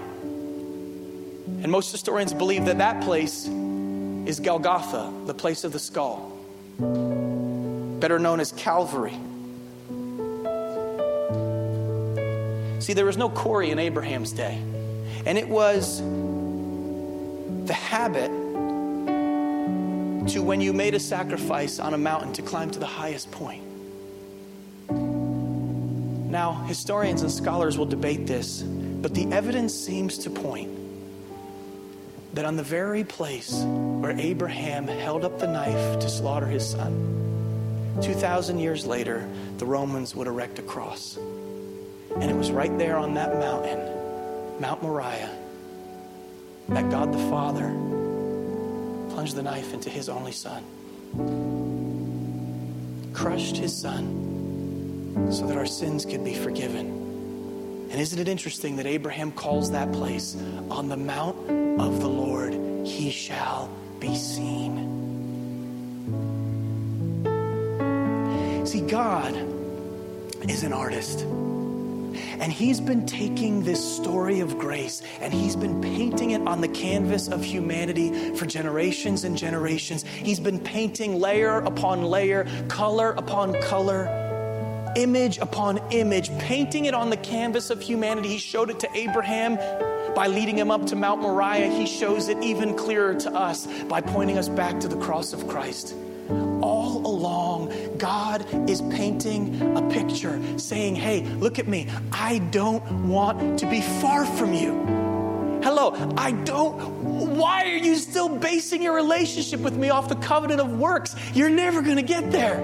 And 1.63 1.71
most 1.71 1.93
historians 1.93 2.35
believe 2.35 2.67
that 2.67 2.79
that 2.79 3.03
place 3.03 3.47
is 3.47 4.41
Golgotha, 4.41 5.13
the 5.27 5.35
place 5.35 5.65
of 5.65 5.73
the 5.73 5.79
skull, 5.79 6.37
better 6.79 8.19
known 8.19 8.41
as 8.41 8.53
Calvary. 8.53 9.17
See, 12.83 12.95
there 12.95 13.07
was 13.07 13.17
no 13.17 13.29
quarry 13.29 13.71
in 13.71 13.79
Abraham's 13.79 14.33
day, 14.33 14.61
and 15.25 15.39
it 15.39 15.49
was 15.49 16.01
the 16.01 17.73
habit 17.73 18.29
to 20.33 20.43
when 20.43 20.61
you 20.61 20.73
made 20.73 20.95
a 20.95 20.99
sacrifice 20.99 21.79
on 21.79 21.95
a 21.95 21.99
mountain 21.99 22.33
to 22.33 22.43
climb 22.43 22.73
to 22.73 22.81
the 22.81 22.87
highest 22.87 23.31
point. 23.31 23.63
Now, 26.29 26.55
historians 26.67 27.23
and 27.23 27.31
scholars 27.31 27.79
will 27.79 27.87
debate 27.87 28.27
this, 28.27 28.63
but 28.63 29.15
the 29.15 29.31
evidence 29.31 29.73
seems 29.73 30.19
to 30.19 30.31
point 30.31 30.77
that 32.35 32.45
on 32.45 32.57
the 32.57 32.65
very 32.65 33.05
place 33.05 33.63
where 33.63 34.11
Abraham 34.19 34.89
held 34.89 35.25
up 35.25 35.39
the 35.39 35.47
knife 35.47 36.01
to 36.01 36.09
slaughter 36.09 36.47
his 36.47 36.69
son, 36.69 38.01
2,000 38.03 38.59
years 38.59 38.85
later, 38.85 39.25
the 39.59 39.67
Romans 39.67 40.17
would 40.17 40.27
erect 40.27 40.59
a 40.59 40.63
cross. 40.63 41.17
And 42.21 42.31
it 42.31 42.37
was 42.37 42.51
right 42.51 42.77
there 42.79 42.97
on 42.97 43.15
that 43.15 43.39
mountain, 43.39 43.81
Mount 44.61 44.83
Moriah, 44.83 45.31
that 46.69 46.91
God 46.91 47.13
the 47.13 47.31
Father 47.31 47.69
plunged 49.11 49.35
the 49.37 49.43
knife 49.43 49.73
into 49.75 49.91
his 49.91 50.09
only 50.09 50.33
son, 50.33 50.63
crushed 53.13 53.57
his 53.57 53.77
son 53.77 55.31
so 55.31 55.47
that 55.47 55.57
our 55.57 55.67
sins 55.67 56.05
could 56.05 56.25
be 56.25 56.35
forgiven, 56.35 56.87
And 57.93 58.01
isn't 58.01 58.19
it 58.19 58.27
interesting 58.27 58.77
that 58.77 58.87
Abraham 58.87 59.31
calls 59.33 59.71
that 59.73 59.93
place 59.93 60.35
on 60.71 60.89
the 60.89 60.97
mount 60.97 61.37
of 61.79 62.01
the 62.01 62.09
Lord 62.09 62.55
he 62.87 63.11
shall 63.11 63.69
be 64.01 64.17
seen? 64.17 64.89
See, 68.65 68.81
God 68.81 69.37
is 70.49 70.63
an 70.63 70.73
artist. 70.73 71.27
And 72.15 72.53
he's 72.53 72.81
been 72.81 73.07
taking 73.07 73.65
this 73.65 73.97
story 73.97 74.41
of 74.41 74.59
grace 74.59 75.03
and 75.21 75.33
he's 75.33 75.57
been 75.57 75.81
painting 75.81 76.31
it 76.31 76.43
on 76.43 76.61
the 76.61 76.69
canvas 76.69 77.29
of 77.29 77.45
humanity 77.45 78.35
for 78.35 78.47
generations 78.47 79.25
and 79.25 79.37
generations. 79.37 80.05
He's 80.05 80.41
been 80.41 80.61
painting 80.61 81.21
layer 81.21 81.59
upon 81.59 82.03
layer, 82.03 82.47
color 82.69 83.11
upon 83.13 83.61
color, 83.63 84.09
image 84.97 85.39
upon 85.39 85.79
image, 85.91 86.31
painting 86.39 86.85
it 86.85 86.95
on 86.95 87.11
the 87.11 87.17
canvas 87.17 87.71
of 87.71 87.81
humanity. 87.81 88.29
He 88.29 88.39
showed 88.39 88.71
it 88.71 88.81
to 88.81 88.89
Abraham 88.95 89.57
by 90.15 90.27
leading 90.27 90.59
him 90.59 90.71
up 90.71 90.87
to 90.87 90.97
Mount 90.97 91.23
Moriah. 91.23 91.71
He 91.71 91.87
shows 91.87 92.29
it 92.29 92.43
even 92.43 92.77
clearer 92.77 93.15
to 93.15 93.33
us 93.33 93.67
by 93.85 94.01
pointing 94.01 94.39
us 94.39 94.49
back 94.49 94.81
to 94.81 94.89
the 94.89 94.99
cross 94.99 95.33
of 95.33 95.49
Christ 95.49 95.95
along, 97.13 97.73
God 97.99 98.45
is 98.69 98.83
painting 98.83 99.77
a 99.77 99.83
picture, 99.91 100.41
saying, 100.59 100.97
Hey, 100.97 101.25
look 101.25 101.59
at 101.59 101.69
me. 101.69 101.89
I 102.11 102.39
don't 102.39 103.09
want 103.09 103.59
to 103.61 103.67
be 103.67 103.81
far 103.81 104.25
from 104.25 104.55
you. 104.55 105.03
Hello, 105.63 105.95
I 106.17 106.33
don't. 106.33 107.37
Why 107.37 107.71
are 107.71 107.77
you 107.77 107.95
still 107.95 108.29
basing 108.29 108.83
your 108.83 108.95
relationship 108.95 109.61
with 109.61 109.77
me 109.77 109.91
off 109.91 110.09
the 110.09 110.17
covenant 110.17 110.61
of 110.61 110.79
works? 110.79 111.15
You're 111.35 111.51
never 111.51 111.83
going 111.83 111.97
to 111.97 112.03
get 112.03 112.33
there. 112.33 112.59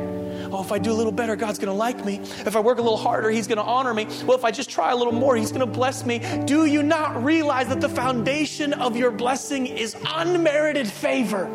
Oh, 0.51 0.63
if 0.63 0.73
I 0.73 0.79
do 0.79 0.91
a 0.91 0.95
little 0.95 1.13
better, 1.13 1.37
God's 1.37 1.59
going 1.59 1.69
to 1.69 1.75
like 1.75 2.05
me. 2.05 2.17
If 2.17 2.57
I 2.57 2.61
work 2.61 2.79
a 2.79 2.83
little 2.83 2.97
harder, 2.97 3.31
He's 3.31 3.47
going 3.47 3.59
to 3.59 3.65
honor 3.65 3.95
me. 3.95 4.07
Well, 4.25 4.37
if 4.37 4.45
I 4.45 4.51
just 4.51 4.71
try 4.71 4.91
a 4.91 4.97
little 4.97 5.13
more, 5.13 5.37
He's 5.37 5.53
going 5.53 5.61
to 5.61 5.67
bless 5.67 6.05
me. 6.05 6.21
Do 6.47 6.67
you 6.67 6.83
not 6.83 7.23
realize 7.23 7.69
that 7.69 7.81
the 7.81 7.89
foundation 7.89 8.73
of 8.73 8.97
your 8.97 9.11
blessing 9.11 9.67
is 9.67 9.97
unmerited 10.07 10.89
favor? 10.89 11.49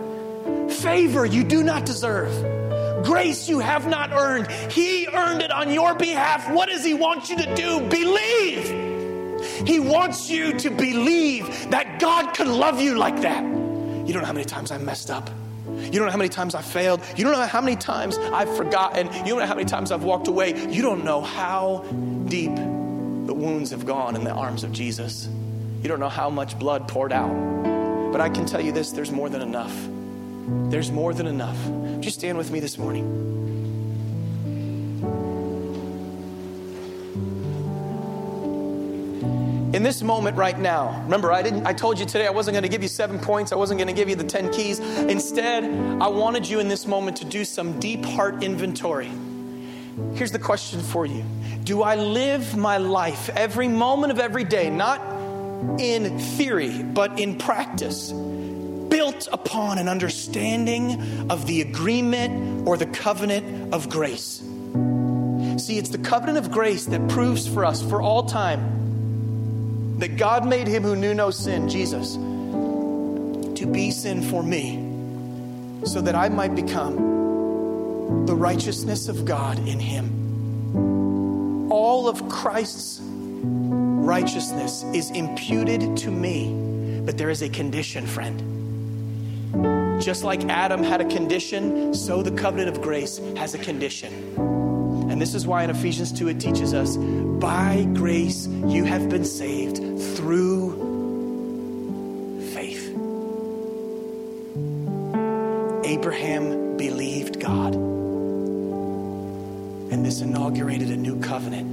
Favor 0.69 1.25
you 1.25 1.43
do 1.43 1.63
not 1.63 1.85
deserve. 1.85 2.62
Grace 3.03 3.49
you 3.49 3.59
have 3.59 3.87
not 3.87 4.11
earned. 4.11 4.49
He 4.71 5.07
earned 5.07 5.41
it 5.41 5.51
on 5.51 5.71
your 5.71 5.93
behalf. 5.95 6.49
What 6.51 6.69
does 6.69 6.83
He 6.83 6.93
want 6.93 7.29
you 7.29 7.37
to 7.37 7.55
do? 7.55 7.81
Believe. 7.89 9.67
He 9.67 9.79
wants 9.79 10.29
you 10.29 10.57
to 10.59 10.69
believe 10.69 11.69
that 11.71 11.99
God 11.99 12.33
could 12.33 12.47
love 12.47 12.81
you 12.81 12.95
like 12.97 13.21
that. 13.21 13.43
You 13.43 14.13
don't 14.13 14.21
know 14.21 14.27
how 14.27 14.33
many 14.33 14.45
times 14.45 14.71
I 14.71 14.77
messed 14.77 15.09
up. 15.09 15.29
You 15.67 15.91
don't 15.91 16.05
know 16.05 16.11
how 16.11 16.17
many 16.17 16.29
times 16.29 16.55
I 16.55 16.61
failed. 16.61 17.01
You 17.15 17.23
don't 17.23 17.33
know 17.33 17.45
how 17.45 17.61
many 17.61 17.75
times 17.75 18.17
I've 18.17 18.53
forgotten. 18.55 19.07
You 19.25 19.31
don't 19.31 19.39
know 19.39 19.45
how 19.45 19.55
many 19.55 19.65
times 19.65 19.91
I've 19.91 20.03
walked 20.03 20.27
away. 20.27 20.69
You 20.69 20.81
don't 20.81 21.03
know 21.03 21.21
how 21.21 21.85
deep 22.27 22.55
the 22.55 23.33
wounds 23.33 23.71
have 23.71 23.85
gone 23.85 24.15
in 24.15 24.23
the 24.23 24.31
arms 24.31 24.63
of 24.63 24.71
Jesus. 24.71 25.27
You 25.81 25.89
don't 25.89 25.99
know 25.99 26.09
how 26.09 26.29
much 26.29 26.57
blood 26.59 26.87
poured 26.87 27.13
out. 27.13 27.31
But 28.11 28.21
I 28.21 28.29
can 28.29 28.45
tell 28.45 28.61
you 28.61 28.71
this 28.71 28.91
there's 28.91 29.11
more 29.11 29.29
than 29.29 29.41
enough. 29.41 29.73
There's 30.45 30.91
more 30.91 31.13
than 31.13 31.27
enough. 31.27 31.57
Just 32.01 32.19
stand 32.19 32.37
with 32.37 32.51
me 32.51 32.59
this 32.59 32.77
morning. 32.77 33.21
In 39.73 39.81
this 39.81 40.03
moment 40.03 40.37
right 40.37 40.57
now, 40.59 41.01
remember 41.03 41.31
I 41.31 41.41
didn't 41.41 41.65
I 41.65 41.73
told 41.73 41.97
you 41.97 42.05
today 42.05 42.27
I 42.27 42.29
wasn't 42.29 42.53
going 42.53 42.63
to 42.63 42.69
give 42.69 42.83
you 42.83 42.87
7 42.87 43.19
points. 43.19 43.51
I 43.51 43.55
wasn't 43.55 43.79
going 43.79 43.87
to 43.87 43.93
give 43.93 44.07
you 44.07 44.15
the 44.15 44.23
10 44.23 44.51
keys. 44.51 44.79
Instead, 44.79 45.63
I 45.63 46.07
wanted 46.09 46.47
you 46.47 46.59
in 46.59 46.67
this 46.67 46.85
moment 46.85 47.17
to 47.17 47.25
do 47.25 47.43
some 47.43 47.79
deep 47.79 48.05
heart 48.05 48.43
inventory. 48.43 49.09
Here's 50.13 50.31
the 50.31 50.39
question 50.39 50.81
for 50.81 51.05
you. 51.05 51.23
Do 51.63 51.81
I 51.81 51.95
live 51.95 52.55
my 52.55 52.77
life 52.77 53.29
every 53.29 53.67
moment 53.67 54.11
of 54.11 54.19
every 54.19 54.43
day 54.43 54.69
not 54.69 55.01
in 55.79 56.19
theory, 56.19 56.83
but 56.83 57.19
in 57.19 57.37
practice? 57.37 58.13
Upon 59.31 59.77
an 59.77 59.87
understanding 59.87 61.29
of 61.29 61.47
the 61.47 61.61
agreement 61.61 62.67
or 62.67 62.77
the 62.77 62.85
covenant 62.85 63.73
of 63.73 63.89
grace. 63.89 64.41
See, 65.57 65.77
it's 65.77 65.89
the 65.89 65.99
covenant 65.99 66.39
of 66.39 66.51
grace 66.51 66.85
that 66.85 67.07
proves 67.09 67.47
for 67.47 67.63
us 67.63 67.81
for 67.81 68.01
all 68.01 68.23
time 68.23 69.99
that 69.99 70.17
God 70.17 70.45
made 70.47 70.67
him 70.67 70.83
who 70.83 70.95
knew 70.95 71.13
no 71.13 71.29
sin, 71.29 71.69
Jesus, 71.69 72.15
to 72.15 73.65
be 73.65 73.91
sin 73.91 74.21
for 74.21 74.43
me 74.43 74.79
so 75.85 76.01
that 76.01 76.15
I 76.15 76.29
might 76.29 76.55
become 76.55 76.95
the 78.25 78.35
righteousness 78.35 79.07
of 79.07 79.25
God 79.25 79.57
in 79.67 79.79
him. 79.79 81.71
All 81.71 82.07
of 82.07 82.27
Christ's 82.29 82.99
righteousness 83.03 84.83
is 84.93 85.09
imputed 85.11 85.95
to 85.97 86.11
me, 86.11 87.01
but 87.05 87.17
there 87.17 87.29
is 87.29 87.41
a 87.41 87.49
condition, 87.49 88.05
friend. 88.05 88.52
Just 90.03 90.25
like 90.25 90.43
Adam 90.49 90.83
had 90.83 90.99
a 90.99 91.05
condition, 91.05 91.93
so 91.93 92.21
the 92.21 92.31
covenant 92.31 92.67
of 92.75 92.81
grace 92.81 93.19
has 93.37 93.53
a 93.53 93.57
condition. 93.57 94.11
And 95.09 95.21
this 95.21 95.33
is 95.33 95.47
why 95.47 95.63
in 95.63 95.69
Ephesians 95.69 96.11
2 96.11 96.27
it 96.27 96.41
teaches 96.41 96.73
us 96.73 96.97
by 96.97 97.87
grace 97.93 98.47
you 98.47 98.83
have 98.83 99.07
been 99.07 99.23
saved 99.23 99.77
through 100.17 100.73
faith. 102.53 102.89
Abraham 105.85 106.75
believed 106.75 107.39
God, 107.39 107.73
and 109.93 110.05
this 110.05 110.19
inaugurated 110.19 110.91
a 110.91 110.97
new 110.97 111.17
covenant. 111.21 111.71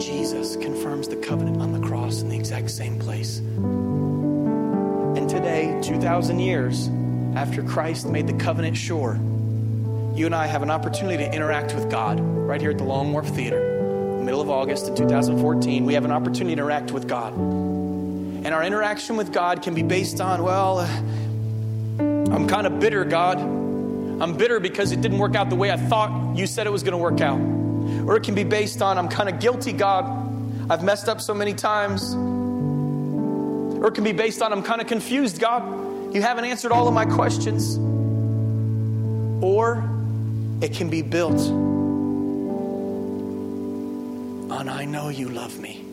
Jesus 0.00 0.56
confirms 0.56 1.06
the 1.08 1.16
covenant 1.16 1.60
on 1.60 1.78
the 1.78 1.86
cross 1.86 2.22
in 2.22 2.30
the 2.30 2.36
exact 2.38 2.70
same 2.70 2.98
place 2.98 3.41
2,000 6.02 6.40
years 6.40 6.88
after 7.36 7.62
Christ 7.62 8.08
made 8.08 8.26
the 8.26 8.32
covenant 8.32 8.76
sure, 8.76 9.14
you 10.16 10.26
and 10.26 10.34
I 10.34 10.48
have 10.48 10.64
an 10.64 10.70
opportunity 10.70 11.18
to 11.18 11.32
interact 11.32 11.76
with 11.76 11.88
God 11.88 12.18
right 12.18 12.60
here 12.60 12.72
at 12.72 12.78
the 12.78 12.82
Long 12.82 13.12
Wharf 13.12 13.28
Theater. 13.28 13.60
The 14.18 14.24
middle 14.24 14.40
of 14.40 14.50
August 14.50 14.88
in 14.88 14.96
2014, 14.96 15.84
we 15.84 15.94
have 15.94 16.04
an 16.04 16.10
opportunity 16.10 16.56
to 16.56 16.60
interact 16.60 16.90
with 16.90 17.06
God. 17.06 17.34
And 17.34 18.48
our 18.48 18.64
interaction 18.64 19.16
with 19.16 19.32
God 19.32 19.62
can 19.62 19.74
be 19.74 19.84
based 19.84 20.20
on, 20.20 20.42
well, 20.42 20.80
uh, 20.80 20.88
I'm 22.00 22.48
kind 22.48 22.66
of 22.66 22.80
bitter, 22.80 23.04
God. 23.04 23.38
I'm 23.38 24.36
bitter 24.36 24.58
because 24.58 24.90
it 24.90 25.02
didn't 25.02 25.18
work 25.18 25.36
out 25.36 25.50
the 25.50 25.56
way 25.56 25.70
I 25.70 25.76
thought 25.76 26.36
you 26.36 26.48
said 26.48 26.66
it 26.66 26.70
was 26.70 26.82
going 26.82 26.94
to 26.94 26.98
work 26.98 27.20
out. 27.20 27.38
Or 28.08 28.16
it 28.16 28.24
can 28.24 28.34
be 28.34 28.42
based 28.42 28.82
on, 28.82 28.98
I'm 28.98 29.08
kind 29.08 29.28
of 29.28 29.38
guilty, 29.38 29.72
God. 29.72 30.04
I've 30.68 30.82
messed 30.82 31.08
up 31.08 31.20
so 31.20 31.32
many 31.32 31.54
times. 31.54 32.12
Or 32.12 33.86
it 33.86 33.94
can 33.94 34.02
be 34.02 34.10
based 34.10 34.42
on, 34.42 34.52
I'm 34.52 34.64
kind 34.64 34.80
of 34.80 34.88
confused, 34.88 35.38
God. 35.38 35.81
You 36.12 36.20
haven't 36.20 36.44
answered 36.44 36.72
all 36.72 36.86
of 36.86 36.94
my 36.94 37.06
questions. 37.06 37.78
Or 39.42 39.82
it 40.60 40.74
can 40.74 40.90
be 40.90 41.00
built 41.00 41.40
on, 44.50 44.68
I 44.68 44.84
know 44.84 45.08
you 45.08 45.30
love 45.30 45.58
me 45.58 45.84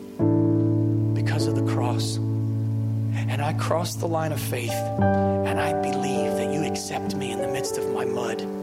because 1.14 1.46
of 1.46 1.54
the 1.56 1.72
cross. 1.72 2.16
And 2.16 3.40
I 3.40 3.54
cross 3.54 3.94
the 3.94 4.06
line 4.06 4.32
of 4.32 4.40
faith 4.40 4.70
and 4.70 5.58
I 5.58 5.72
believe 5.80 6.32
that 6.32 6.52
you 6.52 6.64
accept 6.64 7.14
me 7.14 7.30
in 7.30 7.40
the 7.40 7.48
midst 7.48 7.78
of 7.78 7.90
my 7.94 8.04
mud 8.04 8.59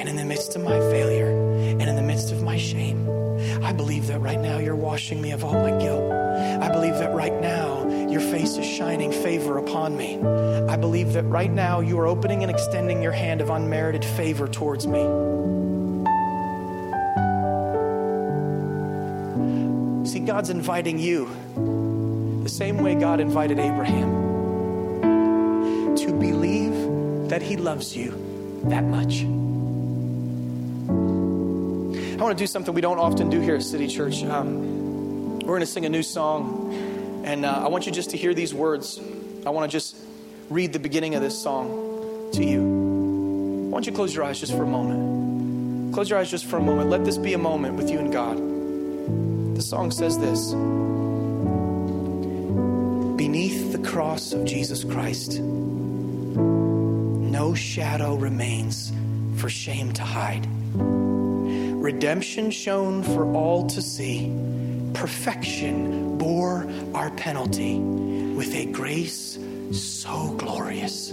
and 0.00 0.08
in 0.08 0.16
the 0.16 0.24
midst 0.24 0.56
of 0.56 0.64
my 0.64 0.78
failure 0.90 1.28
and 1.28 1.82
in 1.82 1.94
the 1.94 2.02
midst 2.02 2.32
of 2.32 2.42
my 2.42 2.56
shame. 2.56 3.06
I 3.62 3.74
believe 3.74 4.06
that 4.06 4.18
right 4.20 4.40
now 4.40 4.56
you're 4.56 4.74
washing 4.74 5.20
me 5.20 5.32
of 5.32 5.44
all 5.44 5.52
my 5.52 5.78
guilt. 5.78 6.10
I 6.10 6.70
believe 6.70 6.94
that 6.94 7.12
right 7.12 7.38
now 7.38 7.86
your 8.08 8.22
face 8.22 8.56
is 8.56 8.64
shining 8.64 9.12
favor 9.12 9.58
upon 9.58 9.98
me. 9.98 10.16
I 10.16 10.76
believe 10.76 11.12
that 11.12 11.24
right 11.24 11.50
now 11.50 11.80
you 11.80 11.98
are 11.98 12.06
opening 12.06 12.42
and 12.42 12.50
extending 12.50 13.02
your 13.02 13.12
hand 13.12 13.42
of 13.42 13.50
unmerited 13.50 14.02
favor 14.02 14.48
towards 14.48 14.86
me. 14.86 15.02
See, 20.10 20.20
God's 20.20 20.48
inviting 20.48 20.98
you 20.98 21.28
the 22.42 22.48
same 22.48 22.78
way 22.78 22.94
God 22.94 23.20
invited 23.20 23.58
Abraham 23.58 24.08
to 25.94 26.12
believe 26.18 27.28
that 27.28 27.42
He 27.42 27.58
loves 27.58 27.94
you 27.94 28.12
that 28.64 28.84
much. 28.84 29.26
I 32.20 32.22
want 32.22 32.36
to 32.36 32.42
do 32.42 32.46
something 32.46 32.74
we 32.74 32.82
don't 32.82 32.98
often 32.98 33.30
do 33.30 33.40
here 33.40 33.54
at 33.54 33.62
City 33.62 33.88
Church. 33.88 34.22
Um, 34.22 35.38
we're 35.38 35.46
going 35.46 35.60
to 35.60 35.66
sing 35.66 35.86
a 35.86 35.88
new 35.88 36.02
song, 36.02 36.70
and 37.24 37.46
uh, 37.46 37.62
I 37.64 37.68
want 37.68 37.86
you 37.86 37.92
just 37.92 38.10
to 38.10 38.18
hear 38.18 38.34
these 38.34 38.52
words. 38.52 39.00
I 39.46 39.48
want 39.48 39.70
to 39.70 39.74
just 39.74 39.96
read 40.50 40.74
the 40.74 40.78
beginning 40.78 41.14
of 41.14 41.22
this 41.22 41.42
song 41.42 42.28
to 42.34 42.44
you. 42.44 42.62
Why 43.70 43.76
don't 43.76 43.86
you 43.86 43.92
close 43.92 44.14
your 44.14 44.24
eyes 44.24 44.38
just 44.38 44.52
for 44.52 44.64
a 44.64 44.66
moment? 44.66 45.94
Close 45.94 46.10
your 46.10 46.18
eyes 46.18 46.30
just 46.30 46.44
for 46.44 46.58
a 46.58 46.62
moment. 46.62 46.90
Let 46.90 47.06
this 47.06 47.16
be 47.16 47.32
a 47.32 47.38
moment 47.38 47.76
with 47.76 47.88
you 47.88 47.98
and 47.98 48.12
God. 48.12 48.36
The 49.56 49.62
song 49.62 49.90
says 49.90 50.18
this 50.18 50.50
Beneath 53.16 53.72
the 53.72 53.78
cross 53.78 54.34
of 54.34 54.44
Jesus 54.44 54.84
Christ, 54.84 55.40
no 55.40 57.54
shadow 57.54 58.14
remains 58.14 58.92
for 59.38 59.48
shame 59.48 59.94
to 59.94 60.02
hide 60.02 60.46
redemption 61.80 62.50
shown 62.50 63.02
for 63.02 63.32
all 63.34 63.66
to 63.68 63.80
see, 63.80 64.30
perfection 64.92 66.18
bore 66.18 66.70
our 66.94 67.10
penalty 67.12 67.78
with 67.78 68.54
a 68.54 68.66
grace 68.66 69.38
so 69.72 70.34
glorious. 70.36 71.10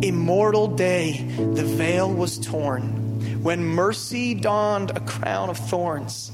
Immortal 0.00 0.68
day, 0.68 1.24
the 1.54 1.64
veil 1.64 2.12
was 2.12 2.38
torn 2.38 3.42
when 3.42 3.64
mercy 3.64 4.34
donned 4.34 4.90
a 4.90 5.00
crown 5.00 5.48
of 5.48 5.56
thorns. 5.56 6.30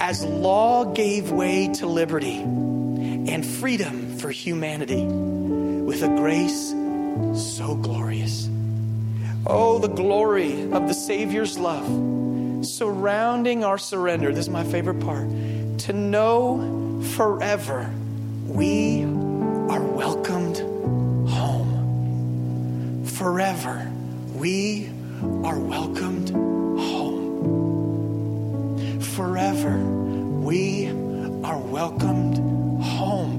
As 0.00 0.24
law 0.24 0.84
gave 0.84 1.32
way 1.32 1.72
to 1.74 1.86
liberty 1.86 2.36
and 2.36 3.44
freedom 3.44 4.18
for 4.18 4.30
humanity 4.30 5.04
with 5.04 6.02
a 6.02 6.08
grace 6.08 6.74
so 7.34 7.74
glorious. 7.74 8.47
Oh, 9.46 9.78
the 9.78 9.88
glory 9.88 10.70
of 10.72 10.88
the 10.88 10.94
Savior's 10.94 11.58
love 11.58 11.86
surrounding 12.66 13.64
our 13.64 13.78
surrender. 13.78 14.30
This 14.32 14.46
is 14.46 14.50
my 14.50 14.64
favorite 14.64 15.00
part. 15.00 15.28
To 15.80 15.92
know 15.92 17.02
forever 17.16 17.90
we 18.46 19.04
are 19.04 19.82
welcomed 19.82 20.58
home. 21.28 23.04
Forever 23.06 23.90
we 24.34 24.90
are 25.44 25.58
welcomed 25.58 26.30
home. 26.30 27.28
Forever 29.00 29.78
we 29.78 30.88
are 31.44 31.58
welcomed 31.58 32.38
home. 32.82 33.37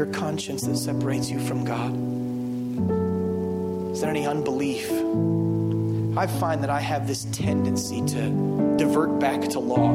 Your 0.00 0.12
conscience 0.14 0.62
that 0.62 0.78
separates 0.78 1.28
you 1.28 1.38
from 1.38 1.62
God? 1.62 1.92
Is 3.92 4.00
there 4.00 4.08
any 4.08 4.26
unbelief? 4.26 4.90
I 6.16 6.26
find 6.26 6.62
that 6.62 6.70
I 6.70 6.80
have 6.80 7.06
this 7.06 7.26
tendency 7.32 8.00
to 8.06 8.76
divert 8.78 9.20
back 9.20 9.42
to 9.50 9.58
law. 9.58 9.90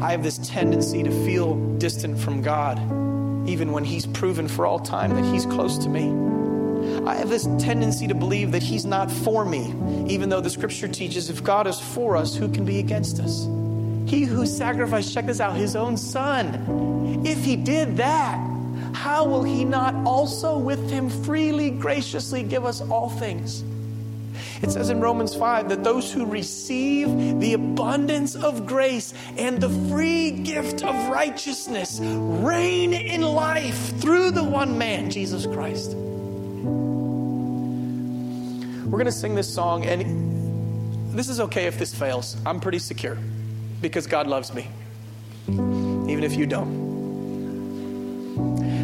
I 0.00 0.12
have 0.12 0.22
this 0.22 0.38
tendency 0.38 1.02
to 1.02 1.10
feel 1.24 1.56
distant 1.78 2.20
from 2.20 2.40
God, 2.40 2.78
even 3.48 3.72
when 3.72 3.82
He's 3.82 4.06
proven 4.06 4.46
for 4.46 4.64
all 4.64 4.78
time 4.78 5.12
that 5.16 5.24
He's 5.34 5.44
close 5.44 5.76
to 5.78 5.88
me. 5.88 7.02
I 7.04 7.16
have 7.16 7.30
this 7.30 7.48
tendency 7.58 8.06
to 8.06 8.14
believe 8.14 8.52
that 8.52 8.62
He's 8.62 8.86
not 8.86 9.10
for 9.10 9.44
me, 9.44 9.74
even 10.08 10.28
though 10.28 10.40
the 10.40 10.50
scripture 10.50 10.86
teaches 10.86 11.30
if 11.30 11.42
God 11.42 11.66
is 11.66 11.80
for 11.80 12.16
us, 12.16 12.36
who 12.36 12.48
can 12.48 12.64
be 12.64 12.78
against 12.78 13.18
us? 13.18 13.44
He 14.08 14.22
who 14.22 14.46
sacrificed, 14.46 15.12
check 15.12 15.26
this 15.26 15.40
out, 15.40 15.56
His 15.56 15.74
own 15.74 15.96
Son. 15.96 17.22
If 17.24 17.44
He 17.44 17.56
did 17.56 17.96
that, 17.96 18.41
how 18.92 19.24
will 19.24 19.42
He 19.42 19.64
not 19.64 19.94
also 20.06 20.58
with 20.58 20.90
Him 20.90 21.08
freely, 21.08 21.70
graciously 21.70 22.42
give 22.42 22.64
us 22.64 22.80
all 22.80 23.10
things? 23.10 23.64
It 24.62 24.70
says 24.70 24.90
in 24.90 25.00
Romans 25.00 25.34
5 25.34 25.68
that 25.70 25.82
those 25.82 26.12
who 26.12 26.24
receive 26.24 27.40
the 27.40 27.54
abundance 27.54 28.36
of 28.36 28.66
grace 28.66 29.12
and 29.36 29.60
the 29.60 29.68
free 29.90 30.30
gift 30.30 30.84
of 30.84 30.94
righteousness 31.08 31.98
reign 32.00 32.92
in 32.94 33.22
life 33.22 34.00
through 34.00 34.30
the 34.30 34.44
one 34.44 34.78
man, 34.78 35.10
Jesus 35.10 35.46
Christ. 35.46 35.96
We're 38.92 38.98
going 38.98 39.06
to 39.06 39.12
sing 39.12 39.34
this 39.34 39.52
song, 39.52 39.84
and 39.84 41.16
this 41.16 41.28
is 41.28 41.40
okay 41.40 41.66
if 41.66 41.78
this 41.78 41.94
fails. 41.94 42.36
I'm 42.46 42.60
pretty 42.60 42.78
secure 42.78 43.18
because 43.80 44.06
God 44.06 44.26
loves 44.26 44.54
me, 44.54 44.68
even 45.48 46.22
if 46.22 46.36
you 46.36 46.46
don't. 46.46 46.81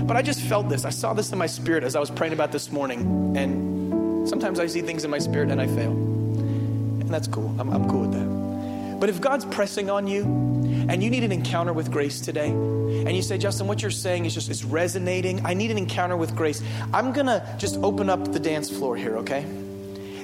But 0.09 0.17
I 0.17 0.23
just 0.23 0.41
felt 0.41 0.71
this. 0.71 0.87
I 0.87 0.91
saw 0.91 1.13
this 1.13 1.33
in 1.33 1.39
my 1.39 1.47
spirit 1.47 1.85
as 1.85 1.95
I 1.95 2.01
was 2.01 2.11
praying 2.11 2.33
about 2.33 2.51
this 2.51 2.73
morning, 2.73 3.37
and 3.37 4.27
sometimes 4.27 4.59
I 4.59 4.67
see 4.67 4.81
things 4.81 5.05
in 5.05 5.11
my 5.11 5.19
spirit 5.19 5.51
and 5.51 5.61
I 5.61 5.67
fail. 5.67 5.93
And 5.93 7.11
that's 7.11 7.29
cool. 7.29 7.55
I'm, 7.61 7.69
I'm 7.69 7.91
cool 7.91 8.09
with 8.09 8.13
that. 8.13 8.99
But 9.01 9.11
if 9.11 9.21
God's 9.21 9.45
pressing 9.45 9.91
on 9.91 10.07
you 10.07 10.23
and 10.89 11.05
you 11.05 11.11
need 11.11 11.25
an 11.25 11.31
encounter 11.31 11.75
with 11.75 11.93
grace 11.93 12.23
today, 12.23 12.49
and 12.49 13.15
you 13.15 13.21
say, 13.21 13.37
Justin, 13.37 13.67
what 13.67 13.83
you're 13.83 13.91
saying 13.91 14.25
is 14.25 14.33
just 14.33 14.49
it's 14.49 14.65
resonating. 14.65 15.45
I 15.45 15.53
need 15.53 15.71
an 15.71 15.77
encounter 15.77 16.17
with 16.17 16.35
grace. 16.35 16.63
I'm 16.95 17.13
gonna 17.13 17.57
just 17.59 17.77
open 17.77 18.09
up 18.09 18.33
the 18.33 18.41
dance 18.41 18.71
floor 18.71 18.97
here, 18.97 19.19
okay? 19.19 19.43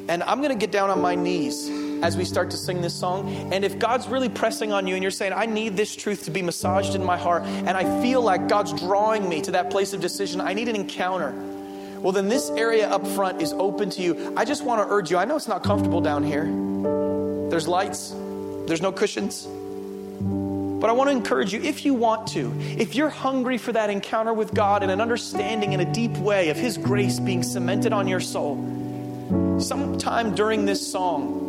And 0.08 0.22
I'm 0.22 0.40
gonna 0.40 0.54
get 0.54 0.72
down 0.72 0.88
on 0.88 1.02
my 1.02 1.14
knees 1.14 1.68
as 2.02 2.16
we 2.16 2.24
start 2.24 2.50
to 2.50 2.56
sing 2.56 2.80
this 2.80 2.94
song. 2.94 3.28
And 3.52 3.64
if 3.64 3.78
God's 3.78 4.08
really 4.08 4.28
pressing 4.28 4.72
on 4.72 4.86
you 4.86 4.94
and 4.94 5.02
you're 5.02 5.10
saying, 5.10 5.32
I 5.32 5.46
need 5.46 5.76
this 5.76 5.94
truth 5.94 6.24
to 6.24 6.30
be 6.30 6.42
massaged 6.42 6.94
in 6.94 7.04
my 7.04 7.16
heart, 7.16 7.42
and 7.44 7.70
I 7.70 8.02
feel 8.02 8.22
like 8.22 8.48
God's 8.48 8.72
drawing 8.72 9.28
me 9.28 9.40
to 9.42 9.52
that 9.52 9.70
place 9.70 9.92
of 9.92 10.00
decision, 10.00 10.40
I 10.40 10.54
need 10.54 10.68
an 10.68 10.76
encounter. 10.76 11.32
Well, 12.00 12.12
then 12.12 12.28
this 12.28 12.50
area 12.50 12.88
up 12.88 13.06
front 13.06 13.40
is 13.40 13.52
open 13.54 13.88
to 13.90 14.02
you. 14.02 14.34
I 14.36 14.44
just 14.44 14.62
want 14.62 14.86
to 14.86 14.94
urge 14.94 15.10
you. 15.10 15.16
I 15.16 15.24
know 15.24 15.36
it's 15.36 15.48
not 15.48 15.64
comfortable 15.64 16.02
down 16.02 16.22
here. 16.22 16.44
There's 17.48 17.66
lights, 17.66 18.14
there's 18.66 18.82
no 18.82 18.92
cushions. 18.92 19.46
But 20.84 20.90
I 20.90 20.92
want 20.92 21.08
to 21.08 21.16
encourage 21.16 21.54
you, 21.54 21.62
if 21.62 21.86
you 21.86 21.94
want 21.94 22.26
to, 22.32 22.52
if 22.60 22.94
you're 22.94 23.08
hungry 23.08 23.56
for 23.56 23.72
that 23.72 23.88
encounter 23.88 24.34
with 24.34 24.52
God 24.52 24.82
and 24.82 24.92
an 24.92 25.00
understanding 25.00 25.72
in 25.72 25.80
a 25.80 25.90
deep 25.90 26.14
way 26.18 26.50
of 26.50 26.58
His 26.58 26.76
grace 26.76 27.18
being 27.18 27.42
cemented 27.42 27.94
on 27.94 28.06
your 28.06 28.20
soul, 28.20 28.56
sometime 29.58 30.34
during 30.34 30.66
this 30.66 30.86
song, 30.86 31.43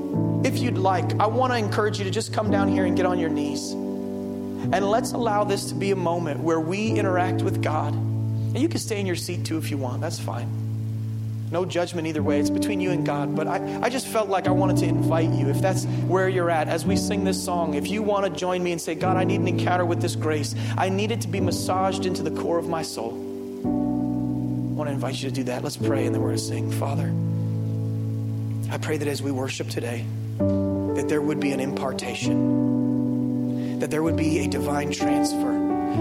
if 0.46 0.60
you'd 0.60 0.78
like, 0.78 1.20
I 1.20 1.26
want 1.26 1.52
to 1.54 1.58
encourage 1.58 1.98
you 1.98 2.04
to 2.04 2.12
just 2.12 2.32
come 2.32 2.52
down 2.52 2.68
here 2.68 2.86
and 2.86 2.96
get 2.96 3.08
on 3.08 3.18
your 3.18 3.32
knees. 3.32 3.72
And 3.72 4.90
let's 4.90 5.12
allow 5.12 5.44
this 5.44 5.66
to 5.66 5.76
be 5.76 5.90
a 5.90 5.96
moment 5.96 6.40
where 6.40 6.60
we 6.60 6.92
interact 6.92 7.42
with 7.42 7.64
God. 7.64 7.94
And 7.94 8.60
you 8.60 8.70
can 8.70 8.80
stay 8.80 9.00
in 9.00 9.08
your 9.08 9.16
seat 9.16 9.44
too 9.44 9.58
if 9.58 9.72
you 9.72 9.78
want, 9.78 10.02
that's 10.02 10.20
fine. 10.20 10.48
No 11.52 11.66
judgment 11.66 12.08
either 12.08 12.22
way. 12.22 12.40
It's 12.40 12.50
between 12.50 12.80
you 12.80 12.92
and 12.92 13.06
God. 13.06 13.36
But 13.36 13.48
I, 13.48 13.82
I 13.82 13.90
just 13.90 14.08
felt 14.08 14.30
like 14.30 14.48
I 14.48 14.52
wanted 14.52 14.78
to 14.78 14.86
invite 14.86 15.30
you, 15.30 15.50
if 15.50 15.62
that's 15.62 15.86
where 15.86 16.30
you're 16.30 16.50
at, 16.50 16.68
as 16.68 16.86
we 16.86 16.96
sing 16.96 17.24
this 17.24 17.44
song, 17.44 17.74
if 17.76 17.88
you 17.90 18.04
want 18.04 18.26
to 18.26 18.32
join 18.32 18.64
me 18.64 18.72
and 18.72 18.82
say, 18.82 18.96
God, 18.96 19.18
I 19.18 19.24
need 19.24 19.40
an 19.40 19.48
encounter 19.48 19.86
with 19.86 20.02
this 20.02 20.16
grace, 20.16 20.56
I 20.78 20.90
need 20.90 21.12
it 21.12 21.22
to 21.22 21.28
be 21.28 21.40
massaged 21.40 22.06
into 22.06 22.24
the 22.24 22.32
core 22.42 22.58
of 22.58 22.68
my 22.68 22.82
soul. 22.82 23.14
I 23.14 24.78
want 24.78 24.90
to 24.90 24.94
invite 24.94 25.22
you 25.22 25.30
to 25.30 25.36
do 25.36 25.44
that. 25.46 25.64
Let's 25.64 25.78
pray 25.78 26.06
and 26.06 26.14
then 26.14 26.22
we're 26.22 26.30
going 26.30 26.38
to 26.38 26.44
sing. 26.44 26.72
Father, 26.72 27.14
I 28.74 28.78
pray 28.78 28.98
that 28.98 29.08
as 29.08 29.22
we 29.22 29.32
worship 29.32 29.70
today, 29.70 30.06
that 30.38 31.06
there 31.08 31.22
would 31.22 31.40
be 31.40 31.52
an 31.52 31.60
impartation, 31.60 33.80
that 33.80 33.92
there 33.92 34.02
would 34.04 34.18
be 34.18 34.40
a 34.40 34.48
divine 34.48 34.92
transfer. 34.92 35.54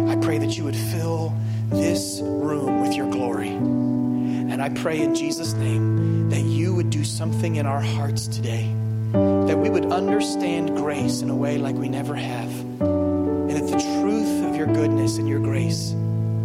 I 0.09 0.17
pray 0.17 0.39
that 0.39 0.57
you 0.57 0.65
would 0.65 0.77
fill 0.77 1.35
this 1.71 2.21
room 2.23 2.83
with 2.83 2.95
your 2.95 3.11
glory. 3.11 3.51
And 3.51 4.63
I 4.63 4.69
pray 4.69 5.01
in 5.01 5.15
Jesus' 5.15 5.55
name 5.55 6.29
that 6.31 6.43
you 6.43 6.75
would 6.75 6.91
do 6.91 7.05
something 7.05 7.57
in 7.57 7.67
our 7.67 7.81
hearts 7.81 8.27
today, 8.27 8.71
that 9.13 9.59
we 9.59 9.71
would 9.71 9.87
understand 9.87 10.77
grace 10.77 11.23
in 11.23 11.31
a 11.31 11.37
way 11.37 11.57
like 11.59 11.77
we 11.77 11.89
never 11.89 12.15
have, 12.15 12.51
and 12.81 13.51
that 13.51 13.67
the 13.67 13.79
truth 14.01 14.45
of 14.45 14.57
your 14.57 14.67
goodness 14.67 15.19
and 15.19 15.29
your 15.29 15.41
grace 15.41 15.93